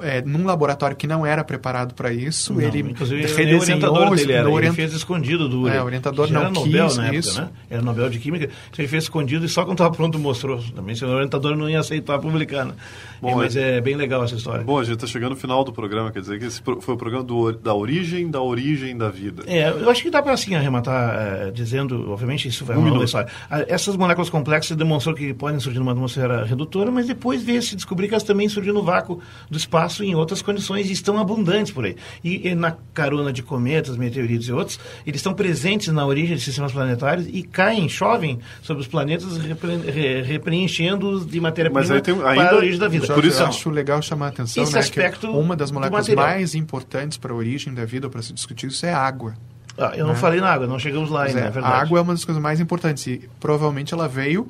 é, 0.00 0.22
num 0.22 0.44
laboratório 0.44 0.96
que 0.96 1.06
não 1.06 1.24
era 1.26 1.42
preparado 1.44 1.94
para 1.94 2.12
isso, 2.12 2.52
Não, 2.54 2.60
ele 2.60 2.82
o 2.82 2.86
redesenhou, 2.94 3.60
orientador 3.60 4.14
dele 4.16 4.32
era. 4.32 4.42
no 4.44 4.48
Ele 4.50 4.56
orient- 4.56 4.74
fez 4.74 4.92
escondido 4.92 5.48
do. 5.48 5.68
É, 5.68 5.80
o 5.82 5.84
orientador 5.84 6.30
não 6.30 6.40
era 6.42 6.50
Nobel 6.50 6.86
quis 6.86 6.96
na 6.96 7.04
época, 7.04 7.18
isso. 7.18 7.40
né? 7.40 7.48
Era 7.70 7.82
Nobel 7.82 8.08
de 8.10 8.18
Química. 8.18 8.44
Então 8.44 8.78
ele 8.78 8.88
fez 8.88 9.04
escondido 9.04 9.44
e 9.44 9.48
só 9.48 9.62
quando 9.64 9.74
estava 9.74 9.90
pronto 9.94 10.18
mostrou. 10.18 10.62
Também 10.74 10.94
se 10.94 11.04
o 11.04 11.08
orientador 11.08 11.56
não 11.56 11.68
ia 11.68 11.80
aceitar 11.80 12.18
publicar, 12.18 12.64
né? 12.64 12.72
Bom, 13.20 13.30
É, 13.30 13.34
mas 13.34 13.56
é 13.56 13.80
bem 13.80 13.96
legal 13.96 14.22
essa 14.24 14.34
história. 14.36 14.64
Bom, 14.64 14.78
a 14.78 14.84
gente 14.84 14.94
está 14.94 15.06
chegando 15.06 15.30
no 15.30 15.36
final 15.36 15.64
do 15.64 15.72
programa, 15.72 16.10
quer 16.12 16.20
dizer 16.20 16.38
que 16.38 16.44
esse 16.46 16.62
foi 16.62 16.94
o 16.94 16.96
programa 16.96 17.24
do, 17.24 17.52
da 17.52 17.74
origem 17.74 18.30
da 18.30 18.40
origem 18.40 18.96
da 18.96 19.08
vida. 19.08 19.42
É, 19.46 19.68
eu 19.70 19.90
acho 19.90 20.02
que 20.02 20.10
dá 20.10 20.22
para 20.22 20.32
assim 20.32 20.54
arrematar 20.54 21.14
eh, 21.16 21.50
dizendo, 21.52 22.10
obviamente 22.10 22.46
isso 22.48 22.64
vai 22.64 22.76
Um 22.76 22.88
uma 22.92 23.04
história. 23.04 23.28
Ah, 23.50 23.64
Essas 23.68 23.96
moléculas 23.96 24.30
complexas 24.30 24.76
demonstrou 24.76 25.14
que 25.14 25.32
podem 25.34 25.58
surgir 25.60 25.78
numa 25.78 25.92
atmosfera 25.92 26.44
redutora, 26.44 26.90
mas 26.90 27.06
depois 27.06 27.42
veio 27.42 27.60
se 27.62 27.74
descobrir 27.74 28.08
que 28.08 28.14
elas 28.14 28.22
também 28.22 28.48
surgiram 28.48 28.74
no 28.78 28.82
vácuo 28.84 29.20
do 29.50 29.56
espaço 29.56 29.87
em 30.00 30.14
outras 30.14 30.42
condições 30.42 30.88
e 30.88 30.92
estão 30.92 31.18
abundantes 31.18 31.72
por 31.72 31.84
aí. 31.84 31.96
E, 32.22 32.48
e 32.48 32.54
na 32.54 32.74
carona 32.94 33.32
de 33.32 33.42
cometas, 33.42 33.96
meteoritos 33.96 34.48
e 34.48 34.52
outros, 34.52 34.78
eles 35.06 35.18
estão 35.20 35.34
presentes 35.34 35.88
na 35.88 36.04
origem 36.06 36.36
de 36.36 36.42
sistemas 36.42 36.72
planetários 36.72 37.26
e 37.30 37.42
caem, 37.42 37.88
chovem 37.88 38.38
sobre 38.62 38.82
os 38.82 38.88
planetas, 38.88 39.36
repre- 39.38 39.76
re- 39.90 40.22
repreenchendo-os 40.22 41.26
de 41.26 41.40
matéria-prima 41.40 42.00
para 42.34 42.50
a 42.50 42.56
origem 42.56 42.78
da 42.78 42.88
vida. 42.88 43.06
Por 43.06 43.24
isso- 43.24 43.42
eu 43.42 43.46
acho 43.46 43.70
legal 43.70 44.00
chamar 44.02 44.26
a 44.26 44.28
atenção, 44.30 44.62
Esse 44.62 44.74
né, 44.74 44.80
aspecto 44.80 45.28
uma 45.30 45.54
das 45.56 45.70
moléculas 45.70 46.08
mais 46.08 46.54
importantes 46.54 47.16
para 47.18 47.32
a 47.32 47.36
origem 47.36 47.72
da 47.74 47.84
vida, 47.84 48.08
para 48.08 48.22
se 48.22 48.32
discutir 48.32 48.66
isso, 48.68 48.84
é 48.86 48.92
a 48.92 48.98
água. 48.98 49.34
Ah, 49.76 49.92
eu 49.94 50.04
não 50.06 50.12
né? 50.14 50.18
falei 50.18 50.40
na 50.40 50.48
água, 50.52 50.66
não 50.66 50.78
chegamos 50.78 51.08
lá 51.08 51.24
ainda, 51.24 51.38
é, 51.38 51.52
é 51.54 51.60
a 51.62 51.68
água 51.68 52.00
é 52.00 52.02
uma 52.02 52.12
das 52.12 52.24
coisas 52.24 52.42
mais 52.42 52.58
importantes 52.58 53.06
e 53.06 53.28
provavelmente 53.38 53.94
ela 53.94 54.08
veio 54.08 54.48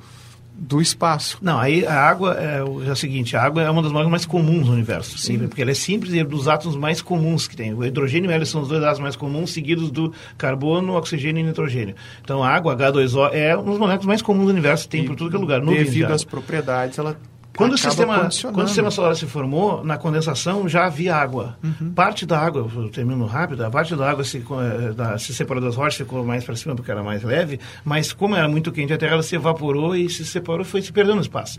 do 0.59 0.83
espaço. 0.83 1.39
Não, 1.41 1.57
aí 1.57 1.87
a 1.87 1.95
água 1.95 2.35
é 2.35 2.63
o, 2.63 2.83
é 2.83 2.91
o 2.91 2.97
seguinte, 2.97 3.37
a 3.37 3.43
água 3.43 3.63
é 3.63 3.71
uma 3.71 3.81
das 3.81 3.93
moléculas 3.93 4.11
mais 4.11 4.27
comuns 4.27 4.67
no 4.67 4.73
universo. 4.73 5.17
Sim. 5.17 5.39
Porque 5.39 5.63
ela 5.63 5.71
é 5.71 5.75
simples 5.75 6.13
e 6.13 6.19
é 6.19 6.25
dos 6.25 6.49
átomos 6.49 6.77
mais 6.77 7.01
comuns 7.01 7.47
que 7.47 7.57
tem. 7.57 7.73
O 7.73 7.85
hidrogênio 7.85 8.29
e 8.29 8.33
o 8.33 8.35
hélio 8.35 8.45
são 8.45 8.63
os 8.63 8.69
dois 8.69 8.83
átomos 8.83 9.01
mais 9.01 9.17
comuns, 9.17 9.53
seguidos 9.53 9.91
do 9.93 10.13
carbono, 10.37 10.95
oxigênio 10.95 11.41
e 11.41 11.45
nitrogênio. 11.45 11.95
Então 12.21 12.43
a 12.43 12.49
água, 12.49 12.77
H2O, 12.77 13.31
é 13.33 13.57
uma 13.57 13.71
das 13.71 13.79
moléculas 13.79 14.07
mais 14.07 14.21
comuns 14.21 14.47
do 14.47 14.51
universo, 14.51 14.89
tem 14.89 15.05
por 15.05 15.15
tudo 15.15 15.31
que 15.31 15.37
é 15.37 15.39
lugar. 15.39 15.61
de 15.61 15.67
Devido 15.67 16.13
às 16.13 16.25
propriedades, 16.25 16.99
ela 16.99 17.17
Quando 17.57 17.73
o, 17.73 17.79
sistema, 17.79 18.29
quando 18.53 18.65
o 18.65 18.67
sistema 18.69 18.91
solar 18.91 19.17
se 19.17 19.27
formou, 19.27 19.85
na 19.85 19.99
condensação 19.99 20.69
já 20.69 20.87
havia 20.87 21.17
água. 21.17 21.57
Uhum. 21.63 21.91
Parte 21.91 22.25
da 22.25 22.39
água, 22.39 22.71
eu 22.77 22.89
termino 22.89 23.27
rápido, 23.27 23.65
a 23.65 23.71
parte 23.71 23.97
da 23.97 24.09
água 24.09 24.23
se, 24.23 24.39
eh, 24.39 24.93
da, 24.93 25.19
se 25.19 25.35
separou 25.35 25.61
das 25.61 25.75
rochas, 25.75 25.97
ficou 25.97 26.25
mais 26.25 26.45
para 26.45 26.55
cima 26.55 26.77
porque 26.77 26.89
era 26.89 27.03
mais 27.03 27.25
leve, 27.25 27.59
mas 27.85 28.13
como 28.13 28.37
era 28.37 28.49
muito 28.49 28.71
quente 28.71 28.93
a 28.93 28.99
Terra, 28.99 29.15
ela 29.15 29.23
se 29.25 29.35
evaporou 29.35 29.97
e 29.97 30.09
se 30.09 30.25
separou 30.25 30.63
e 30.63 30.65
foi 30.65 30.83
se 30.83 30.93
perdendo 30.93 31.17
no 31.17 31.21
espaço. 31.21 31.59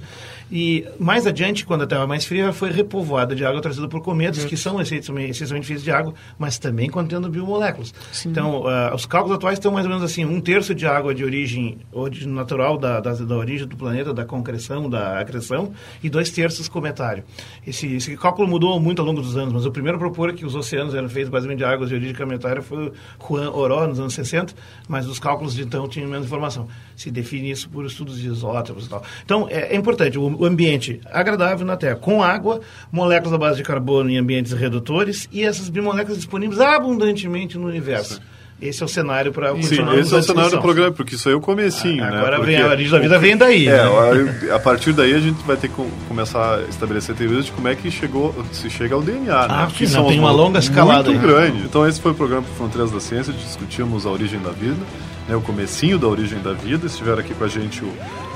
E 0.50 0.88
mais 0.98 1.28
adiante, 1.28 1.66
quando 1.66 1.84
a 1.84 1.88
Terra 1.88 2.08
mais 2.08 2.24
fria, 2.24 2.44
ela 2.44 2.54
foi 2.54 2.72
repovoada 2.72 3.36
de 3.36 3.44
água 3.44 3.62
trazida 3.62 3.88
por 3.90 4.02
cometas, 4.02 4.46
que 4.46 4.56
são 4.56 4.80
essencialmente, 4.80 5.46
feitos 5.64 5.84
de 5.84 5.92
água, 5.92 6.14
mas 6.38 6.58
também 6.58 6.90
contendo 6.90 7.30
biomoléculas. 7.30 7.94
Então, 8.26 8.66
ah, 8.68 8.94
os 8.96 9.06
cálculos 9.06 9.36
atuais 9.36 9.58
estão 9.58 9.72
mais 9.72 9.86
ou 9.86 9.90
menos 9.90 10.04
assim, 10.04 10.24
um 10.24 10.40
terço 10.40 10.74
de 10.74 10.88
água 10.88 11.14
de 11.14 11.26
origem, 11.26 11.78
origem 11.92 12.30
natural 12.30 12.78
da, 12.78 13.02
da, 13.02 13.14
da 13.14 13.36
origem 13.36 13.68
do 13.68 13.76
planeta, 13.76 14.14
da 14.14 14.24
concreção, 14.24 14.90
da 14.90 15.20
acreção, 15.20 15.74
e 16.04 16.10
dois 16.10 16.30
terços 16.30 16.68
cometário. 16.68 17.24
Esse, 17.66 17.96
esse 17.96 18.16
cálculo 18.18 18.48
mudou 18.48 18.80
muito 18.80 19.02
ao 19.02 19.06
longo 19.06 19.22
dos 19.22 19.38
anos, 19.38 19.54
mas 19.54 19.66
o 19.66 19.72
primeiro 19.72 19.98
a 19.98 20.00
propor 20.00 20.34
que 20.34 20.46
os 20.46 20.56
oceanos 20.56 20.94
eram 20.94 21.10
feitos 21.10 21.30
basicamente 21.30 21.60
de 21.60 21.66
águas 21.66 21.90
de 21.90 21.96
origem 21.96 22.16
foi 22.62 22.92
Juan 23.28 23.52
Oró, 23.52 23.88
nos 23.88 24.00
anos 24.00 24.14
60, 24.14 24.54
mas 24.88 25.08
os 25.08 25.20
cálculos 25.20 25.54
de 25.54 25.64
então 25.64 25.88
tinham 25.88 26.10
menos 26.10 26.26
informação. 26.26 26.68
Se 26.96 27.12
define 27.12 27.52
isso 27.52 27.70
por 27.70 27.86
estudos 27.86 28.20
de 28.20 28.28
isótopos 28.28 28.86
e 28.86 28.90
tal. 28.90 29.04
Então, 29.24 29.48
é, 29.50 29.74
é 29.74 29.76
importante, 29.76 30.18
o, 30.18 30.42
o, 30.42 30.46
ambiente 30.46 31.00
agradável 31.06 31.66
na 31.66 31.78
Terra, 31.78 31.96
com 31.96 32.24
água, 32.24 32.62
moléculas 32.92 33.34
à 33.34 33.38
base 33.38 33.58
de 33.58 33.64
carbono 33.64 34.10
em 34.10 34.18
ambientes 34.18 34.52
redutores 34.52 35.28
e 35.32 35.44
essas 35.44 35.70
bimoléculas 35.70 36.18
disponíveis 36.18 36.60
abundantemente 36.60 37.58
no 37.58 37.68
universo. 37.68 38.16
Sim. 38.16 38.22
Esse 38.62 38.84
é 38.84 38.86
o 38.86 38.90
cenário 38.90 39.32
para 39.32 39.54
Sim, 39.62 39.80
esse 39.98 40.14
é 40.14 40.18
o 40.18 40.22
cenário 40.22 40.52
do 40.52 40.62
programa, 40.62 40.92
porque 40.92 41.16
isso 41.16 41.30
aí 41.30 41.34
é 41.34 41.38
o 41.38 41.40
comecinho, 41.40 42.04
ah, 42.04 42.12
né? 42.12 42.18
Agora 42.18 42.38
porque 42.38 42.52
vem 42.52 42.62
a 42.62 42.68
origem 42.68 42.92
da 42.92 43.00
vida 43.00 43.18
vem 43.18 43.38
daí. 43.38 43.68
É, 43.70 43.84
né? 43.84 44.54
a 44.54 44.60
partir 44.60 44.92
daí 44.92 45.14
a 45.14 45.20
gente 45.20 45.42
vai 45.44 45.56
ter 45.56 45.70
que 45.70 45.76
começar 46.10 46.56
a 46.56 46.62
estabelecer 46.64 47.16
teorias 47.16 47.46
de 47.46 47.54
como 47.54 47.70
é 47.70 47.76
que 47.76 47.90
chegou, 47.90 48.36
se 48.52 48.70
chega 48.70 48.96
ao 48.96 49.02
DNA, 49.02 49.34
né? 49.34 49.48
ah, 49.50 49.66
né? 49.66 49.72
Que 49.74 49.88
não, 49.88 50.08
tem 50.08 50.20
uma 50.20 50.32
longa 50.32 50.60
escalada 50.60 51.10
muito 51.10 51.26
aí. 51.26 51.32
grande. 51.32 51.64
Então 51.64 51.88
esse 51.88 52.02
foi 52.02 52.12
o 52.12 52.16
programa 52.16 52.46
Fronteiras 52.58 52.92
da 52.92 53.00
Ciência, 53.00 53.32
discutimos 53.32 54.06
a 54.06 54.10
origem 54.10 54.42
da 54.42 54.52
vida, 54.52 54.82
né, 55.30 55.38
o 55.38 55.42
comecinho 55.42 55.98
da 55.98 56.08
origem 56.08 56.42
da 56.42 56.52
vida. 56.52 56.86
Estiveram 56.86 57.20
aqui 57.20 57.34
com 57.34 57.46
a 57.46 57.48
gente 57.48 57.82
o 57.82 57.94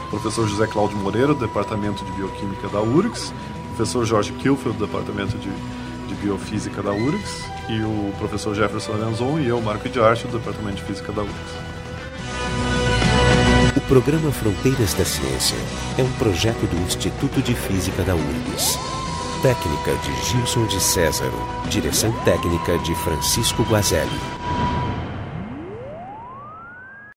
professor 0.10 0.48
José 0.48 0.68
Cláudio 0.68 0.98
Moreira, 1.00 1.34
do 1.34 1.46
Departamento 1.46 2.06
de 2.06 2.12
Bioquímica 2.14 2.70
da 2.70 2.80
URGS, 2.80 3.34
o 3.74 3.76
professor 3.76 4.06
Jorge 4.06 4.32
Kilfield, 4.34 4.78
do 4.78 4.86
Departamento 4.86 5.38
de, 5.38 5.50
de 6.08 6.16
Biofísica 6.22 6.82
da 6.82 6.94
URGS, 6.94 7.53
e 7.70 7.82
o 7.82 8.14
professor 8.18 8.54
Jefferson 8.56 8.94
Lenzon 8.94 9.40
e 9.40 9.48
eu, 9.48 9.62
Marco 9.62 9.88
de 9.88 10.00
Arte, 10.00 10.28
do 10.28 10.38
Departamento 10.38 10.78
de 10.78 10.84
Física 10.84 11.12
da 11.12 11.22
URGS. 11.22 11.74
O 13.76 13.82
programa 13.82 14.32
Fronteiras 14.32 14.94
da 14.94 15.06
Ciência 15.06 15.58
é 15.98 16.04
um 16.04 16.12
projeto 16.14 16.66
do 16.68 16.82
Instituto 16.82 17.42
de 17.42 17.54
Física 17.54 18.04
da 18.04 18.16
URGS. 18.16 18.80
Técnica 19.42 19.94
de 20.04 20.30
Gilson 20.30 20.66
de 20.68 20.82
Césaro. 20.82 21.38
Direção 21.70 22.12
técnica 22.24 22.78
de 22.80 22.96
Francisco 22.96 23.64
Guazelli. 23.64 24.20